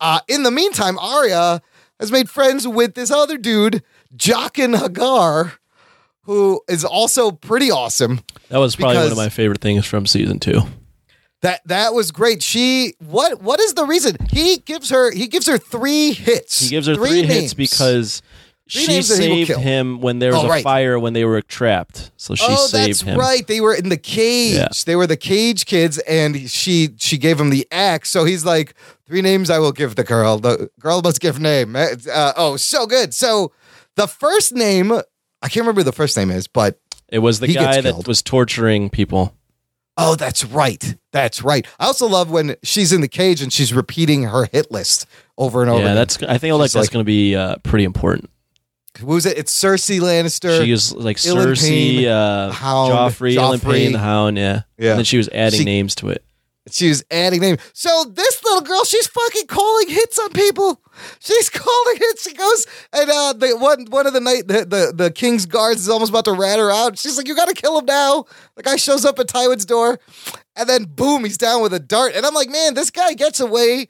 [0.00, 1.62] Uh, in the meantime, Arya
[1.98, 3.82] has made friends with this other dude,
[4.16, 5.52] Jaqen H'ghar,
[6.22, 8.20] who is also pretty awesome.
[8.48, 10.62] That was probably one of my favorite things from season two.
[11.44, 12.42] That that was great.
[12.42, 14.16] She what what is the reason?
[14.30, 16.60] He gives her he gives her three hits.
[16.60, 18.22] He gives her three, hits because
[18.70, 20.62] Three she names that he will saved him when there was Oh, a right.
[20.64, 22.10] fire when they were trapped.
[22.16, 23.18] So she oh, saved that's him.
[23.18, 23.46] right.
[23.46, 24.54] They were in the cage.
[24.54, 24.68] Yeah.
[24.86, 28.08] They were the cage kids, and she she gave him the axe.
[28.08, 28.74] So he's like,
[29.06, 30.38] three names I will give the girl.
[30.38, 31.76] The girl must give name.
[31.76, 33.12] Uh, oh, so good.
[33.12, 33.52] So
[33.96, 34.92] the first name,
[35.42, 36.80] I can't remember the first name is, but
[37.10, 39.34] It was the guy that was torturing people.
[39.96, 40.96] Oh, that's right.
[41.12, 41.66] That's right.
[41.78, 45.06] I also love when she's in the cage and she's repeating her hit list
[45.38, 45.80] over and over.
[45.80, 45.96] Yeah, again.
[45.96, 46.22] that's.
[46.24, 48.30] I think like She's that's like- going to be uh, pretty important.
[49.00, 49.36] What was it?
[49.38, 50.62] It's Cersei Lannister.
[50.64, 53.72] She is like Ilyn Cersei, Payne, uh, Hound, Joffrey, Joffrey.
[53.72, 54.36] Payne, the Hound.
[54.38, 54.90] Yeah, Yeah.
[54.90, 56.24] And then she was adding She- names to it.
[56.70, 57.60] She was adding names.
[57.74, 60.80] So this little girl, she's fucking calling hits on people.
[61.20, 62.22] She's calling hits.
[62.22, 65.80] She goes and uh, the one one of the night the, the the king's guards
[65.82, 66.98] is almost about to rat her out.
[66.98, 68.24] She's like, "You got to kill him now."
[68.54, 69.98] The guy shows up at Tywin's door,
[70.56, 72.14] and then boom, he's down with a dart.
[72.14, 73.88] And I'm like, man, this guy gets away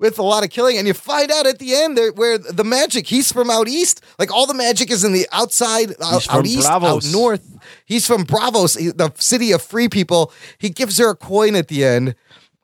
[0.00, 0.78] with a lot of killing.
[0.78, 3.06] And you find out at the end there where the magic.
[3.06, 4.02] He's from out east.
[4.18, 7.46] Like all the magic is in the outside, out, out east, out north.
[7.84, 10.32] He's from Braavos, the city of free people.
[10.58, 12.16] He gives her a coin at the end,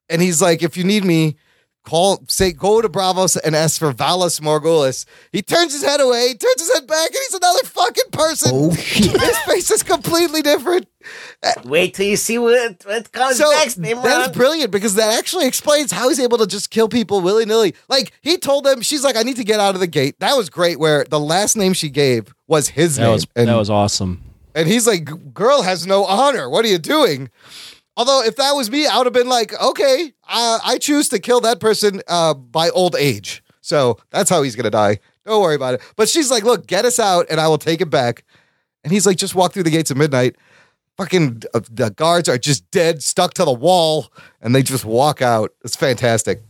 [0.09, 1.37] and he's like, "If you need me."
[1.87, 5.07] Call, say, go to Braavos and ask for Valar Morghulis.
[5.31, 8.51] He turns his head away, he turns his head back, and he's another fucking person.
[8.53, 9.19] Oh, shit.
[9.21, 10.89] His face is completely different.
[11.45, 14.33] Uh, Wait till you see what, what comes So next, that Nimrod.
[14.35, 17.75] brilliant because that actually explains how he's able to just kill people willy nilly.
[17.89, 20.19] Like he told them, she's like, I need to get out of the gate.
[20.19, 20.81] That was great.
[20.81, 24.25] Where the last name she gave was his That name, was and, that was awesome.
[24.57, 26.51] and he's like, "Girl has no honor.
[26.51, 27.31] What are you doing?"
[27.97, 31.19] Although if that was me, I would have been like, "Okay, uh, I choose to
[31.19, 34.99] kill that person uh, by old age." So that's how he's gonna die.
[35.25, 35.81] Don't worry about it.
[35.97, 38.25] But she's like, "Look, get us out, and I will take it back."
[38.85, 40.37] And he's like, "Just walk through the gates at midnight."
[40.99, 44.11] Fucking uh, the guards are just dead, stuck to the wall,
[44.41, 45.53] and they just walk out.
[45.65, 46.43] It's fantastic.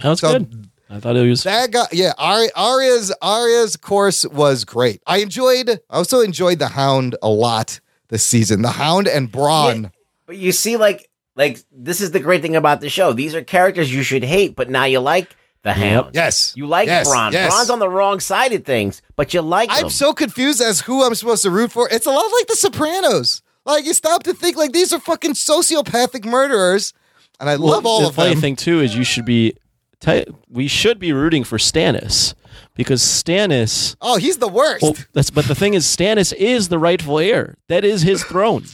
[0.00, 0.66] That was So- good.
[0.92, 1.44] I thought it was.
[1.44, 5.00] That guy, yeah, Ari, Arya's Arya's course was great.
[5.06, 5.70] I enjoyed.
[5.88, 7.78] I also enjoyed the Hound a lot
[8.08, 8.62] this season.
[8.62, 9.92] The Hound and Bronn.
[10.30, 13.12] But you see, like Like this is the great thing about the show.
[13.12, 15.34] These are characters you should hate, but now you like
[15.64, 16.14] the Hound.
[16.14, 16.52] Yes.
[16.56, 17.32] You like Yes, Bronn.
[17.32, 17.52] yes.
[17.52, 19.70] Bronn's on the wrong side of things, but you like.
[19.72, 21.88] I'm so confused as who I'm supposed to root for.
[21.90, 23.42] It's a lot like The Sopranos.
[23.66, 26.94] Like you stop to think like these are fucking sociopathic murderers,
[27.40, 28.40] and I love all the of funny them.
[28.40, 29.54] thing too is you should be,
[30.00, 32.34] te- we should be rooting for Stannis
[32.74, 33.96] because Stannis.
[34.00, 34.82] Oh, he's the worst.
[34.82, 37.56] Well, that's but the thing is, Stannis is the rightful heir.
[37.68, 38.64] That is his throne.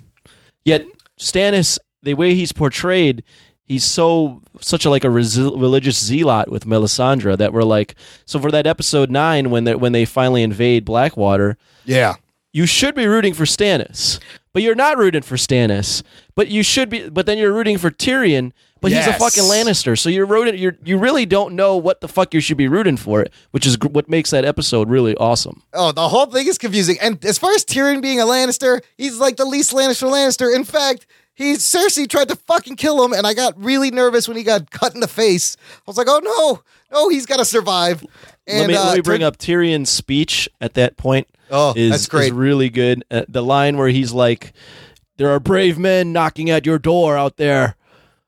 [0.64, 0.84] Yet
[1.18, 3.22] Stannis, the way he's portrayed,
[3.64, 7.94] he's so such a like a resi- religious zealot with Melisandre that we're like.
[8.24, 12.14] So for that episode nine, when they when they finally invade Blackwater, yeah.
[12.52, 14.18] you should be rooting for Stannis,
[14.56, 16.02] but you're not rooting for Stannis.
[16.34, 17.10] But you should be.
[17.10, 18.52] But then you're rooting for Tyrion.
[18.80, 20.56] But he's a fucking Lannister, so you're rooting.
[20.58, 23.76] You you really don't know what the fuck you should be rooting for, which is
[23.76, 25.62] gr- what makes that episode really awesome.
[25.74, 26.96] Oh, the whole thing is confusing.
[27.02, 30.54] And as far as Tyrion being a Lannister, he's like the least Lannister Lannister.
[30.54, 34.38] In fact, he Cersei tried to fucking kill him, and I got really nervous when
[34.38, 35.58] he got cut in the face.
[35.60, 36.62] I was like, oh no,
[36.98, 38.02] no, he's got to survive.
[38.46, 41.28] And let me uh, let me bring turn- up Tyrion's speech at that point.
[41.50, 42.26] Oh, is, that's great.
[42.26, 43.04] Is really good.
[43.10, 44.52] Uh, the line where he's like,
[45.16, 47.76] "There are brave men knocking at your door out there.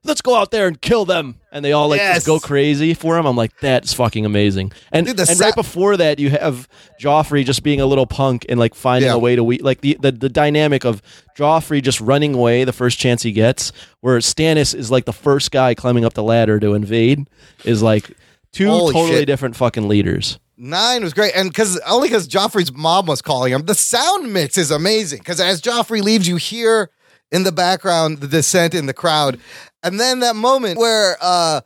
[0.04, 2.16] Let's go out there and kill them." And they all like Yes.
[2.18, 3.24] just go crazy for him.
[3.26, 4.70] I'm like, that's fucking amazing.
[4.92, 6.68] And Dude, and sa- right before that, you have
[7.00, 9.14] Joffrey just being a little punk and like finding Yeah.
[9.14, 11.02] a way to we like the, the the dynamic of
[11.36, 15.50] Joffrey just running away the first chance he gets, where Stannis is like the first
[15.50, 17.28] guy climbing up the ladder to invade.
[17.64, 18.10] Is like
[18.52, 19.26] two Holy totally shit.
[19.26, 20.38] different fucking leaders.
[20.60, 23.62] Nine was great, and because only because Joffrey's mom was calling him.
[23.62, 26.90] The sound mix is amazing because as Joffrey leaves, you hear
[27.30, 29.38] in the background the dissent in the crowd,
[29.84, 31.60] and then that moment where uh,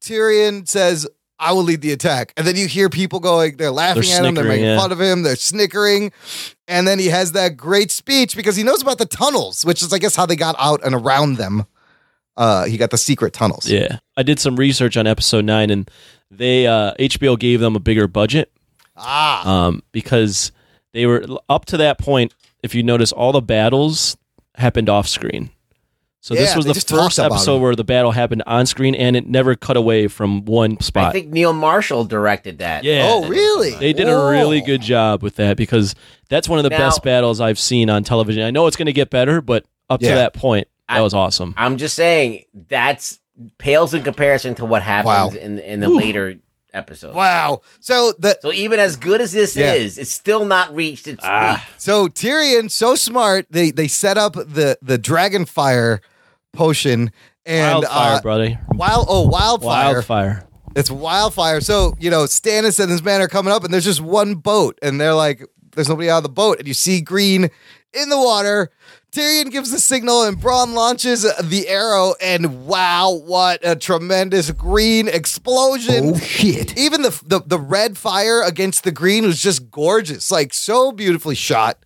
[0.00, 1.08] Tyrion says,
[1.40, 4.24] "I will lead the attack," and then you hear people going, they're laughing They're at
[4.24, 4.78] him, they're making yeah.
[4.78, 6.12] fun of him, they're snickering,
[6.68, 9.92] and then he has that great speech because he knows about the tunnels, which is
[9.92, 11.66] I guess how they got out and around them.
[12.36, 13.68] Uh, he got the secret tunnels.
[13.68, 15.90] Yeah, I did some research on episode nine, and
[16.30, 18.52] they uh, HBO gave them a bigger budget
[18.96, 20.52] Ah, um, because
[20.92, 22.34] they were up to that point.
[22.62, 24.16] If you notice, all the battles
[24.56, 25.50] happened off screen.
[26.20, 27.62] So this was the first episode them.
[27.62, 31.04] where the battle happened on screen, and it never cut away from one spot.
[31.10, 32.82] I think Neil Marshall directed that.
[32.82, 33.06] Yeah.
[33.08, 33.70] oh really?
[33.76, 35.94] they did a really good job with that because
[36.28, 38.42] that's one of the Now- best battles I've seen on television.
[38.42, 40.10] I know it's going to get better, but up Yeah.
[40.10, 41.54] to that point, that I- was awesome.
[41.56, 43.18] I'm just saying that's
[43.58, 45.40] pales in comparison to what happens Wow.
[45.40, 46.36] in in the later
[46.72, 47.14] episodes.
[47.14, 47.60] Wow.
[47.80, 49.74] So the So even as good as this Yeah.
[49.74, 51.62] is, it's still not reached its Ah.
[51.66, 51.74] peak.
[51.78, 56.00] So Tyrion, so smart, they they set up the the dragon fire
[56.52, 57.10] potion
[57.44, 58.58] and Wildfire, uh, brother.
[58.74, 59.92] wild oh wildfire.
[59.94, 60.42] Wildfire.
[60.74, 61.60] It's wildfire.
[61.60, 64.78] So you know Stannis and his men are coming up, and there's just one boat,
[64.82, 65.42] and they're like,
[65.74, 67.50] "There's nobody on the boat," and you see green
[67.96, 68.70] in the water.
[69.12, 75.08] Tyrion gives the signal, and Bronn launches the arrow, and wow, what a tremendous green
[75.08, 76.12] explosion!
[76.14, 76.76] Oh shit.
[76.76, 81.34] even the, the the red fire against the green was just gorgeous, like so beautifully
[81.34, 81.78] shot.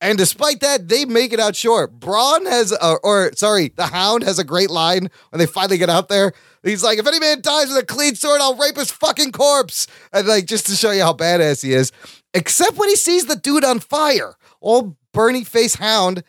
[0.00, 1.98] And despite that, they make it out short.
[2.00, 5.90] Bronn has, a, or sorry, the Hound has a great line when they finally get
[5.90, 6.32] out there.
[6.62, 9.86] He's like, "If any man dies with a clean sword, I'll rape his fucking corpse."
[10.12, 11.90] And like, just to show you how badass he is.
[12.32, 16.22] Except when he sees the dude on fire, old Bernie face Hound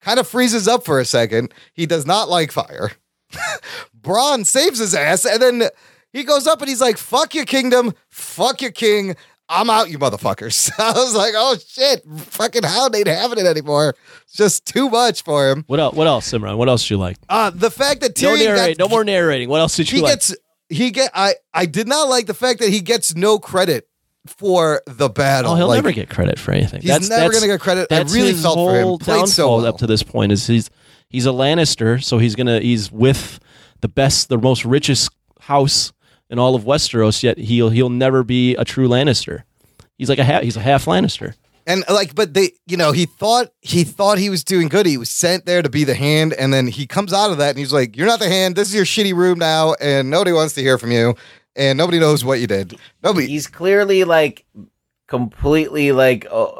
[0.00, 1.52] kind of freezes up for a second.
[1.74, 2.92] He does not like fire.
[4.00, 5.62] Bronn saves his ass, and then
[6.12, 9.16] he goes up and he's like, "Fuck your kingdom, fuck your king."
[9.48, 10.72] I'm out, you motherfuckers.
[10.78, 13.94] I was like, oh shit, fucking Hound ain't having it anymore.
[14.24, 15.62] It's just too much for him.
[15.68, 15.94] What else?
[15.94, 16.56] What else, Simran?
[16.56, 17.16] What else did you like?
[17.28, 18.76] Uh, the fact that No Tyrion narrate.
[18.76, 19.48] got, No more narrating.
[19.48, 20.00] What else did you like?
[20.00, 20.12] he like?
[20.14, 20.36] gets
[20.68, 23.88] he get I I did not like the fact that he gets no credit
[24.26, 25.52] for the battle.
[25.52, 26.80] oh, he'll Like, never get credit for anything.
[26.82, 27.88] He's that's, never that's- gonna get credit.
[27.90, 28.98] I That's really his felt for him.
[28.98, 29.66] Played so well.
[29.66, 30.32] up to this point.
[30.32, 30.70] Is he's
[31.08, 33.38] he's a Lannister, so he's gonna he's with
[33.80, 35.92] the best, the most richest house
[36.30, 37.22] in all of Westeros.
[37.22, 39.42] Yet he'll he'll never be a true Lannister.
[39.98, 41.34] He's like a half, he's a half Lannister.
[41.68, 44.86] And like, but they, you know, he thought he thought he was doing good.
[44.86, 47.50] He was sent there to be the hand, and then he comes out of that
[47.50, 48.54] and he's like, "You're not the hand.
[48.54, 51.16] This is your shitty room now, and nobody wants to hear from you,
[51.56, 52.76] and nobody knows what you did.
[53.02, 54.44] Nobody." He's clearly like
[55.06, 56.50] completely like uh,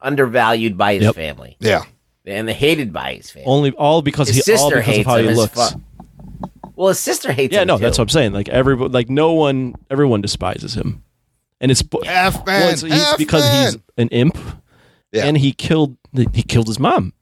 [0.00, 1.14] undervalued by his Yep.
[1.14, 1.84] family Yeah,
[2.26, 3.46] and hated by his family.
[3.46, 5.54] Only all because his he all sister because of hates how him he looks.
[5.54, 5.80] fuck.
[6.76, 7.56] Well, his sister hates him.
[7.56, 7.68] Yeah, him.
[7.68, 7.82] no, too.
[7.84, 8.32] that's what I'm saying.
[8.32, 11.02] Like every like no one, everyone despises him,
[11.60, 13.44] and it's half man, well, it's, he's half because
[13.74, 14.38] he's an imp,
[15.12, 15.26] Yeah.
[15.26, 15.96] and he killed
[16.32, 17.12] he killed his mom.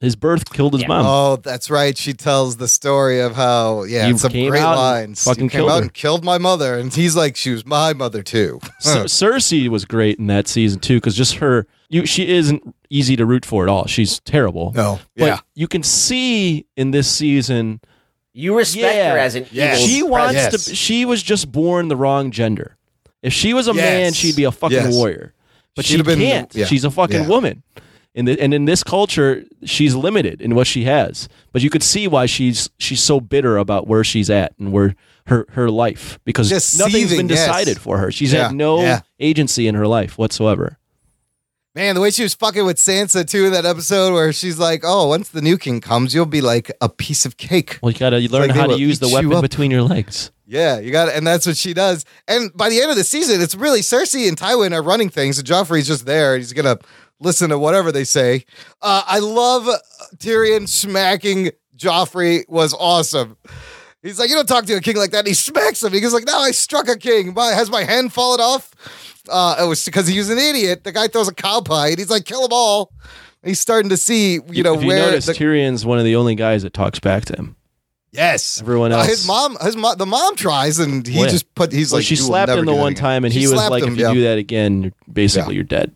[0.00, 0.88] His birth killed his Yeah.
[0.88, 1.06] mom.
[1.06, 1.96] Oh, that's right.
[1.96, 5.24] She tells the story of how, yeah, You some came great out lines.
[5.24, 5.82] fucking came killed out her.
[5.84, 8.60] and killed my mother, and he's like, she was my mother too.
[8.80, 13.16] Cer- Cersei was great in that season too, because just her you she isn't easy
[13.16, 13.86] to root for at all.
[13.86, 14.72] She's terrible.
[14.74, 14.98] No.
[15.16, 15.38] But Yeah.
[15.54, 17.80] you can see in this season
[18.34, 19.12] You respect Yeah.
[19.12, 19.78] her as an Yes.
[19.80, 20.64] evil she wants Yes.
[20.66, 22.76] to she was just born the wrong gender.
[23.22, 24.94] If she was a man, she'd be a fucking Yes.
[24.94, 25.32] warrior.
[25.74, 26.54] But She'd she have been- can't.
[26.54, 26.66] yeah.
[26.66, 27.28] She's a fucking Yeah.
[27.28, 27.62] woman.
[28.16, 31.28] In the, and in this culture, she's limited in what she has.
[31.52, 34.96] But you could see why she's she's so bitter about where she's at and where
[35.26, 37.46] her her life because Just nothing's seething, been yes.
[37.46, 38.10] decided for her.
[38.10, 38.46] She's Yeah.
[38.48, 39.00] had no Yeah.
[39.20, 40.78] agency in her life whatsoever.
[41.74, 44.80] Man, the way she was fucking with Sansa too in that episode where she's like,
[44.82, 47.98] "Oh, once the new king comes, you'll be like a piece of cake." Well, you
[47.98, 50.30] got to learn like how to use the eat you weapon between your legs.
[50.46, 52.06] Yeah, you got and that's what she does.
[52.26, 55.38] And by the end of the season, it's really Cersei and Tywin are running things,
[55.38, 56.38] and Joffrey's just there.
[56.38, 56.78] He's gonna
[57.20, 58.44] listen to whatever they say.
[58.82, 59.66] Uh, I love
[60.16, 63.36] Tyrion smacking Joffrey was awesome.
[64.02, 65.20] He's like, you don't talk to a king like that.
[65.20, 65.92] And he smacks him.
[65.92, 67.34] He goes like, no, I struck a king.
[67.34, 68.70] My, has my hand fallen off?
[69.28, 70.84] Uh, it was because he was an idiot.
[70.84, 72.92] The guy throws a cow pie, and he's like, kill them all.
[73.42, 76.14] He's starting to see, you know, if you where notice, the, Tyrion's one of the
[76.14, 77.56] only guys that talks back to him.
[78.12, 81.30] yes, Everyone Uh, else, his mom, his mom, the mom tries, and he Well, yeah.
[81.32, 81.72] just put.
[81.72, 83.82] He's Well, like, she slapped him the one again." time, and She he was like,
[83.82, 84.14] him, "If you yeah.
[84.14, 85.56] do that again, you're basically Yeah.
[85.56, 85.95] you're dead."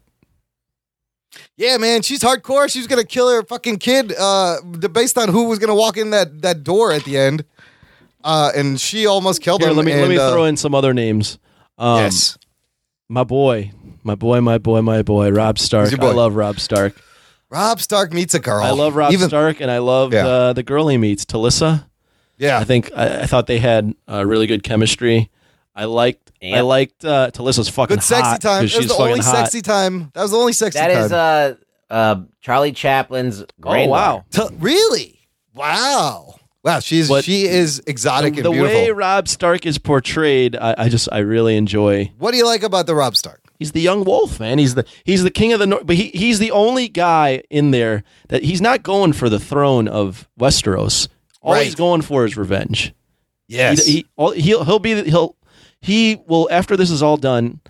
[1.56, 2.70] Yeah, man, she's hardcore.
[2.70, 4.60] She's gonna kill her fucking kid, uh,
[4.92, 7.44] based on who was gonna walk in that that door at the end.
[8.22, 9.76] Uh, and she almost killed Here, him.
[9.76, 11.38] let me let me uh, throw in some other names.
[11.78, 12.36] Um, yes,
[13.08, 15.96] my boy, my boy, my boy, my boy, Robb Stark.
[15.96, 16.08] Boy?
[16.08, 17.00] I love Robb Stark.
[17.48, 18.62] Robb Stark meets a girl.
[18.62, 20.26] I love Robb Even, Stark, and I love Yeah.
[20.26, 21.86] uh, the girl he meets, Talisa.
[22.38, 25.30] Yeah, I think I, I thought they had uh, really good chemistry.
[25.74, 28.62] I liked I liked uh, Talisa's fucking good sexy hot time.
[28.62, 29.36] 'cause That was she's the fucking only hot.
[29.36, 30.10] sexy time.
[30.14, 31.04] That was the only sexy That time.
[31.04, 31.54] is uh,
[31.90, 33.90] uh, Charlie Chaplin's Oh granddaughter.
[33.90, 34.24] wow!
[34.30, 35.20] T- really?
[35.54, 36.80] Wow, wow.
[36.80, 38.76] She's But she is exotic The, and the beautiful.
[38.80, 42.12] way Robb Stark is portrayed, I, I just I really enjoy.
[42.18, 43.42] what do you like about the Robb Stark?
[43.58, 44.58] He's the young wolf, man.
[44.58, 47.72] He's the he's the king of the north, but he, he's the only guy in
[47.72, 51.08] there that he's not going for the throne of Westeros.
[51.42, 51.64] All Right.
[51.64, 52.94] he's going for is revenge.
[53.48, 55.36] Yes, He, he all, he'll he'll be the- he'll
[55.80, 57.60] he will after this is all done,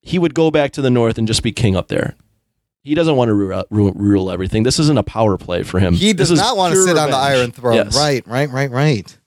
[0.00, 2.16] he would go back to the north and just be king up there.
[2.82, 4.62] He doesn't want to rule, rule, rule everything.
[4.62, 5.92] This isn't a power play for him.
[5.92, 7.16] he does is not want to pure sit on the.
[7.16, 7.74] Iron Throne.
[7.76, 7.94] Yes.
[7.96, 9.18] Right, right, right, right.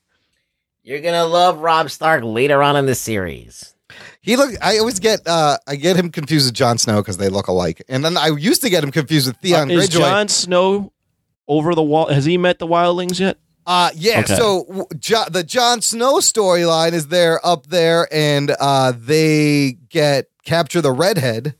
[0.82, 3.74] You're gonna love Robb Stark later on in the series.
[4.20, 4.54] He look.
[4.60, 5.20] I always get.
[5.26, 8.28] uh I get him confused with Jon Snow because they look alike, and then I
[8.28, 10.92] used to get him confused with Theon Uh, is Jon Snow
[11.46, 12.08] over the wall?
[12.08, 13.38] Has he met the wildlings yet?
[13.66, 14.20] Uh yeah.
[14.20, 14.36] Okay.
[14.36, 20.80] So jo- the Jon Snow storyline is there up there, and uh they get capture
[20.82, 21.54] the redhead,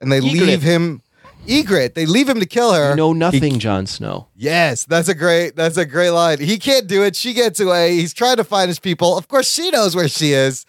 [0.00, 0.32] and they Ygritte.
[0.46, 1.02] leave him.
[1.46, 1.94] Ygritte.
[1.94, 2.90] They leave him to kill her.
[2.90, 4.26] You know nothing, Jon Snow.
[4.36, 5.56] Yes, that's a great.
[5.56, 6.40] That's a great line.
[6.40, 7.16] He can't do it.
[7.16, 7.94] She gets away.
[7.94, 9.16] He's trying to find his people.
[9.16, 10.66] Of course, she knows where she is.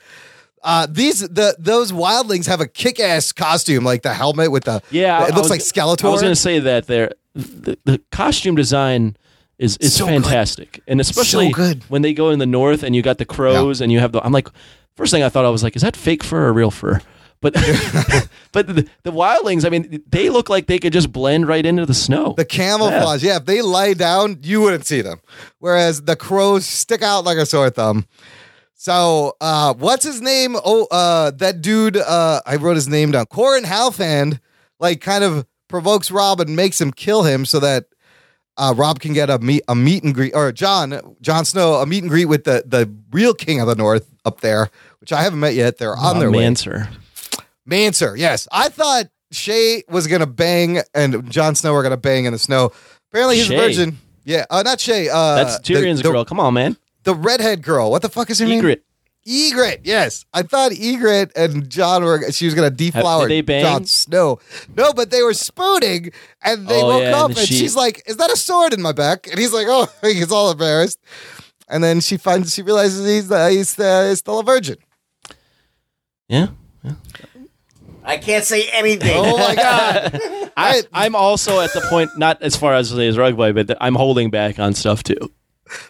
[0.64, 4.82] Uh, these the those wildlings have a kick ass costume, like the helmet with the
[4.92, 6.06] Yeah, It looks was- like Skeletor.
[6.06, 9.18] I was going to say that there, the, the costume design
[9.60, 10.24] is is So good.
[10.24, 11.84] fantastic, and especially So good.
[11.90, 14.26] when they go in the north and you got the crows and you have the.
[14.26, 14.48] I'm like,
[14.96, 17.02] first thing I thought I was like, is that fake fur or real fur?
[17.42, 17.54] But
[18.52, 21.86] but the, the wildlings, I mean, they look like they could just blend right into
[21.86, 22.34] the snow.
[22.36, 23.38] The camouflage, yeah.
[23.38, 25.22] If they lie down, you wouldn't see them.
[25.60, 28.06] Whereas the crows stick out like a sore thumb.
[28.76, 30.56] So, uh, what's his name?
[30.64, 31.98] Oh, uh, that dude.
[31.98, 33.26] Uh, I wrote his name down.
[33.26, 34.40] Qhorin Halfhand,
[34.80, 37.86] like, kind of provokes Rob and makes him kill him so that
[38.60, 41.86] uh, Rob can get a meet a meet and greet, or Jon Jon Snow a
[41.86, 44.70] meet and greet with the the real King of the North up there,
[45.00, 45.78] which I haven't met yet.
[45.78, 46.40] They're on Uh, their way.
[46.46, 46.88] Manser.
[47.68, 48.48] Manser, yes.
[48.52, 52.72] I thought Shae was gonna bang and Jon Snow were gonna bang in the snow.
[53.12, 53.56] Apparently he's Shae?
[53.56, 53.98] a virgin.
[54.26, 55.08] Yeah, uh, not Shae.
[55.12, 56.26] Uh, That's Tyrion's the, the, girl.
[56.26, 56.78] Come on, man.
[57.04, 57.90] The redhead girl.
[57.92, 58.76] What the fuck is her name?
[59.30, 59.52] Ygritte.
[59.54, 59.80] Ygritte.
[59.84, 62.32] Yes, I thought Ygritte and Jon were.
[62.32, 63.64] She was gonna deflower did they bang?
[63.64, 64.40] Jon Snow.
[64.76, 66.12] No, but they were spooning,
[66.44, 68.74] and they Oh, woke yeah, up, and and she- she's like, "Is that a sword
[68.74, 71.00] in my back?" And he's like, "Oh," he's all embarrassed.
[71.72, 74.78] And then she finds, she realizes he's uh, he's, uh, he's still a virgin.
[76.28, 76.48] Yeah.
[78.04, 79.14] I can't say anything.
[79.16, 80.20] Oh my god!
[80.58, 84.32] I, I'm also at the point, not as far as as rugby, but I'm holding
[84.32, 85.32] back on stuff too.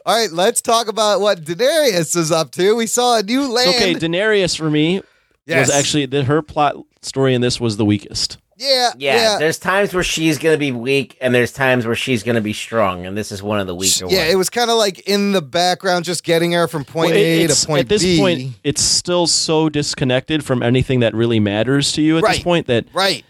[0.05, 2.75] All right, let's talk about what Daenerys is up to.
[2.75, 3.69] We saw a new land.
[3.75, 5.01] Okay, Daenerys for me
[5.45, 5.67] Yes.
[5.67, 8.37] was actually the, her plot story in this was the weakest.
[8.57, 12.21] yeah, yeah, yeah, there's times where she's gonna be weak, and there's times where she's
[12.23, 14.13] gonna be strong, and this is one of the weaker ones.
[14.13, 14.19] yeah.
[14.23, 14.33] ones.
[14.33, 17.45] It was kind of like in the background, just getting her from point Well, it-
[17.45, 17.79] A to point B.
[17.81, 18.17] at this B.
[18.19, 22.67] point, it's still so disconnected from anything that really matters to you at this point
[22.67, 23.23] that right.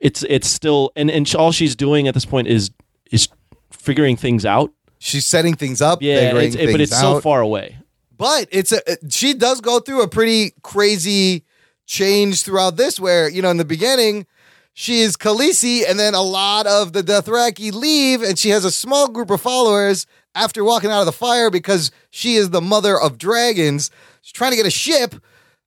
[0.00, 2.70] it's it's still and and all she's doing at this point is
[3.12, 3.28] is
[3.70, 4.72] figuring things out.
[5.02, 6.00] She's setting things up.
[6.00, 7.76] Yeah, it's, it- but it's so far away.
[8.16, 8.80] But it's a
[9.10, 11.44] she does go through a pretty crazy
[11.86, 14.26] change throughout this, where you know in the beginning
[14.74, 18.70] she is Khaleesi, and then a lot of the Dothraki leave, and she has a
[18.70, 22.98] small group of followers after walking out of the fire because she is the mother
[22.98, 23.90] of dragons.
[24.22, 25.14] She's trying to get a ship.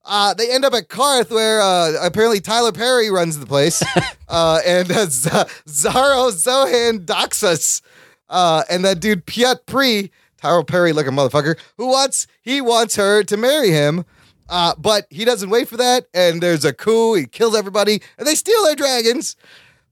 [0.05, 3.83] Uh, they end up at Qarth, where uh, apparently Tyler Perry runs the place,
[4.29, 5.29] uh, and uh, Z-
[5.67, 7.81] Xaro Xhoan Daxos,
[8.29, 13.23] uh, and that dude Pyat Pree, Tyler Perry looking motherfucker, who wants he wants her
[13.23, 14.05] to marry him.
[14.47, 17.15] Uh, but he doesn't wait for that, and there's a coup.
[17.15, 19.35] He kills everybody, and they steal their dragons.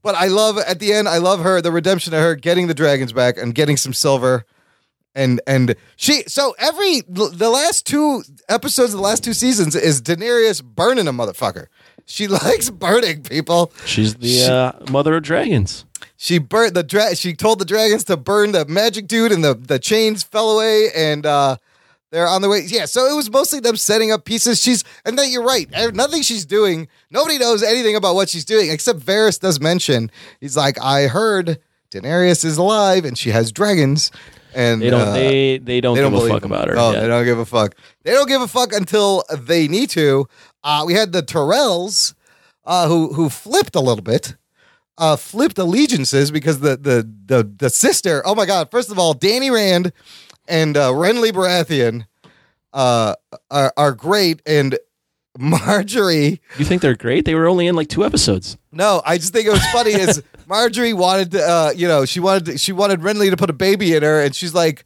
[0.04, 1.08] But I love at the end.
[1.08, 4.46] I love her, the redemption of her getting the dragons back and getting some silver,
[5.16, 6.24] and and she.
[6.28, 11.14] So every the last two episodes of the last two seasons is Daenerys burning a
[11.14, 11.68] motherfucker.
[12.06, 13.72] She likes burning people.
[13.86, 15.86] She's the uh, mother of dragons.
[16.24, 19.56] She burnt the dra- She told the dragons to burn the magic dude, and the
[19.56, 21.58] the chains fell away, and uh,
[22.12, 22.62] they're on the way.
[22.66, 24.62] Yeah, so it was mostly them setting up pieces.
[24.64, 25.68] She's and then you're right.
[25.74, 26.88] Eh, Nothing she's doing.
[27.12, 30.10] Nobody knows anything about what she's doing except Varys does mention.
[30.40, 31.60] He's like, I heard
[31.92, 34.10] Daenerys is alive and she has dragons.
[34.56, 35.02] And They don't.
[35.02, 36.52] uh, they they don't they give a fuck him.
[36.54, 36.76] about her.
[36.78, 37.76] Oh, they don't give a fuck.
[38.04, 40.28] They don't give a fuck until they need to.
[40.64, 42.14] Uh, we had the Tyrells
[42.64, 44.36] uh, who who flipped a little bit,
[44.98, 48.22] uh, flipped allegiances because the the the the sister.
[48.26, 48.70] Oh my god!
[48.72, 49.92] First of all, Danny Rand
[50.48, 52.06] and uh, Renly Baratheon
[52.74, 53.16] uh,
[53.50, 54.78] are are great, and
[55.40, 56.40] Margaery.
[56.58, 57.26] You think they're great?
[57.26, 58.58] They were only in like two episodes.
[58.72, 59.92] No, I just think it was funny.
[59.92, 63.50] Is Margaery wanted to, uh, you know, she wanted to, she wanted Renly to put
[63.50, 64.86] a baby in her, and she's like,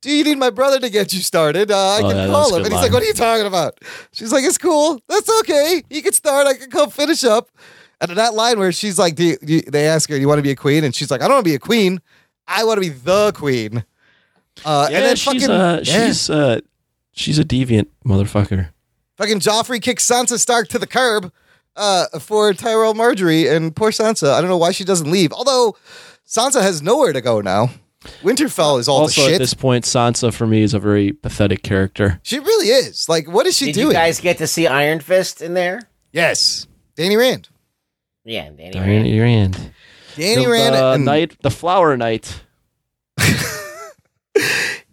[0.00, 1.70] "Do you need my brother to get you started?
[1.70, 2.82] Uh, I Oh, can yeah, call him." And he's line.
[2.82, 3.78] like, "What are you talking about?"
[4.12, 5.00] She's like, "It's cool.
[5.08, 5.82] That's okay.
[5.88, 6.46] He can start.
[6.48, 7.50] I can come finish up."
[8.10, 10.28] And that line where she's like, do you, do you- they ask her, "Do you
[10.28, 12.00] want to be a queen?" and she's like, "I don't want to be a queen.
[12.46, 13.84] I want to be the queen."
[14.64, 16.06] Uh, Yeah, and then she's fucking uh, yeah.
[16.06, 16.60] she's uh,
[17.12, 18.68] she's a deviant motherfucker.
[19.16, 21.32] Fucking Joffrey kicks Sansa Stark to the curb
[21.76, 24.32] uh, for Tyrell Margaery and poor Sansa.
[24.32, 25.32] I don't know why she doesn't leave.
[25.32, 25.76] Although
[26.26, 27.70] Sansa has nowhere to go now.
[28.22, 31.62] Winterfell is all also, the at this point, Sansa for me is a very pathetic
[31.62, 32.20] character.
[32.22, 33.08] she really is.
[33.08, 33.86] Like, what is she Did doing?
[33.88, 35.80] you guys get to see Iron Fist in there?
[36.12, 36.66] yes.
[36.96, 37.48] Danny Rand.
[38.24, 39.04] Yeah, Danny Rand.
[39.04, 39.72] Danny Rand.
[40.16, 42.42] Danny the, Rand the and knight, the flower knight.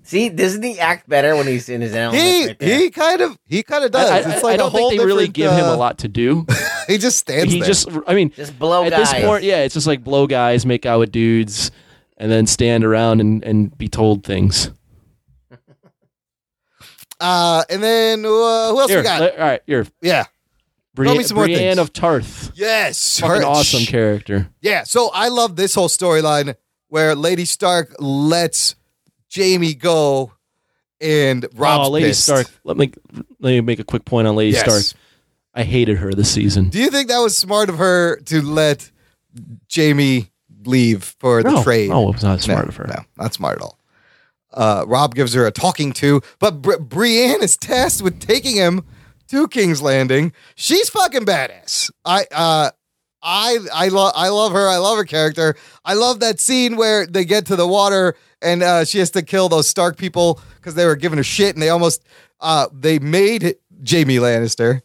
[0.03, 2.21] See, doesn't he act better when he's in his element?
[2.21, 4.09] he right he kind of he kind of does.
[4.09, 5.75] I, I- it's I like a don't whole think they really different, give him uh,
[5.75, 6.45] a lot to do.
[6.87, 7.67] He just stands he there.
[7.67, 9.11] just, I mean, just blow at guys.
[9.11, 11.71] this point, yeah, it's just like blow guys, make out with dudes,
[12.17, 14.71] and then stand around and, and be told things.
[17.21, 18.27] uh, and then uh,
[18.71, 19.21] who else Here, we got?
[19.21, 20.25] let- all right, here, yeah.
[20.93, 21.77] Brienne, me some more Brienne things.
[21.79, 23.19] of Tarth, Yes.
[23.19, 24.49] fucking her- awesome character.
[24.61, 26.55] Yeah, so I love this whole storyline
[26.89, 28.75] where Lady Stark lets
[29.33, 30.33] Jaime go
[30.99, 32.23] and Robb's oh, Lady pissed.
[32.23, 32.47] Stark.
[32.63, 32.91] Let me
[33.39, 34.87] let me make a quick point on Lady Yes.
[34.87, 35.01] Stark.
[35.53, 36.69] I hated her this season.
[36.69, 38.89] Do you think that was smart of her to let
[39.73, 40.29] Jaime
[40.65, 41.89] leave for the no, trade?
[41.89, 42.85] no, it was not smart no, of her.
[42.87, 43.77] No, not smart at all.
[44.53, 48.83] Uh, Robb gives her a talking to, but Bri- Brienne is tasked with taking him
[49.31, 50.33] to King's Landing.
[50.55, 51.89] She's fucking badass.
[52.05, 52.71] I uh,
[53.23, 54.67] I I love I love her.
[54.67, 55.55] I love her character.
[55.85, 59.21] I love that scene where they get to the water and uh, she has to
[59.21, 62.03] kill those Stark people because they were giving her shit and they almost
[62.41, 63.55] uh, they made
[63.89, 64.81] Jaime Lannister.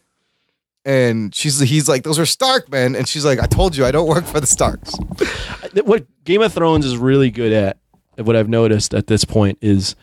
[0.85, 3.91] And she's he's like, those are Stark men, and she's like, I told you I
[3.91, 4.93] don't work for the Starks.
[5.83, 7.77] what Game of Thrones is really good at,
[8.15, 9.97] what I've noticed at this point is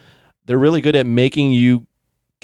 [0.44, 1.86] they're really good at making you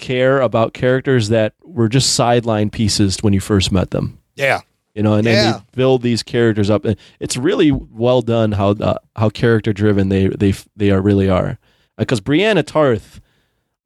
[0.01, 4.19] care about characters that were just sideline pieces when you first met them.
[4.37, 4.61] Yeah.
[4.95, 5.53] You know, and then Yeah.
[5.53, 6.85] they build these characters up.
[7.21, 11.59] It's really well done how uh, how character driven they they they are really are.
[11.97, 13.21] Because Brianna Tarth,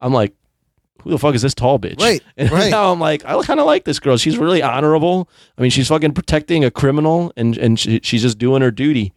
[0.01, 0.33] I'm like,
[1.03, 1.99] who the fuck is this tall bitch?
[2.01, 2.71] Right, And right.
[2.71, 4.17] now I'm like, I kind of like this girl.
[4.17, 5.29] She's really honorable.
[5.57, 9.13] I mean, she's fucking protecting a criminal, and and she, she's just doing her duty.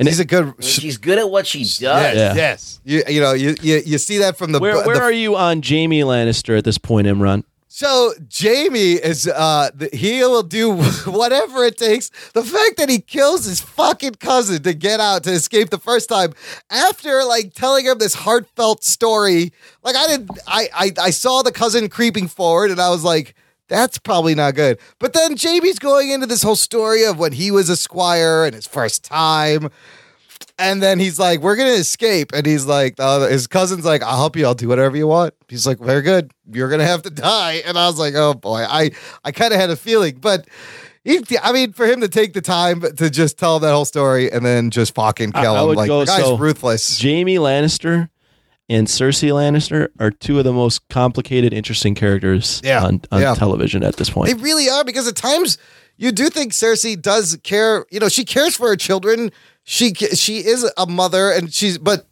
[0.00, 0.54] And She's a good.
[0.64, 1.78] She's good at what she does.
[1.80, 2.34] Yes, Yeah.
[2.34, 2.80] yes.
[2.84, 5.36] You you know you you, you see that from the where where the- are you
[5.36, 7.44] on Jaime Lannister at this point, Imran?
[7.68, 10.72] So Jaime is uh he will do
[11.06, 12.08] whatever it takes.
[12.32, 16.08] The fact that he kills his fucking cousin to get out to escape the first
[16.08, 16.32] time
[16.70, 19.52] after like telling him this heartfelt story.
[19.84, 23.34] Like I didn't I I, I saw the cousin creeping forward and I was like
[23.70, 24.78] that's probably not good.
[24.98, 28.54] But then Jaime's going into this whole story of when he was a squire and
[28.54, 29.70] his first time.
[30.58, 34.18] And then he's like, "We're gonna escape," and he's like, uh, "His cousin's like, I'll
[34.18, 34.44] help you.
[34.44, 36.32] I'll do whatever you want." He's like, "Very good.
[36.52, 38.90] You're gonna have to die." And I was like, "Oh boy, I
[39.24, 40.46] I kind of had a feeling, but."
[41.02, 44.30] He, I mean, for him to take the time to just tell that whole story
[44.30, 47.00] and then just fucking kill I him, would like go guy's so- ruthless.
[47.00, 48.10] Jaime Lannister
[48.70, 53.34] and Cersei Lannister are two of the most complicated, interesting characters Yeah, on, on yeah.
[53.34, 54.28] television at this point.
[54.28, 55.58] They really are because at times
[55.98, 57.84] you do think Cersei does care.
[57.90, 59.30] You know, she cares for her children.
[59.64, 62.06] She she is a mother, and she's but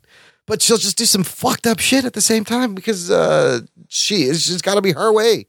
[0.46, 4.24] but she'll just do some fucked up shit at the same time because uh, she
[4.24, 5.46] is she's got to be her way.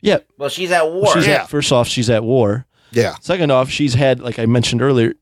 [0.00, 0.18] yeah.
[0.38, 1.12] Well, she's at war.
[1.14, 1.42] She's Yeah.
[1.44, 2.66] at, first off, she's at war.
[2.92, 5.14] Yeah, Second off, she's had, like I mentioned earlier,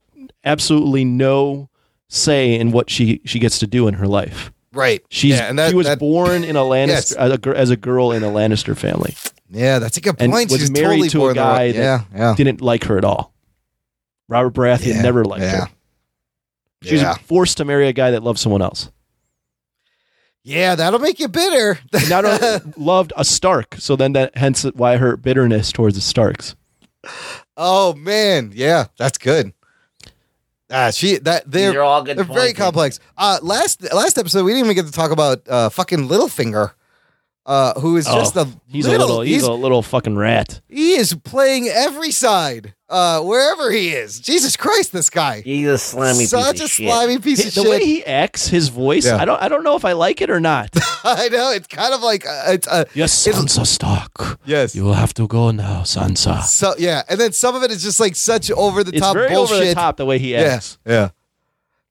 [0.44, 1.68] absolutely no
[2.08, 4.52] say in what she, she gets to do in her life.
[4.74, 5.02] Right.
[5.08, 7.12] She's yeah, and that, she was that- born in a Lannister Yes.
[7.12, 9.14] as, a, as a girl in a Lannister family
[9.48, 10.22] Yeah, that's a good point.
[10.22, 13.04] and was she's married totally to a guy that yeah, yeah, didn't like her at
[13.04, 13.32] all.
[14.28, 15.68] Robert Baratheon never liked her.
[16.82, 17.10] She yeah.
[17.10, 18.90] was forced to marry a guy that loved someone else.
[20.42, 20.74] yeah.
[20.74, 21.78] That'll make you bitter.
[21.94, 26.02] And not only loved a Stark, so then that hence why her bitterness towards the
[26.02, 26.54] Starks.
[27.56, 29.53] oh man, yeah, that's good.
[30.70, 32.98] Ah, she that they're are all good they're very complex.
[33.18, 36.72] Uh, last last episode we didn't even get to talk about uh fucking Littlefinger,
[37.46, 40.16] uh, who is just Oh, a he's little, a little he's, he's a little fucking
[40.16, 40.60] rat.
[40.68, 44.18] He is playing every side, uh, wherever he is.
[44.18, 45.42] Jesus Christ, this guy.
[45.42, 46.88] He's a slimy Such piece a of shit.
[46.88, 47.64] slimy piece the of shit.
[47.64, 49.16] The way he acts, his voice, Yeah.
[49.16, 50.70] I don't I don't know if I like it or not.
[51.04, 54.38] I know it's kind of like uh, it's uh, yes, It's- Sansa Stark.
[54.46, 54.74] yes.
[54.74, 56.42] You will have to go now, Sansa.
[56.44, 59.14] So yeah, and then some of it is just like such over the It's top
[59.14, 59.56] very bullshit.
[59.56, 60.78] over the top the way he Yeah, acts.
[60.86, 61.10] yeah.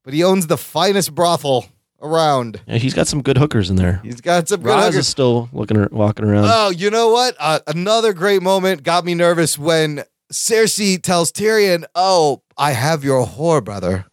[0.03, 1.65] But he owns the finest brothel
[2.03, 2.61] around.
[2.67, 4.01] Yeah, he's got some good hookers in there.
[4.03, 4.99] He's got some good Roz hookers.
[4.99, 6.45] is still looking ar- walking around.
[6.47, 7.35] Oh, you know what?
[7.39, 13.25] Uh, another great moment got me nervous when Cersei tells Tyrion, "Oh, I have your
[13.25, 14.05] whore, brother."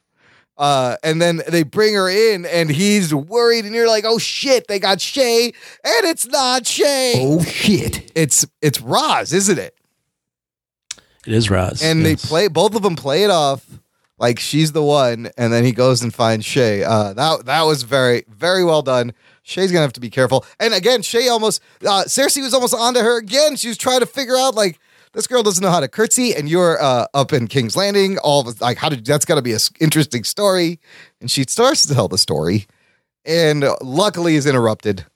[0.57, 4.69] Uh, and then they bring her in, and he's worried, and you're like, "Oh shit,
[4.69, 5.47] they got Shae,
[5.85, 7.15] and it's not Shae.
[7.17, 8.13] Oh shit.
[8.15, 9.75] It's it's Ros, isn't it?"
[11.27, 11.83] it is Ros.
[11.83, 12.23] And yes.
[12.23, 13.67] they play both of them play it off
[14.21, 16.85] like she's the one, and then he goes and finds Shae.
[16.87, 19.13] Uh, that that was very very well done.
[19.45, 20.45] Shae's gonna have to be careful.
[20.61, 23.57] And again, Shae almost uh, Cersei was almost onto her again.
[23.57, 24.79] She was trying to figure out like
[25.13, 28.19] this girl doesn't know how to curtsy, and you're uh, up in King's Landing.
[28.19, 30.79] All of, like how did that's got to be a interesting story.
[31.21, 32.67] And she starts to tell the story,
[33.25, 35.07] and luckily is interrupted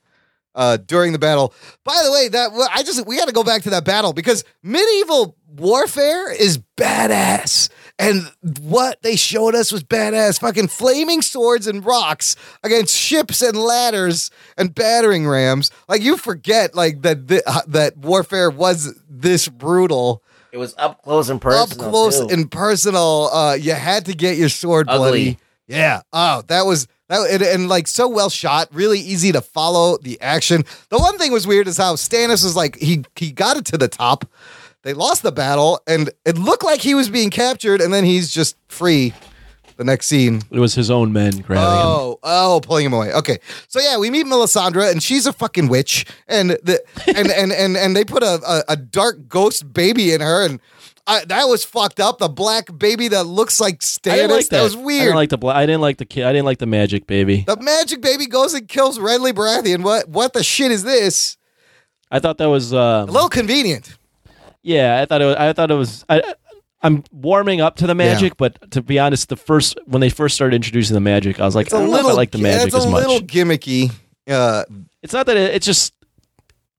[0.55, 1.53] uh, during the battle.
[1.83, 4.43] By the way, that I just we got to go back to that battle because
[4.63, 8.29] medieval warfare is badass, and
[8.61, 10.39] what they showed us was badass.
[10.39, 15.71] Fucking flaming swords and rocks against ships and ladders and battering rams.
[15.87, 20.21] Like you forget, like that th- that warfare was this brutal.
[20.51, 21.85] It was up close and personal.
[21.85, 22.27] Up close too.
[22.29, 23.29] and personal.
[23.31, 24.97] Uh, you had to get your sword Ugly.
[24.97, 25.37] bloody.
[25.67, 26.01] Yeah.
[26.13, 30.19] Oh, that was that and, and like so well shot, really easy to follow the
[30.21, 30.63] action.
[30.89, 33.77] The one thing was weird is how Stannis was like he he got it to
[33.77, 34.25] the top.
[34.85, 38.31] They lost the battle, and it looked like he was being captured, and then he's
[38.31, 39.13] just free.
[39.77, 40.41] The next scene.
[40.51, 41.85] it was his own men grabbing him.
[41.85, 43.11] Oh, oh, pulling him away.
[43.11, 47.51] Okay, so yeah, we meet Melisandre, and she's a fucking witch, and the and and
[47.51, 50.61] and and they put a a, a dark ghost baby in her, and
[51.07, 52.19] I, that was fucked up.
[52.19, 54.11] The black baby that looks like Stannis.
[54.13, 54.63] I didn't like that.
[54.63, 55.01] was I weird.
[55.01, 56.23] didn't like the bla- I didn't like the kid.
[56.23, 57.43] I didn't like the magic baby.
[57.45, 59.83] the magic baby goes and kills Renly Baratheon.
[59.83, 61.35] What what the shit is this?
[62.09, 63.97] I thought that was uh, A little convenient.
[64.65, 65.01] Yeah.
[65.01, 65.35] I thought it was.
[65.37, 66.03] I thought it was.
[66.09, 66.33] I,
[66.81, 70.35] I'm warming up to the magic, but to be honest, the first when they first
[70.35, 72.31] started introducing the magic, I was like, It's I a don't know if I like
[72.31, 73.05] the magic It's a as much.
[73.07, 73.91] little gimmicky.
[74.27, 74.63] Uh,
[75.01, 75.93] It's not that it, it's just.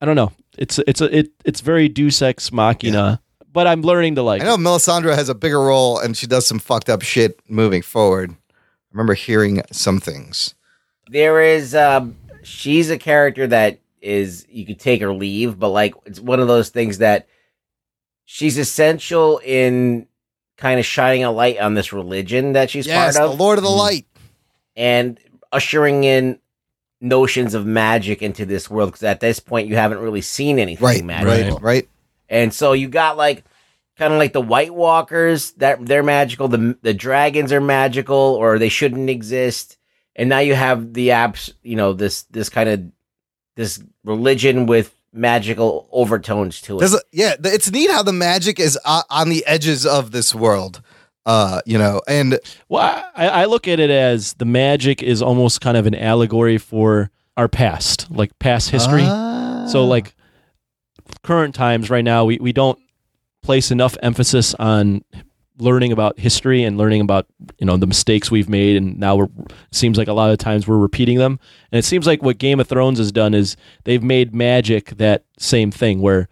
[0.00, 0.32] I don't know.
[0.58, 3.20] It's it's a, it it's very Deus Ex Machina,
[3.52, 4.42] but I'm learning to like.
[4.42, 7.82] I know Melisandre has a bigger role, and she does some fucked up shit moving
[7.82, 8.30] forward.
[8.30, 8.34] I
[8.92, 10.54] remember hearing some things.
[11.10, 15.94] there is um she's a character that is you could take or leave but like
[16.06, 17.26] it's one of those things that
[18.27, 20.07] she's essential in
[20.59, 23.57] kind of shining a light on this religion that she's yes, part the of Lord
[23.59, 23.78] of the mm-hmm.
[23.78, 24.07] Light.
[24.77, 25.19] and
[25.53, 26.39] ushering in
[27.01, 30.85] notions of magic into this world because at this point you haven't really seen anything
[30.85, 31.89] Right, magical right, right.
[32.28, 33.44] and so you got like
[33.98, 36.48] kind of like the White Walkers that they're magical.
[36.48, 39.78] The the dragons are magical, or they shouldn't exist.
[40.15, 41.53] And now you have the apps.
[41.62, 42.85] You know this this kind of
[43.57, 46.80] this religion with magical overtones to it.
[46.80, 50.34] There's a, yeah, it's neat how the magic is uh, on the edges of this
[50.34, 50.82] world.
[51.24, 52.38] Uh, you know, and
[52.68, 56.56] Well, I, I look at it as the magic is almost kind of an allegory
[56.56, 59.02] for our past, like past history.
[59.05, 59.66] Ah.
[59.68, 60.14] So, like
[61.22, 62.78] current times right now, we, we don't
[63.43, 65.02] place enough emphasis on
[65.59, 67.27] learning about history and learning about
[67.59, 70.39] you know the mistakes we've made and now we're it seems like a lot of
[70.39, 71.39] times we're repeating them
[71.73, 75.24] and it seems like what game of thrones has done is they've made magic that
[75.39, 76.28] same thing where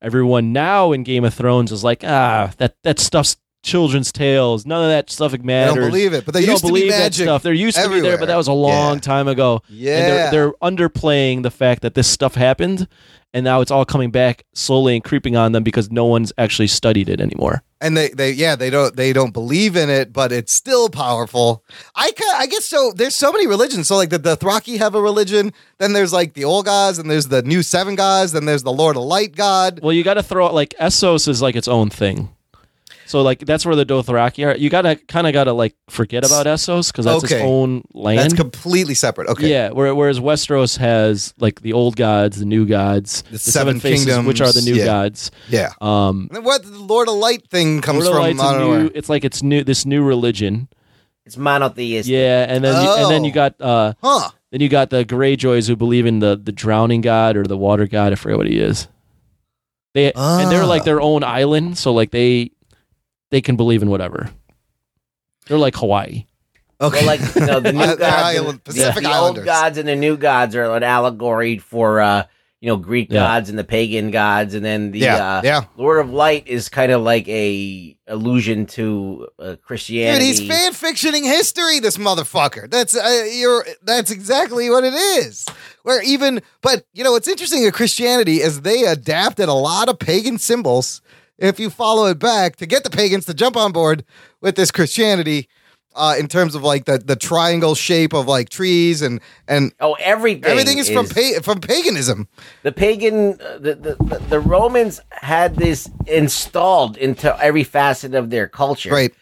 [0.00, 4.64] everyone now in game of thrones is like ah that that stuff's children's tales.
[4.64, 5.74] None of that stuff matters.
[5.74, 7.42] don't believe it, but they, You used don't to be believe that magic stuff.
[7.42, 9.00] There used to be there, but that was a long Yeah.
[9.00, 9.62] time ago.
[9.68, 10.00] And Yeah.
[10.00, 12.86] they're, they're underplaying the fact that this stuff happened,
[13.34, 16.68] and now it's all coming back slowly and creeping on them because no one's actually
[16.68, 17.64] studied it anymore.
[17.80, 21.64] And they they yeah they don't they don't believe in it but it's still powerful.
[21.94, 23.88] I i guess so there's so many religions.
[23.88, 25.52] So like the dothraki have a religion?
[25.78, 28.72] Then there's like the old gods and there's the new seven gods then there's the
[28.72, 29.80] lord of light god.
[29.82, 32.30] Well, you got to throw out like Essos is like its own thing.
[33.08, 34.56] So like that's where the Dothraki are.
[34.56, 37.36] You gotta kind of gotta like forget about Essos because that's Okay.
[37.36, 38.18] its own land.
[38.18, 42.66] that's completely separate okay Yeah, where, whereas Westeros has like the old gods, the new
[42.66, 44.84] gods, the, seven faces, which are the new yeah.
[44.84, 45.30] gods.
[45.48, 48.40] yeah Um, and then what the lord of light thing comes Lord of from Light's
[48.40, 48.90] I a don't know new, where.
[48.94, 50.68] it's like it's new this new religion.
[51.24, 52.12] It's monotheistic.
[52.12, 53.34] Yeah, and then you, and then you Oh.
[53.34, 57.36] got uh, huh then you got the Greyjoys who believe in the the drowning god
[57.38, 58.12] or the water god.
[58.12, 58.86] I forget what he is.
[59.94, 60.84] They and they're like Ah.
[60.84, 62.50] their own island, so like they
[63.30, 64.30] they can believe in whatever.
[65.46, 66.26] They're like Hawaii.
[66.80, 69.40] okay Well, like you know, the new gods, and- island- the- Pacific the, Islanders.
[69.40, 72.24] old gods and the new gods are an allegory for uh,
[72.60, 73.20] you know Greek Yeah.
[73.20, 76.68] gods and the pagan gods, and then the yeah uh, yeah Lord of Light is
[76.68, 80.24] kind of like a allusion to uh, Dude, Christianity.
[80.26, 81.78] he's fan fictioning history.
[81.80, 82.68] This motherfucker.
[82.70, 83.64] That's uh, you're.
[83.82, 85.46] That's exactly what it is.
[85.84, 89.98] Where even, but you know, what's interesting in Christianity is they adapted a lot of
[89.98, 91.00] pagan symbols.
[91.38, 94.04] If you follow it back to get the pagans to jump on board
[94.40, 95.48] with this Christianity,
[95.94, 99.94] uh, in terms of like the the triangle shape of like trees and and oh,
[99.94, 100.44] everything.
[100.44, 102.28] everything is, from pa- from paganism.
[102.62, 103.40] the pagan.
[103.40, 108.90] Uh, the, the the Romans had this installed into every facet of their culture.
[108.90, 109.12] Right.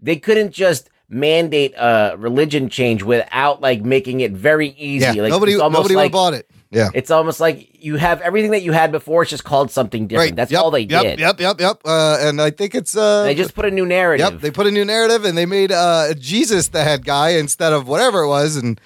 [0.00, 5.04] They couldn't just mandate a religion change without like making it very easy.
[5.04, 5.22] Yeah.
[5.22, 6.50] like nobody nobody would like, have bought it.
[6.74, 6.90] Yeah.
[6.92, 9.22] It's almost like you have everything that you had before.
[9.22, 10.30] It's just called something different.
[10.32, 10.36] Right.
[10.36, 11.18] That's Yep, all they yep, did.
[11.20, 11.40] Yep.
[11.40, 11.60] Yep.
[11.60, 11.80] Yep.
[11.84, 13.22] Uh, and I think it's uh.
[13.22, 14.32] They just put a new narrative.
[14.32, 17.72] Yep, they put a new narrative and they made uh, Jesus the head guy instead
[17.72, 18.80] of whatever it was, and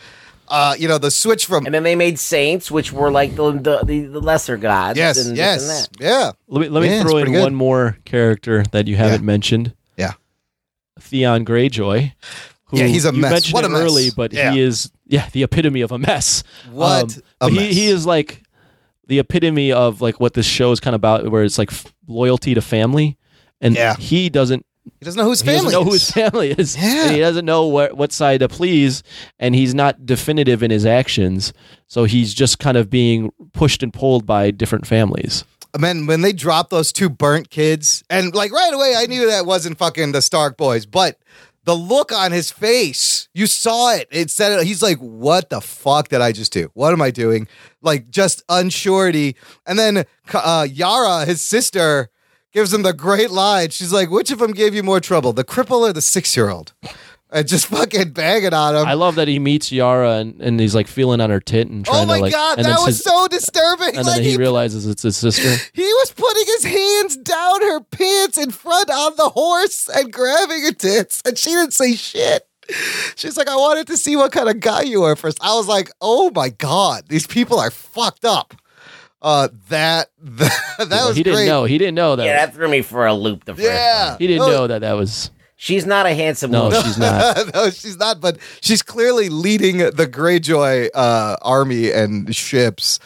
[0.48, 3.52] uh, you know the switch from and then they made saints, which were like the
[3.52, 4.98] the, the, the lesser gods.
[4.98, 5.88] yes, and this and yes, that.
[6.00, 7.40] yeah, Let me let me Yeah, throw in good.
[7.42, 9.26] one more character that you haven't Yeah.
[9.26, 9.72] mentioned.
[9.96, 10.12] Yeah.
[11.00, 12.12] Theon Greyjoy.
[12.66, 13.30] Who Yeah, he's a you mess.
[13.30, 13.80] mentioned What a mess.
[13.80, 14.52] early, but Yeah.
[14.52, 16.42] he is yeah the epitome of a mess.
[16.70, 17.74] What Um, a he mess.
[17.74, 18.42] he is like
[19.06, 21.92] the epitome of like what this show is kind of about, where it's like f-
[22.06, 23.16] loyalty to family,
[23.60, 23.96] and Yeah.
[23.96, 24.64] he doesn't
[25.00, 25.64] he doesn't know whose he family.
[25.64, 26.06] doesn't know who is.
[26.06, 26.76] his family is.
[26.76, 27.02] Yeah.
[27.06, 29.02] And he doesn't know what, what side to please,
[29.38, 31.52] and he's not definitive in his actions.
[31.88, 35.44] So he's just kind of being pushed and pulled by different families.
[35.78, 39.44] Man, when they dropped those two burnt kids, and like right away, I knew that
[39.44, 41.18] wasn't fucking the Stark boys, but
[41.68, 44.08] the look on his face, you saw it.
[44.10, 46.70] It said he's like, "What the fuck did I just do?
[46.72, 47.46] What am I doing?"
[47.82, 49.34] Like just unsurety.
[49.66, 52.08] And then uh, Yara, his sister,
[52.54, 53.68] gives him the great line.
[53.68, 56.72] She's like, "Which of them gave you more trouble, the cripple or the six-year-old?"
[57.30, 58.86] And just fucking banging on him.
[58.86, 61.84] I love that he meets Yara and, and he's like feeling on her tit and
[61.84, 62.32] trying to like oh my to like.
[62.32, 63.96] god, and that then was his- so disturbing.
[63.98, 65.56] And like then he he realizes it's his sister.
[65.74, 70.62] He was putting his hands down her pants in front on the horse and grabbing
[70.62, 72.46] her tits, and she didn't say shit.
[73.16, 75.38] She's like, I wanted to see what kind of guy you are first.
[75.42, 78.54] I was like, oh my god, these people are fucked up.
[79.20, 81.46] Uh, that that, that Well, was he didn't great.
[81.46, 81.64] know.
[81.64, 82.24] He didn't know that.
[82.24, 83.44] Yeah, that threw me for a loop.
[83.44, 84.18] The first Yeah, one.
[84.18, 84.48] he didn't Oh.
[84.50, 85.30] know that that was.
[85.60, 86.70] She's not a handsome woman.
[86.70, 86.86] No, woman.
[86.86, 87.50] she's not.
[87.54, 88.20] no, she's not.
[88.20, 93.00] But she's clearly leading the Greyjoy uh, army and ships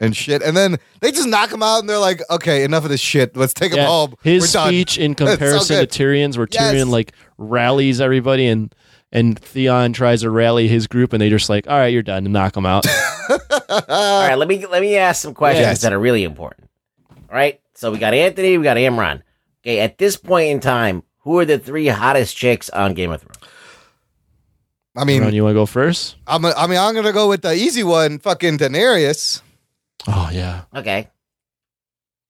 [0.00, 0.42] and shit.
[0.42, 3.36] And then they just knock him out, and they're like, "Okay, enough of this shit.
[3.36, 5.90] Let's take him Yeah, home." his We're done." speech in It's so comparison to good.
[5.90, 6.74] Tyrion's, where Yes.
[6.74, 8.74] Tyrion like rallies everybody and
[9.12, 12.24] and Theon tries to rally his group, and they just like, all right, you're done,
[12.24, 12.84] and knock him out.
[13.28, 15.80] All right, let me let me ask some questions Yes.
[15.82, 16.68] that are really important.
[17.30, 19.22] All right, so we got Anthony, we got Imran.
[19.62, 23.20] Okay, at this point in time, who are the three hottest chicks on Game of
[23.22, 23.38] Thrones?
[24.96, 26.16] I mean, Ron, you want to go first?
[26.26, 26.44] I'm.
[26.44, 28.18] A, I mean, I'm gonna go with the easy one.
[28.18, 29.40] Fucking Daenerys.
[30.06, 30.62] Oh yeah.
[30.74, 31.08] Okay,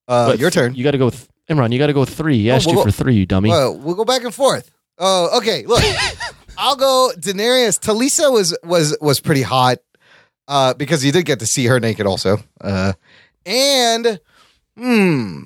[0.07, 0.75] Uh, But your turn.
[0.75, 1.73] You got to go with Imran.
[1.73, 2.39] You got to go with three.
[2.39, 3.49] He Oh, asked we'll you go- for three, you dummy.
[3.51, 4.71] Well, we'll go back and forth.
[4.99, 5.65] Oh, okay.
[5.67, 5.83] Look,
[6.59, 7.81] I'll go Daenerys.
[7.81, 9.79] Talisa was was was pretty hot
[10.47, 12.39] uh, because you did get to see her naked also.
[12.61, 12.93] Uh,
[13.45, 14.21] and
[14.77, 15.43] hmm,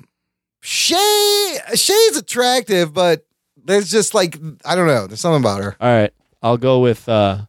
[0.61, 3.25] Shae Shae's attractive, but
[3.67, 5.05] there's just like I don't know.
[5.07, 5.75] There's something about her.
[5.79, 6.11] All right,
[6.41, 7.45] I'll go with uh,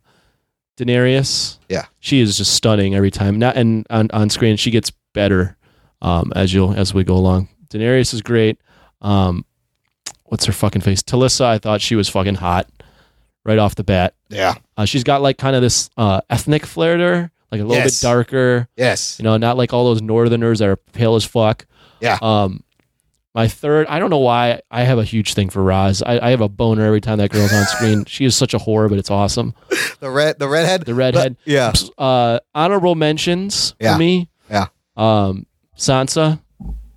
[0.76, 1.58] Daenerys.
[1.68, 1.86] Yeah.
[2.00, 3.38] she is just stunning every time.
[3.38, 5.56] Not and on, on screen, she gets better
[6.02, 7.48] um, as you'll as we go along.
[7.70, 8.60] Daenerys is great.
[9.02, 9.44] Um,
[10.26, 11.02] what's her fucking face?
[11.02, 12.68] Talisa, I thought she was fucking hot
[13.44, 14.14] right off the bat.
[14.28, 14.54] Yeah.
[14.76, 17.82] Uh, she's got like kind of this uh, ethnic flair to her, like a little
[17.82, 18.00] Yes.
[18.00, 18.68] bit darker.
[18.76, 19.18] Yes.
[19.18, 21.66] You know, not like all those Northerners that are pale as fuck.
[22.00, 22.18] Yeah.
[22.22, 22.62] Um,
[23.38, 26.02] My third, I don't know why I have a huge thing for Ros.
[26.02, 28.04] I, I have a boner every time that girl's on screen.
[28.04, 29.54] she is such a whore, but it's awesome.
[30.00, 31.36] The red, the redhead, The redhead.
[31.44, 33.92] But- yeah, Uh, honorable mentions Yeah.
[33.94, 34.28] for me.
[34.50, 34.66] yeah.
[34.96, 35.46] Um,
[35.76, 36.40] Sansa.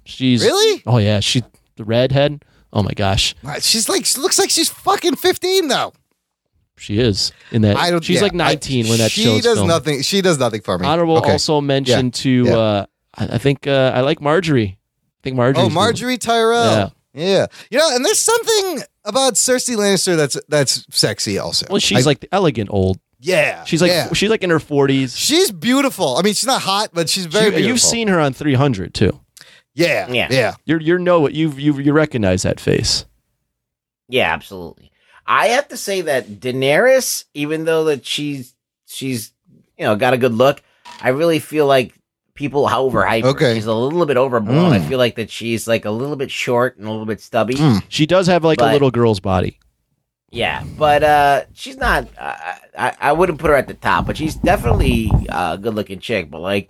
[0.03, 0.81] She's Really?
[0.87, 1.43] Oh yeah, she
[1.77, 2.43] the redhead.
[2.73, 5.93] Oh my gosh, She's like, she looks like she's fucking fifteen though.
[6.77, 7.77] she is in that.
[7.77, 8.03] I don't.
[8.03, 9.67] she's yeah, like 19 I- when that she show's does filmed.
[9.69, 10.01] nothing.
[10.01, 10.87] She does nothing for me.
[10.87, 11.33] Honorable Okay.
[11.33, 12.11] also mention Yeah.
[12.11, 12.49] to.
[12.49, 12.85] Uh,
[13.15, 14.77] I, I think uh, I like Margaery.
[15.21, 15.57] I think Margaery.
[15.57, 16.65] Oh, Margaery Tyrell.
[16.65, 16.89] Yeah.
[17.13, 17.45] Yeah.
[17.69, 21.67] You know, and there's something about Cersei Lannister that's that's sexy also.
[21.69, 22.99] Well, she's I- like the elegant old.
[23.19, 23.63] yeah.
[23.65, 24.11] She's like yeah.
[24.13, 25.15] she's like in her 40s.
[25.17, 26.15] she's beautiful.
[26.17, 27.67] I mean, she's not hot, but she's very She- beautiful.
[27.69, 29.19] you've seen her on 300 too.
[29.73, 30.09] Yeah.
[30.11, 30.27] Yeah.
[30.31, 30.55] Yeah.
[30.65, 33.05] You're you know what you you you recognize that face.
[34.07, 34.91] Yeah, absolutely.
[35.25, 38.53] I have to say that Daenerys, even though that she's
[38.87, 39.31] she's
[39.77, 40.61] you know got a good look,
[41.01, 41.93] I really feel like
[42.41, 43.29] people overhype her.
[43.29, 43.53] Okay.
[43.55, 44.73] She's a little bit overblown.
[44.73, 44.87] I Mm.
[44.89, 47.53] feel like that she's like a little bit short and a little bit stubby.
[47.55, 47.81] Mm.
[47.87, 49.59] She does have like a little girl's body.
[50.33, 52.07] Yeah, but uh, she's not.
[52.17, 52.35] Uh,
[52.77, 56.31] I I wouldn't put her at the top, but she's definitely a good looking chick.
[56.31, 56.69] But like,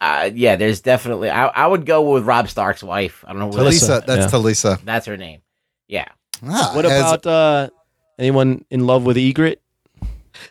[0.00, 1.30] uh, yeah, there's definitely.
[1.30, 3.24] I I would go with Robb Stark's wife.
[3.26, 4.04] I don't know what Talisa.
[4.04, 4.38] That's yeah.
[4.38, 4.84] Talisa.
[4.84, 5.40] that's her name.
[5.86, 6.08] Yeah.
[6.44, 7.70] Ah, What as- about uh
[8.18, 9.58] anyone in love with Ygritte?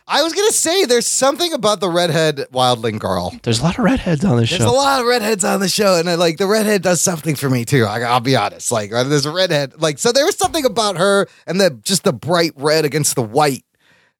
[0.06, 3.32] I was gonna say there's something about the redhead wildling girl.
[3.42, 4.64] There's a lot of redheads on this There's show.
[4.64, 7.34] There's a lot of redheads on the show, and I, like the redhead does something
[7.36, 7.84] for me too.
[7.84, 8.70] I, I'll be honest.
[8.72, 12.04] Like uh, there's a redhead, like so there was something about her and the just
[12.04, 13.64] the bright red against the white,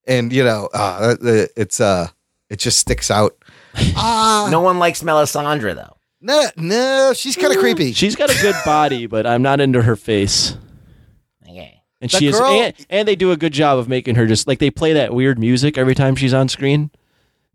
[0.07, 2.09] and you know, uh, the- it's uh,
[2.49, 3.37] it just sticks out.
[3.97, 5.97] Ah, No one likes Melisandre though.
[6.21, 7.93] no, no, she's kind of creepy.
[7.93, 10.57] She's got a good body, but I'm not into her face.
[12.01, 14.47] And she girl- is, and, and they do a good job of making her just
[14.49, 16.91] like they play that weird music every time she's on screen.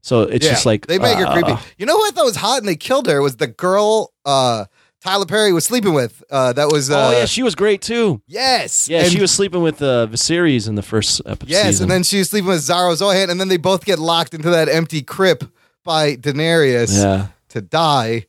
[0.01, 1.53] So it's Yeah, just like they make her uh, creepy.
[1.77, 4.65] You know who I thought was hot and they killed her was the girl uh,
[5.01, 6.23] Tyler Perry was sleeping with.
[6.29, 8.21] Uh, that was uh, oh yeah, she was great too.
[8.27, 11.49] yes, Yeah, And- she was sleeping with uh, Viserys in the first episode.
[11.49, 14.33] Yes, and then she was sleeping with Xaro Xhoan, and then they both get locked
[14.35, 15.45] into that empty crypt
[15.83, 18.25] by Daenerys yeah, to die.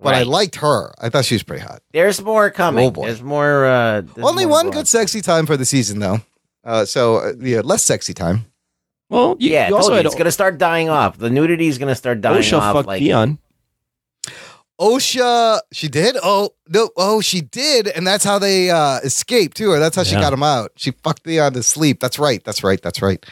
[0.00, 0.92] But I liked her.
[1.00, 1.80] I thought she was pretty hot.
[1.92, 2.86] There's more coming.
[2.88, 3.06] Oh, boy.
[3.06, 3.64] There's more.
[3.64, 4.74] Uh, there's Only more one going.
[4.78, 6.18] good sexy time for the season, though.
[6.64, 8.46] Uh, so uh, yeah, less sexy time.
[9.08, 11.16] well, you, Yeah, you also told you, it's gonna start dying off.
[11.18, 12.74] The nudity is gonna start dying Osha off.
[12.74, 13.38] fucked Like Theon.
[14.80, 16.16] Osha, she did.
[16.22, 20.02] Oh no, oh she did, and that's how they uh, escaped too, or that's how
[20.02, 20.72] she got him out.
[20.76, 22.00] She fucked Theon to sleep.
[22.00, 22.42] That's right.
[22.42, 22.80] That's right.
[22.82, 23.24] That's right.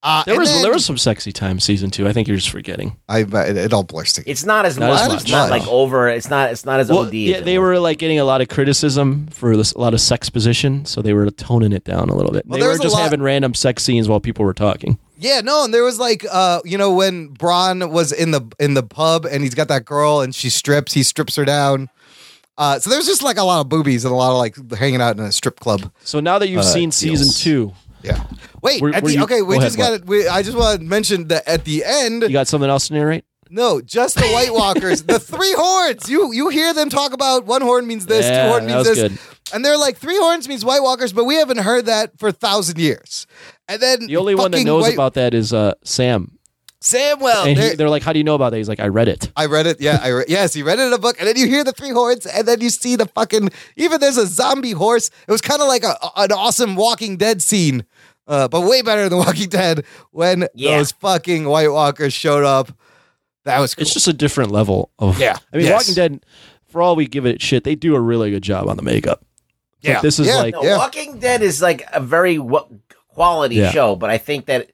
[0.00, 2.06] Uh, There was then- there was some sexy time season two.
[2.06, 2.96] I think you're just forgetting.
[3.08, 4.30] I it, it all blurs together.
[4.30, 5.00] it's not as Not much.
[5.00, 5.30] as It's much.
[5.32, 6.08] not like over.
[6.08, 6.50] It's not.
[6.52, 7.14] It's not as Well, OD.
[7.14, 10.30] yeah, they were like getting a lot of criticism for this, a lot of sex
[10.30, 12.46] position, so they were toning it down a little bit.
[12.46, 14.98] Well, they were just lot- having random sex scenes while people were talking.
[15.18, 18.74] Yeah, no, and there was like uh, you know, when Bronn was in the in
[18.74, 21.88] the pub and he's got that girl and she strips, he strips her down.
[22.56, 25.00] Uh, so there's just like a lot of boobies and a lot of like hanging
[25.00, 25.90] out in a strip club.
[26.04, 27.40] So now that you've Uh, seen season deals.
[27.40, 27.72] two,
[28.02, 28.22] Yeah.
[28.62, 30.06] Wait, Were- at were the, you- okay, we go just ahead, got it.
[30.06, 32.94] We, I just want to mention that at the end, you got something else to
[32.94, 33.24] narrate?
[33.50, 36.08] no, just the White Walkers, the three horns.
[36.10, 38.88] You you hear them talk about one horn means this, Yeah, two horn that means
[38.88, 39.54] was this, good.
[39.54, 42.32] and they're like three horns means White Walkers, but we haven't heard that for a
[42.32, 43.26] thousand years.
[43.66, 46.32] And then The only one that fucking knows White- about that is uh, Sam.
[46.80, 47.40] Samwell.
[47.44, 49.08] and he, they're- they're like, "How do you know about that?" He's like, "I read
[49.08, 49.80] it." I read it.
[49.80, 51.72] Yeah, I re- yes, he read it in a book, and then you hear the
[51.72, 53.48] three horns, and then you see the fucking.
[53.76, 55.10] Even there's a zombie horse.
[55.26, 57.84] It was kind of like a, an awesome Walking Dead scene,
[58.28, 60.76] uh, but way better than Walking Dead when Yeah.
[60.78, 62.70] those fucking White Walkers showed up.
[63.44, 63.82] That was cool.
[63.82, 65.18] It's just a different level of.
[65.18, 65.36] Yeah.
[65.52, 65.72] I mean, Yes.
[65.82, 66.26] Walking Dead.
[66.68, 69.24] For all we give it shit, they do a really good job on the makeup.
[69.82, 70.00] But Yeah.
[70.02, 70.36] this is Yeah.
[70.36, 70.76] like No, Yeah.
[70.76, 73.70] Walking Dead is like a very w- quality Yeah.
[73.70, 74.70] show, but I think that,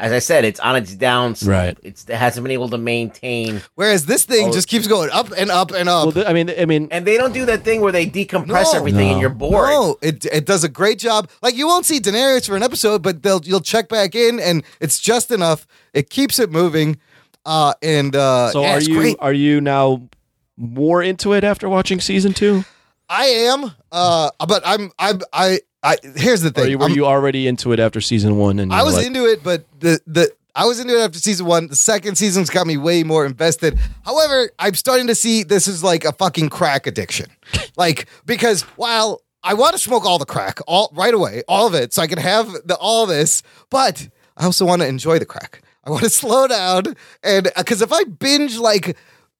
[0.00, 1.48] as I said, it's on its downside.
[1.48, 1.78] Right.
[1.84, 4.52] It's, it hasn't been able to maintain, Whereas this thing Oh.
[4.52, 6.06] just keeps going up and up and up.
[6.06, 8.72] Well, th- I mean, I mean, and they don't do that thing where they decompress
[8.72, 8.78] No.
[8.78, 9.12] everything No.
[9.12, 9.68] and you're bored.
[9.68, 11.28] No, it it does a great job.
[11.42, 14.64] Like you won't see Daenerys for an episode, but they'll you'll check back in, and
[14.80, 15.66] it's just enough.
[15.92, 16.98] It keeps it moving.
[17.46, 19.16] Uh, and uh, so yeah, are it's you great.
[19.20, 20.08] are you now
[20.56, 22.64] more into it after watching season two?
[23.08, 23.72] I am.
[23.92, 24.92] Uh, but I'm.
[24.98, 25.20] I'm.
[25.32, 25.60] I.
[25.82, 25.96] I.
[26.16, 26.70] Here's the thing.
[26.70, 28.58] you- were I'm- you already into it after season one?
[28.58, 31.46] And I was like, into it, but the the I was into it after season
[31.46, 31.68] one.
[31.68, 33.78] The second season's got me way more invested.
[34.04, 37.26] However, I'm starting to see this is like a fucking crack addiction.
[37.76, 41.74] like because while I want to smoke all the crack all right away, all of
[41.74, 45.24] it, so I can have the all this, but I also want to enjoy the
[45.26, 45.62] crack.
[45.84, 48.96] I want to slow down and uh, because if I binge like.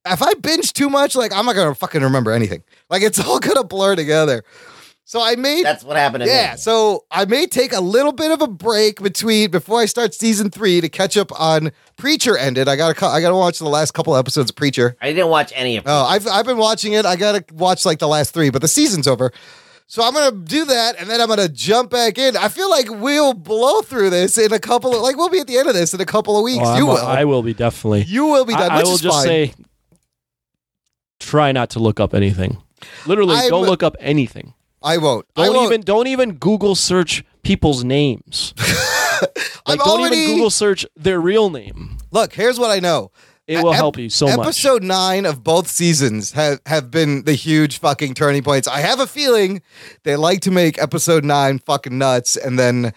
[0.06, 2.62] If I binge too much, like I'm not gonna fucking remember anything.
[2.88, 4.44] Like it's all gonna blur together.
[5.10, 6.58] So I may That's what happened to yeah, me.
[6.58, 10.50] so I may take a little bit of a break between before I start season
[10.50, 12.68] three to catch up on Preacher ended.
[12.68, 14.96] I gotta I gotta watch the last couple episodes of Preacher.
[15.02, 15.88] I didn't watch any of it.
[15.90, 17.06] Oh, I've I've been watching it.
[17.06, 19.32] I gotta watch like the last three, but the season's over.
[19.88, 22.36] So I'm gonna do that, and then I'm gonna jump back in.
[22.36, 25.48] I feel like we'll blow through this in a couple of like we'll be at
[25.48, 26.62] the end of this in a couple of weeks.
[26.62, 27.04] Well, you I'm- will.
[27.04, 28.02] I will be definitely.
[28.02, 28.70] you will be done.
[28.70, 29.26] I, I will is just fine.
[29.26, 29.54] say,
[31.18, 32.58] try not to look up anything.
[33.06, 34.54] Literally, I'm- don't look up anything.
[34.82, 35.26] I won't.
[35.36, 35.72] I Don't won't.
[35.72, 38.54] even don't even Google search people's names.
[38.58, 39.28] I'm
[39.66, 41.98] Like, don't already even Google search their real name.
[42.10, 42.32] look.
[42.32, 43.10] Here's what I know.
[43.46, 44.38] It will Ep- help you so much.
[44.38, 48.68] Episode nine of both seasons have, have been the huge fucking turning points.
[48.68, 49.60] I have a feeling
[50.04, 52.92] they like to make episode nine fucking nuts and then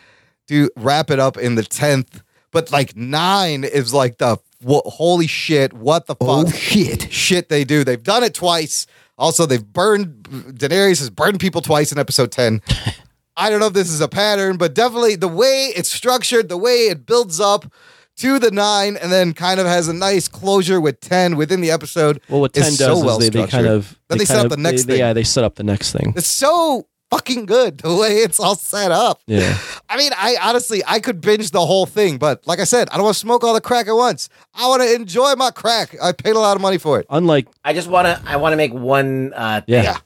[0.47, 2.22] do wrap it up in the tenth.
[2.51, 7.11] But like nine is like the wha- holy shit, what the oh, fuck Oh, shit
[7.11, 7.84] shit they do.
[7.84, 8.85] They've done it twice.
[9.18, 12.61] Also, they've burned Daenerys has burned people twice in episode ten.
[13.38, 16.57] I don't know if this is a pattern, but definitely the way it's structured, the
[16.57, 17.72] way it builds up
[18.18, 21.72] to the nine, and then kind of has a nice closure with ten within the
[21.72, 22.22] episode.
[22.30, 24.35] well, what is ten so does is well they, they kind of Then they set
[24.35, 24.99] kind up the next they- thing.
[24.99, 26.14] Yeah, they set up the next thing.
[26.15, 29.22] It's so fucking good the way it's all set up.
[29.27, 29.57] Yeah.
[29.90, 32.95] I mean, I honestly I could binge the whole thing, but like I said, I
[32.95, 34.30] don't want to smoke all the crack at once.
[34.53, 35.95] I want to enjoy my crack.
[36.02, 37.06] I paid a lot of money for it.
[37.10, 38.22] Unlike I just want to.
[38.26, 39.84] I want to make one uh, thing.
[39.84, 39.98] yeah,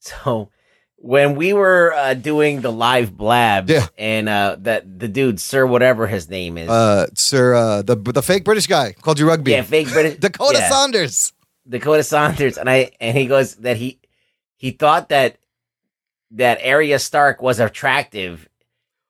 [0.00, 0.50] So
[0.96, 3.86] when we were uh, doing the live blab, Yeah.
[3.96, 8.22] and uh, that the dude, Sir, whatever his name is, Uh, sir, uh, the the
[8.22, 9.52] fake British guy called you rugby.
[9.52, 11.32] yeah, fake British Dakota yeah, Saunders.
[11.68, 13.98] Dakota Saunders, and I and he goes that he
[14.56, 15.36] he thought that
[16.32, 18.48] that Arya Stark was attractive,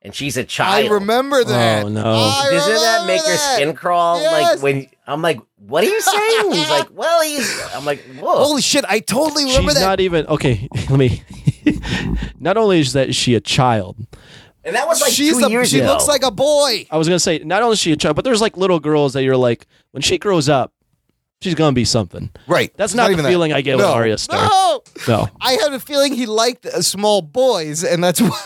[0.03, 0.91] and she's a child.
[0.91, 1.85] I remember oh, that.
[1.85, 2.03] Oh, no.
[2.05, 3.57] I Doesn't that make her that.
[3.57, 4.21] skin crawl?
[4.21, 4.55] Yes.
[4.57, 6.53] Like when I'm like, what are you saying?
[6.53, 7.75] He's like, well, he's.
[7.75, 8.37] I'm like, whoa.
[8.45, 8.85] Holy shit!
[8.89, 9.87] I totally remember she's that.
[9.87, 10.69] not even okay.
[10.91, 11.23] Let me.
[12.41, 13.97] not only is that she a child,
[14.65, 15.89] and that was like She's two a, years she ago.
[15.89, 16.87] looks like a boy.
[16.91, 19.13] I was gonna say not only is she a child, but there's like little girls
[19.15, 20.73] that you're like when she grows up,
[21.41, 22.31] she's gonna be something.
[22.47, 22.73] Right.
[22.77, 23.31] That's It's not, the even that.
[23.31, 23.93] feeling I get with No.
[23.93, 24.51] Arya Stark.
[24.51, 24.83] No.
[25.09, 25.29] No.
[25.41, 28.39] I had a feeling he liked uh, small boys, and that's why.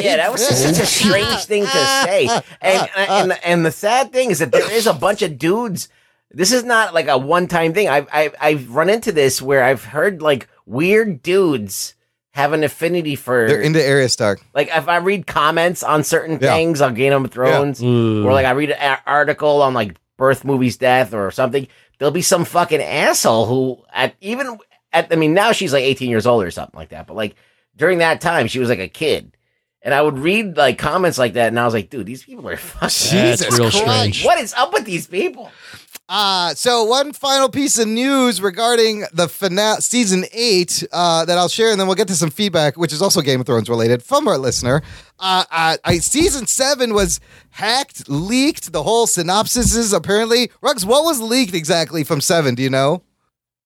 [0.00, 2.28] Yeah, that was just such a strange thing to say.
[2.60, 5.88] And, and and the sad thing is that there is a bunch of dudes.
[6.30, 7.88] This is not like a one time thing.
[7.88, 11.94] I've, I've I've run into this where I've heard like weird dudes
[12.32, 14.40] have an affinity for They're into Arya Stark.
[14.54, 16.52] like if I read comments on certain Yeah.
[16.54, 18.26] things on Game of Thrones, Ooh.
[18.26, 21.68] or like I read an article on like birth movies death or something,
[21.98, 24.58] there'll be some fucking asshole who at even
[24.92, 27.34] at I mean now she's like 18 years old or something like that, but like
[27.76, 29.36] during that time she was like a kid.
[29.82, 32.48] And I would read like comments like that, and I was like, "Dude, these people
[32.48, 32.88] are fucking.
[32.88, 33.76] Jesus real Christ.
[33.76, 34.24] strange.
[34.24, 35.52] What is up with these people?"
[36.06, 41.48] Uh, so one final piece of news regarding the finale, season eight, uh, that I'll
[41.48, 44.02] share, and then we'll get to some feedback, which is also Game of Thrones related
[44.02, 44.82] from our listener.
[45.18, 47.20] Uh, uh, I, season seven was
[47.50, 48.70] hacked, leaked.
[48.72, 50.50] The whole synopsis is apparently.
[50.60, 52.54] Ruggs, what was leaked exactly from seven?
[52.54, 53.02] Do you know?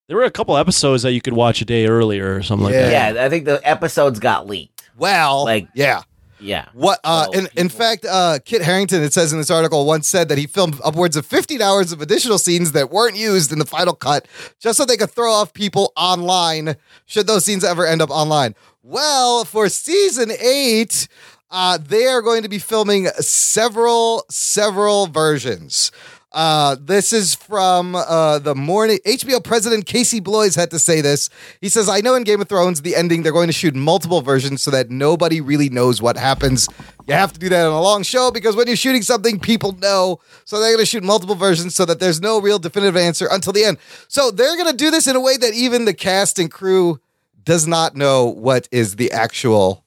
[0.06, 2.80] There were a couple episodes that you could watch a day earlier or something Yeah.
[2.82, 3.14] like that.
[3.16, 4.84] Yeah, I think the episodes got leaked.
[4.96, 6.02] Well, Like- yeah.
[6.40, 7.00] Yeah, What?
[7.04, 10.28] Uh, So in, in fact, uh, Kit Harington, it says in this article, once said
[10.28, 13.64] that he filmed upwards of 15 hours of additional scenes that weren't used in the
[13.66, 14.26] final cut,
[14.60, 16.76] just so they could throw off people online.
[17.06, 18.54] Should those scenes ever end up online?
[18.82, 21.08] Well, for season eight,
[21.50, 25.90] uh, they are going to be filming several, several versions.
[26.38, 29.00] Uh, this is from uh, the morning.
[29.04, 31.30] HBO president Casey Bloys had to say this.
[31.60, 34.20] He says, I know in Game of Thrones, the ending, they're going to shoot multiple
[34.20, 36.68] versions so that nobody really knows what happens.
[37.08, 39.72] You have to do that on a long show because when you're shooting something, people
[39.72, 40.20] know.
[40.44, 43.52] So they're going to shoot multiple versions so that there's no real definitive answer until
[43.52, 43.78] the end.
[44.06, 47.00] So they're going to do this in a way that even the cast and crew
[47.42, 49.84] does not know what is the actual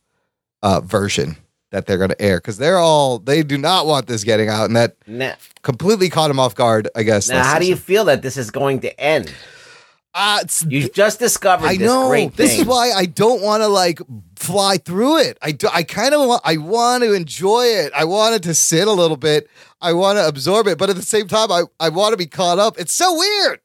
[0.62, 1.38] uh, version
[1.72, 4.66] that they're going to air because they're all they do not want this getting out
[4.66, 5.34] and that now,
[5.64, 8.52] completely caught him off guard i guess now how do you feel that this is
[8.52, 9.34] going to end?
[10.14, 12.30] uh, You just discovered i this know.
[12.36, 14.00] this is why i don't want to like
[14.36, 15.38] fly through it.
[15.42, 17.92] I do, i kind of want i want to enjoy it.
[17.96, 19.48] I wanted to sit a little bit.
[19.82, 22.26] I want to absorb it but at the same time i, I want to be
[22.28, 22.78] caught up.
[22.80, 23.60] It's so weird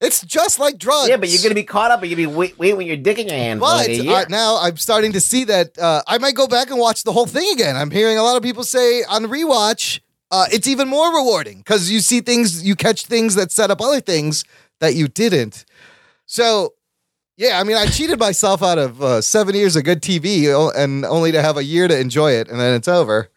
[0.00, 2.36] it's just like drugs Yeah, but you're gonna be caught up, and you're gonna be
[2.36, 4.12] wait, wait with your dick in your hand for But like a year.
[4.16, 7.12] uh, now I'm starting to see that uh, I might go back and watch the
[7.12, 7.76] whole thing again.
[7.76, 10.00] I'm hearing a lot of people say on rewatch,
[10.30, 13.80] uh, it's even more rewarding because you see things, you catch things that set up
[13.80, 14.44] other things
[14.80, 15.64] that you didn't.
[16.26, 16.74] So,
[17.36, 20.46] yeah, I mean, I cheated myself out of uh, seven years of good TV
[20.76, 23.30] and only to have a year to enjoy it and then it's over.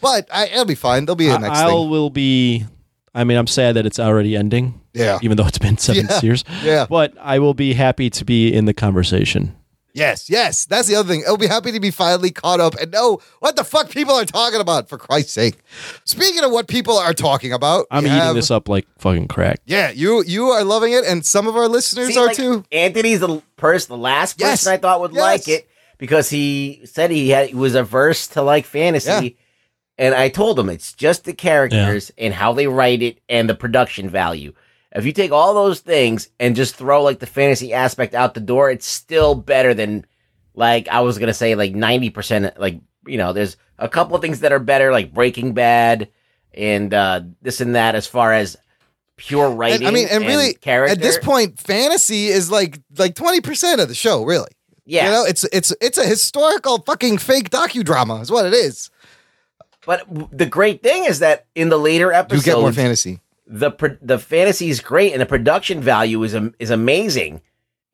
[0.00, 1.04] But I, it'll be fine.
[1.06, 1.90] There'll be a next I thing.
[1.90, 2.66] will be.
[3.14, 4.80] I mean, I'm sad that it's already ending.
[4.94, 5.18] Yeah.
[5.22, 6.20] Even though it's been seven Yeah.
[6.22, 6.44] years.
[6.62, 6.86] Yeah.
[6.88, 9.56] But I will be happy to be in the conversation.
[9.92, 10.66] Yes, yes.
[10.66, 11.24] That's the other thing.
[11.26, 14.24] I'll be happy to be finally caught up and know what the fuck people are
[14.24, 15.56] talking about, for Christ's sake.
[16.04, 19.58] Speaking of what people are talking about, I'm eating have- this up like fucking crack.
[19.66, 22.64] Yeah, you you are loving it, and some of our listeners See, are like, too.
[22.70, 24.66] Anthony's the person, the last person Yes.
[24.68, 25.20] I thought would Yes.
[25.20, 25.68] like it
[25.98, 29.10] because he said he had he was averse to like fantasy.
[29.10, 29.30] Yeah.
[30.00, 33.54] And I told them it's just the characters and how they write it and the
[33.54, 34.54] production value.
[34.92, 38.40] If you take all those things and just throw like the fantasy aspect out the
[38.40, 40.06] door, it's still better than
[40.54, 42.58] like I was gonna say like ninety percent.
[42.58, 46.08] Like you know, there's a couple of things that are better, like Breaking Bad
[46.54, 48.56] and uh, this and that, as far as
[49.16, 49.86] pure writing.
[49.86, 50.92] And, I mean, and really, character.
[50.92, 54.24] at this point, fantasy is like like twenty percent of the show.
[54.24, 54.50] Really,
[54.86, 55.04] yeah.
[55.04, 58.90] you know, it's it's it's a historical fucking fake docudrama, is what it is.
[59.86, 62.72] But w- the great thing is that in the later episodes, You episodes, get more
[62.84, 63.20] fantasy.
[63.46, 67.40] the pro- the fantasy is great and the production value is am- is amazing,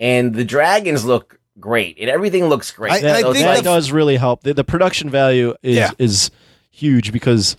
[0.01, 2.93] and the dragons look great and everything looks great.
[2.93, 4.43] I- That, I So think that like- does really help.
[4.43, 5.91] The, the production value is Yeah.
[5.99, 6.31] is
[6.71, 7.57] huge because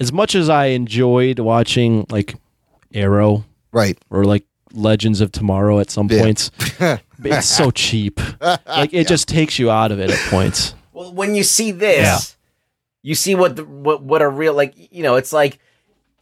[0.00, 2.34] as much as I enjoyed watching like
[2.92, 3.96] Arrow Right.
[4.10, 6.20] or like Legends of Tomorrow at some Yeah.
[6.22, 6.50] points,
[7.24, 8.20] it's so cheap.
[8.40, 10.74] Like it just takes you out of it at points.
[10.92, 12.18] well, when you see this, Yeah.
[13.04, 15.60] You see what the what what a real like you know it's like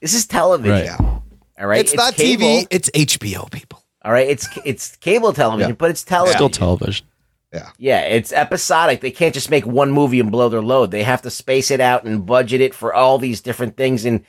[0.01, 0.73] this is television.
[0.73, 0.85] Right.
[0.85, 1.19] Yeah.
[1.61, 2.67] All right, It's, not cable, TV.
[2.71, 3.49] It's HBO.
[3.51, 3.85] People.
[4.05, 5.77] All right, it's it's cable television, Yeah.
[5.79, 6.37] but it's television.
[6.37, 7.07] Still television.
[7.53, 7.71] Yeah.
[7.79, 9.01] Yeah, it's episodic.
[9.01, 10.91] They can't just make one movie and blow their load.
[10.91, 14.25] They have to space it out and budget it for all these different things and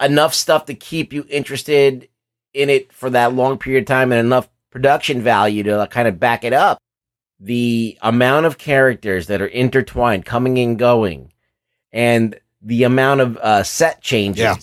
[0.00, 2.08] enough stuff to keep you interested
[2.54, 6.20] in it for that long period of time and enough production value to kind of
[6.20, 6.78] back it up.
[7.40, 11.31] The amount of characters that are intertwined, coming and going,
[11.92, 14.40] and the amount of uh, set changes.
[14.42, 14.56] Yeah.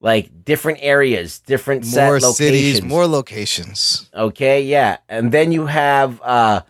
[0.00, 2.36] Like different areas, different set More locations.
[2.36, 4.10] cities, more locations.
[4.12, 6.62] Okay, yeah, and then you have uh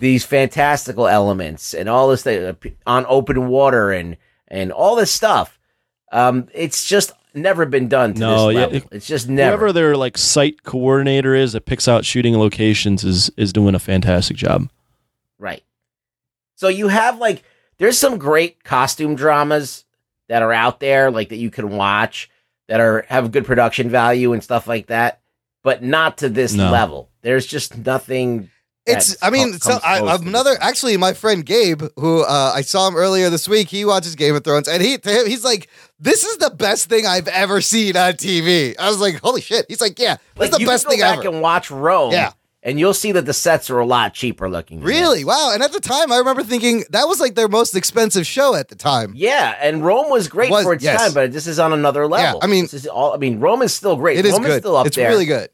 [0.00, 2.54] these fantastical elements and all this thing, uh,
[2.86, 4.16] on open water and
[4.48, 5.58] and all this stuff.
[6.12, 9.50] Um, it's just never been done to No, this yeah, it- it's just never.
[9.58, 13.78] Whoever their like site coordinator is that picks out shooting locations is is doing a
[13.78, 14.70] fantastic job.
[15.38, 15.62] Right.
[16.54, 17.42] So you have like
[17.78, 19.84] there's some great costume dramas
[20.28, 22.28] that are out there like that you can watch
[22.68, 25.20] that are have good production value and stuff like that,
[25.62, 26.70] but not to this No.
[26.70, 27.08] level.
[27.22, 28.50] There's just nothing.
[28.84, 29.16] It's.
[29.22, 30.56] I mean, com- so I, close I'm to another.
[30.60, 34.34] Actually, my friend Gabe, who uh, I saw him earlier this week, he watches Game
[34.34, 35.68] of Thrones, and he to him, he's like,
[36.00, 39.66] "This is the best thing I've ever seen on TV." I was like, "Holy shit!"
[39.68, 41.42] He's like, "Yeah, this Like is the you best can go thing back ever." and
[41.42, 42.12] watch Rome.
[42.12, 42.32] Yeah.
[42.62, 44.80] And you'll see that the sets are a lot cheaper looking.
[44.80, 45.18] Really?
[45.18, 45.26] this.
[45.26, 45.52] Wow.
[45.54, 48.68] And at the time, I remember thinking that was like their most expensive show at
[48.68, 49.12] the time.
[49.14, 51.00] Yeah, and Rome was great Was- for its yes.
[51.00, 52.40] time, but this is on another level.
[52.42, 53.14] I mean- this is all.
[53.14, 54.18] I mean, Rome is still great.
[54.18, 54.50] It is Rome good.
[54.50, 55.08] is still up it's there.
[55.08, 55.50] really good.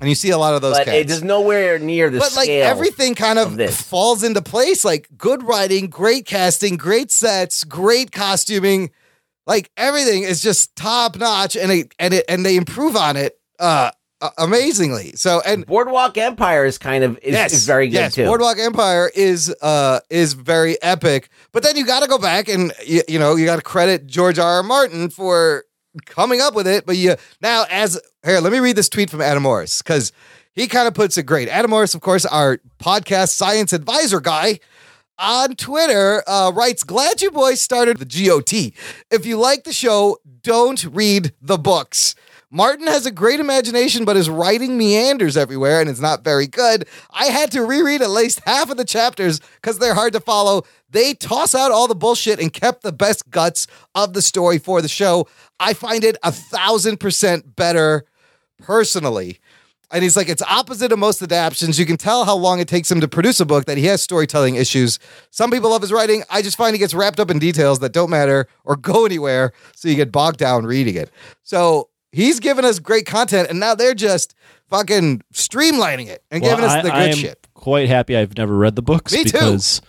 [0.00, 0.96] And you see a lot of those but cats.
[0.96, 5.08] it is nowhere near the but like everything kind of, of falls into place like
[5.18, 8.92] good writing great casting great sets great costuming
[9.48, 13.36] like everything is just top notch and it and it and they improve on it
[13.58, 13.90] uh
[14.20, 18.14] uh, amazingly so and Boardwalk Empire is kind of is, yes is very good yes
[18.14, 18.24] too.
[18.26, 22.72] boardwalk empire is uh is very epic but then you got to go back and
[22.84, 25.64] you, you know you got to credit george r r martin for
[26.04, 29.20] coming up with it but you now as here let me read this tweet from
[29.20, 30.12] adam morris because
[30.52, 34.58] he kind of puts it great adam morris of course our podcast science advisor guy
[35.22, 38.72] on Twitter uh, writes, Glad you boys started the GOT.
[39.10, 42.14] If you like the show, don't read the books.
[42.50, 46.86] Martin has a great imagination, but his writing meanders everywhere and it's not very good.
[47.10, 50.64] I had to reread at least half of the chapters because they're hard to follow.
[50.90, 54.82] They toss out all the bullshit and kept the best guts of the story for
[54.82, 55.28] the show.
[55.60, 58.04] I find it a thousand percent better
[58.58, 59.38] personally.
[59.92, 61.78] And he's like, it's opposite of most adaptions.
[61.78, 64.00] You can tell how long it takes him to produce a book that he has
[64.00, 65.00] storytelling issues.
[65.30, 66.22] Some people love his writing.
[66.30, 69.52] I just find he gets wrapped up in details that don't matter or go anywhere.
[69.74, 71.10] So you get bogged down reading it.
[71.42, 74.34] So he's given us great content and now they're just
[74.68, 77.46] fucking streamlining it and Well, giving us I- the good shit.
[77.54, 79.32] Quite happy I've never read the books Me too.
[79.32, 79.82] because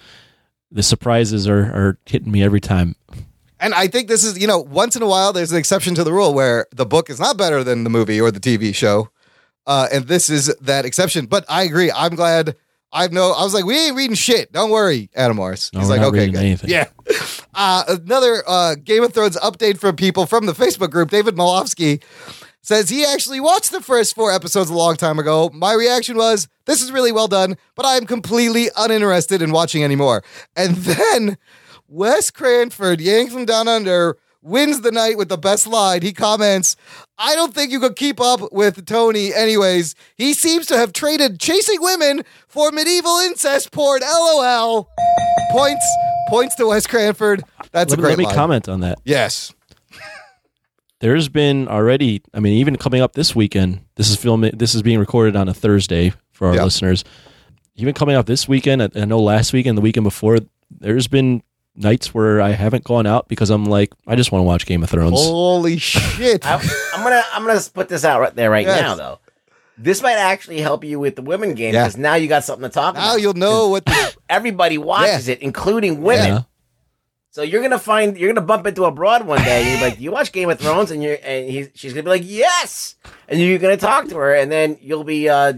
[0.72, 2.95] the surprises are, are hitting me every time.
[3.60, 6.03] And I think this is, you know, once in a while there's an exception to
[6.03, 9.10] the rule where the book is not better than the movie or the TV show.
[9.68, 11.27] Uh, and this is that exception.
[11.27, 11.91] But I agree.
[11.91, 12.56] I'm glad.
[12.94, 13.32] I've no.
[13.32, 14.52] I was like, we ain't reading shit.
[14.52, 15.72] Don't worry, Adam Morris.
[15.74, 16.40] No, He's like, okay, good.
[16.40, 16.70] anything.
[16.70, 16.88] Yeah.
[17.54, 21.10] Uh, another uh, Game of Thrones update from people from the Facebook group.
[21.10, 22.02] David Malofsky
[22.62, 25.50] says he actually watched the first four episodes a long time ago.
[25.54, 30.24] My reaction was, this is really well done, but I'm completely uninterested in watching anymore.
[30.56, 31.38] And then
[31.90, 36.02] Wes Cranford, Yang from Down Under, wins the night with the best line.
[36.02, 36.76] He comments,
[37.18, 39.96] I don't think you could keep up with Tony anyways.
[40.16, 44.02] He seems to have traded chasing women for medieval incest porn.
[44.02, 44.90] LOL.
[45.52, 45.86] Points
[46.30, 47.44] points to Wes Cranford.
[47.72, 48.36] That's let, a great let me line.
[48.36, 49.00] comment on that.
[49.04, 49.54] Yes.
[51.00, 52.22] There's been already.
[52.34, 53.82] I mean, even coming up this weekend.
[53.96, 54.52] This is filming.
[54.56, 56.64] This is being recorded on a Thursday for our Yeah.
[56.64, 57.04] listeners.
[57.76, 58.82] Even coming up this weekend.
[58.82, 60.40] I know last weekend, the weekend before,
[60.70, 61.42] there's been
[61.76, 64.84] nights where I haven't gone out because I'm like, I just want to watch Game
[64.84, 65.19] of Thrones.
[65.19, 66.45] Holy shit.
[66.45, 66.56] I,
[66.93, 68.81] I'm gonna I'm gonna put this out right there right Yes.
[68.81, 69.19] now though.
[69.77, 71.84] This might actually help you with the women game Yeah.
[71.85, 73.07] because now you got something to talk now about.
[73.11, 76.27] Now you'll know what the, Everybody watches it, including women.
[76.27, 76.41] Yeah.
[77.31, 79.61] So you're gonna find you're gonna bump into a broad one day.
[79.64, 82.10] And you're like, you watch Game of Thrones, and you're and he's, she's gonna be
[82.10, 82.95] like, yes,
[83.30, 85.53] and you're gonna talk to her, and then you'll be uh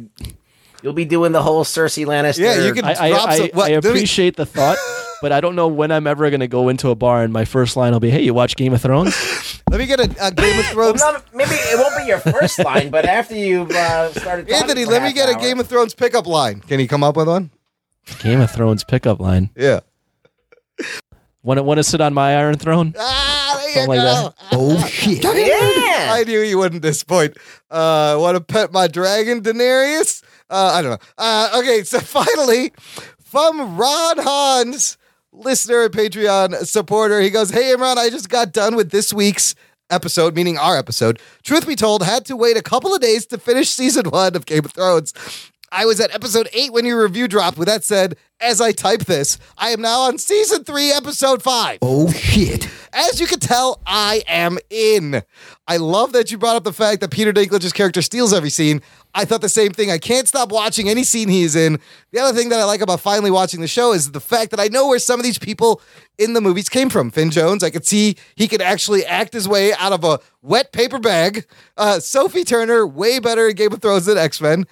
[0.84, 2.40] you'll be doing the whole Cersei Lannister.
[2.40, 4.78] Yeah, you can- I, I, Drop I, some- what, I let me- appreciate the thought,
[5.24, 7.46] but I don't know when I'm ever going to go into a bar and my
[7.46, 9.16] first line will be, "Hey, you watch Game of Thrones?"
[9.72, 11.00] Let me get a, a Game of Well, Thrones.
[11.00, 14.48] not, maybe it won't be your first line, but after you've uh, started.
[14.48, 16.60] talking Anthony, let me half get a Game of Thrones pickup line.
[16.60, 17.50] Can you come up with one?
[18.20, 19.50] Game of Thrones pickup line.
[19.56, 19.80] Yeah.
[21.44, 22.94] Want to want to sit on my Iron Throne?
[22.98, 24.04] Ah, there you Something like go.
[24.04, 24.36] that.
[24.54, 25.24] Oh shit!
[25.24, 26.14] Yeah.
[26.14, 27.36] I knew you wouldn't disappoint.
[27.70, 30.24] Uh, want to pet my dragon, Daenerys?
[30.54, 31.08] Uh, I don't know.
[31.18, 32.72] Uh, okay, so finally,
[33.24, 34.98] from Ron Hans,
[35.32, 39.56] listener and Patreon supporter, he goes, "Hey, Imran, I just got done with this week's."
[39.90, 41.20] Episode, meaning our episode.
[41.44, 44.48] Truth be told, had to wait a couple of days to finish season one of
[44.48, 45.14] Game of Thrones.
[45.74, 47.58] I was at episode eight when your review dropped.
[47.58, 51.80] With that said, as I type this, I am now on season three, episode five.
[51.82, 52.70] Oh, shit.
[52.94, 55.24] As you can tell, I am in.
[55.68, 58.82] I love that you brought up the fact that Peter Dinklage's character steals every scene.
[59.16, 59.92] I thought the same thing.
[59.92, 61.80] I can't stop watching any scene he's in.
[62.12, 64.60] The other thing that I like about finally watching the show is the fact that
[64.60, 65.82] I know where some of these people
[66.18, 67.12] in the movies came from.
[67.12, 70.72] Finn Jones, I could see he could actually act his way out of a wet
[70.72, 71.48] paper bag.
[71.76, 74.66] Uh, Sophie Turner, way better in Game of Thrones than X Men.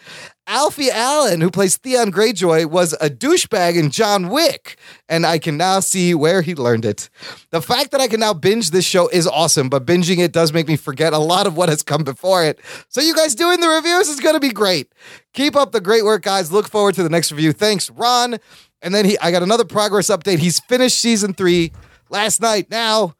[0.47, 4.77] Alfie Allen, who plays Theon Greyjoy, was a douchebag in John Wick,
[5.07, 7.09] and I can now see where he learned it.
[7.51, 10.51] The fact that I can now binge this show is awesome, but binging it does
[10.51, 12.59] make me forget a lot of what has come before it.
[12.89, 14.91] So, you guys doing the reviews is going to be great.
[15.33, 16.51] Keep up the great work, guys.
[16.51, 17.53] Look forward to the next review.
[17.53, 18.37] Thanks, Ron.
[18.81, 20.39] And then he, I got another progress update.
[20.39, 21.71] He's finished season three
[22.09, 22.69] last night.
[22.69, 23.15] Now,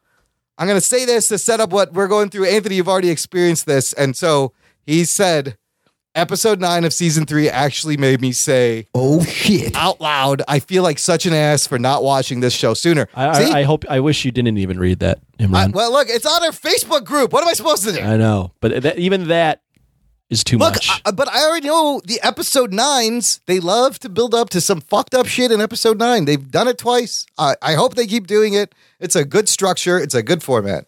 [0.58, 2.46] I'm going to say this to set up what we're going through.
[2.46, 3.92] Anthony, you've already experienced this.
[3.94, 4.52] And so
[4.84, 5.56] he said,
[6.14, 10.42] episode nine of season three actually made me say, oh shit, out loud.
[10.46, 13.08] I feel like such an ass for not watching this show sooner.
[13.14, 13.50] I, See?
[13.52, 13.84] I, I hope.
[13.88, 15.72] I wish you didn't even read that, I- Imran.
[15.72, 17.32] well, look, it's on our Facebook group.
[17.32, 18.00] What am I supposed to do?
[18.00, 19.61] I, know, but that, even that
[20.32, 21.02] is too Look, much.
[21.04, 23.40] I, but I already know the episode nines.
[23.46, 26.24] They love to build up to some fucked up shit in episode nine.
[26.24, 27.26] They've done it twice.
[27.38, 28.74] I I hope they keep doing it.
[28.98, 29.98] It's a good structure.
[29.98, 30.86] It's a good format.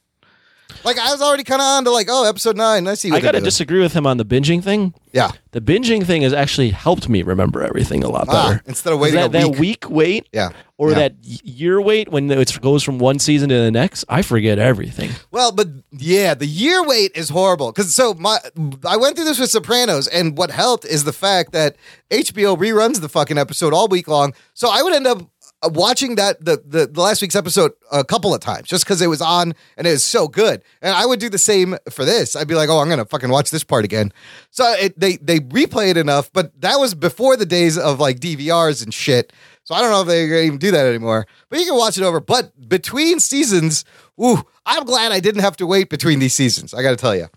[0.85, 2.87] Like I was already kind of on to like, oh, episode nine.
[2.87, 3.11] I see.
[3.11, 4.95] What I gotta disagree with him on the binging thing.
[5.13, 5.31] Yeah.
[5.53, 8.63] The binging thing has actually helped me remember everything a lot Ah, better.
[8.67, 9.59] instead of waiting that, week.
[9.61, 10.51] week wait, Yeah.
[10.77, 10.95] or Yeah.
[10.97, 15.11] that year wait when it goes from one season to the next, I forget everything.
[15.31, 18.39] Well, but yeah, the year wait is horrible because so my
[18.85, 21.77] I went through this with Sopranos, and what helped is the fact that
[22.11, 24.35] HBO reruns the fucking episode all week long.
[24.55, 25.23] So I would end up
[25.65, 29.01] Uh, watching that the the, the last week's episode a couple of times just because
[29.01, 30.63] it was on and it was so good.
[30.83, 32.37] And I would do the same for this.
[32.37, 34.13] I'd be like, oh, I'm gonna fucking watch this part again.
[34.51, 38.21] So it, they they replay it enough, but that was before the days of like
[38.21, 39.33] DVRs and shit.
[39.65, 41.27] So I don't know if gonna even do that anymore.
[41.49, 42.21] But you can watch it over.
[42.21, 43.85] But between seasons,
[44.23, 46.75] ooh, I'm glad I didn't have to wait between these seasons.
[46.75, 47.29] I got to tell you,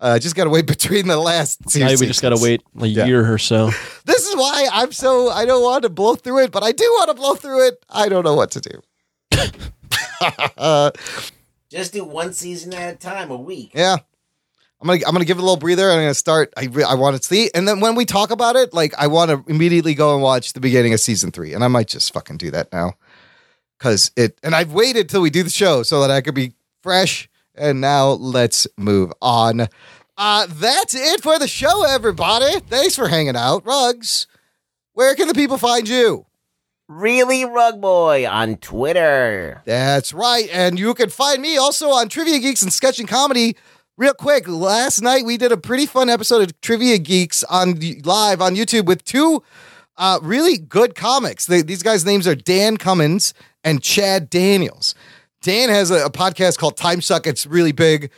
[0.00, 1.60] uh, just got to wait between the last.
[1.68, 3.06] two Now we just gotta wait a Yeah.
[3.06, 3.70] year or so.
[4.04, 6.84] This is why I'm so I don't want to blow through it, but I do
[6.98, 7.84] want to blow through it.
[7.88, 8.80] I don't know what to do.
[10.56, 10.90] uh,
[11.70, 13.70] Just do one season at a time, a week.
[13.74, 13.96] yeah.
[14.82, 15.90] I'm gonna I'm gonna give it a little breather.
[15.90, 16.52] I'm gonna start.
[16.56, 19.30] I I want to see, and then when we talk about it, like I want
[19.30, 22.38] to immediately go and watch the beginning of season three, and I might just fucking
[22.38, 22.94] do that now,
[23.78, 24.38] because it.
[24.42, 27.28] And I've waited till we do the show so that I could be fresh.
[27.60, 29.68] And now let's move on.
[30.16, 32.58] Uh, that's it for the show, everybody.
[32.60, 34.26] Thanks for hanging out, Rugs.
[34.94, 36.24] Where can the people find you?
[36.88, 39.62] Really, Rug Boy on Twitter.
[39.66, 40.48] That's right.
[40.50, 43.56] And you can find me also on Trivia Geeks and Sketching Comedy.
[43.98, 48.40] Real quick, last night we did a pretty fun episode of Trivia Geeks on live
[48.40, 49.42] on YouTube with two
[49.98, 51.44] uh, really good comics.
[51.44, 54.94] They, these guys' names are Dan Cummins and Chad Daniels.
[55.42, 57.26] Dan has a, a podcast called Time Suck.
[57.26, 58.10] It's really big.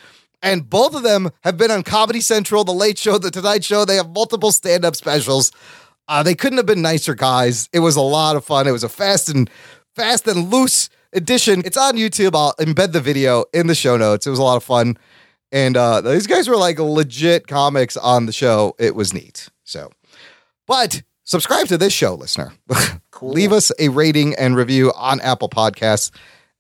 [0.43, 3.85] And both of them have been on Comedy Central, The Late Show, The Tonight Show.
[3.85, 5.53] They have multiple stand up specials.
[6.09, 7.69] Uh, they couldn't have been nicer guys.
[7.73, 8.67] It was a lot of fun.
[8.67, 9.49] It was a fast and
[9.95, 11.63] fast and loose edition.
[11.65, 12.35] It's on YouTube.
[12.35, 14.27] I'll embed the video in the show notes.
[14.27, 14.99] It was a lot of fun.
[15.53, 18.75] And uh, these guys were like legit comics on the show.
[18.79, 19.49] It was neat.
[19.65, 19.93] So,
[20.67, 22.53] but subscribe to this show, listener.
[23.21, 26.11] Leave us a rating and review on Apple Podcasts.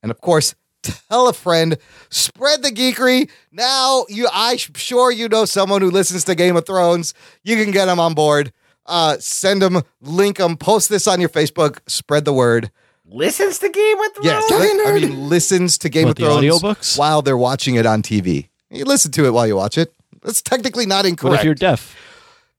[0.03, 1.77] And of course, tell a friend,
[2.11, 3.31] spread the geekery.
[3.53, 7.15] Now, you, I'm sure you know someone who listens to Game of Thrones.
[7.45, 8.53] You can get them on board.
[8.85, 12.71] Uh, send them, link them, post this on your Facebook, spread the word.
[13.07, 14.27] Listens to Game of Thrones.
[14.27, 16.99] Yes, I, I mean listens to Game What, of the Thrones audiobooks?
[16.99, 18.49] while they're watching it on TV.
[18.71, 19.93] You listen to it while you watch it.
[20.23, 21.41] That's technically not What incorrect.
[21.41, 21.97] if you're deaf?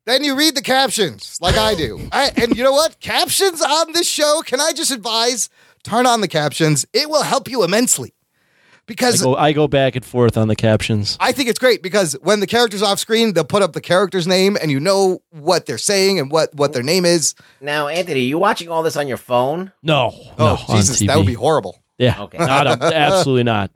[0.06, 2.08] then you read the captions like I do.
[2.12, 3.00] I, and you know what?
[3.00, 5.50] Captions on this show, can I just advise?
[5.84, 6.86] Turn on the captions.
[6.94, 8.14] It will help you immensely.
[8.16, 11.16] I Because go, I go back and forth on the captions.
[11.22, 14.28] I think it's great because when the character's off screen, they'll put up the character's
[14.28, 17.34] name and you know what they're saying and what, what their name is.
[17.62, 19.72] Now, Anthony, you watching all this on your phone?
[19.84, 21.82] No, Oh, no, on Jesus, that would be horrible.
[21.98, 22.38] Yeah, Okay.
[22.40, 23.72] not a- absolutely not.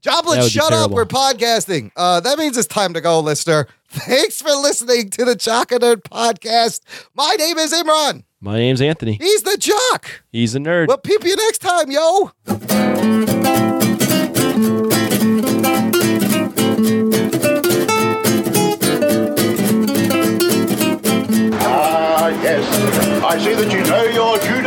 [0.00, 0.92] Joplin, That would shut up.
[0.92, 1.90] We're podcasting.
[1.96, 3.66] Uh, that means it's time to go, listener.
[3.88, 6.80] Thanks for listening to the Jock and Nerd podcast.
[7.14, 8.22] My name is Imran.
[8.40, 9.14] My name's Anthony.
[9.20, 10.22] He's the Jock.
[10.30, 10.86] He's a nerd.
[10.86, 12.30] We'll peep you next time, yo.
[21.60, 22.64] Ah, yes.
[23.24, 24.57] I see that you know your judo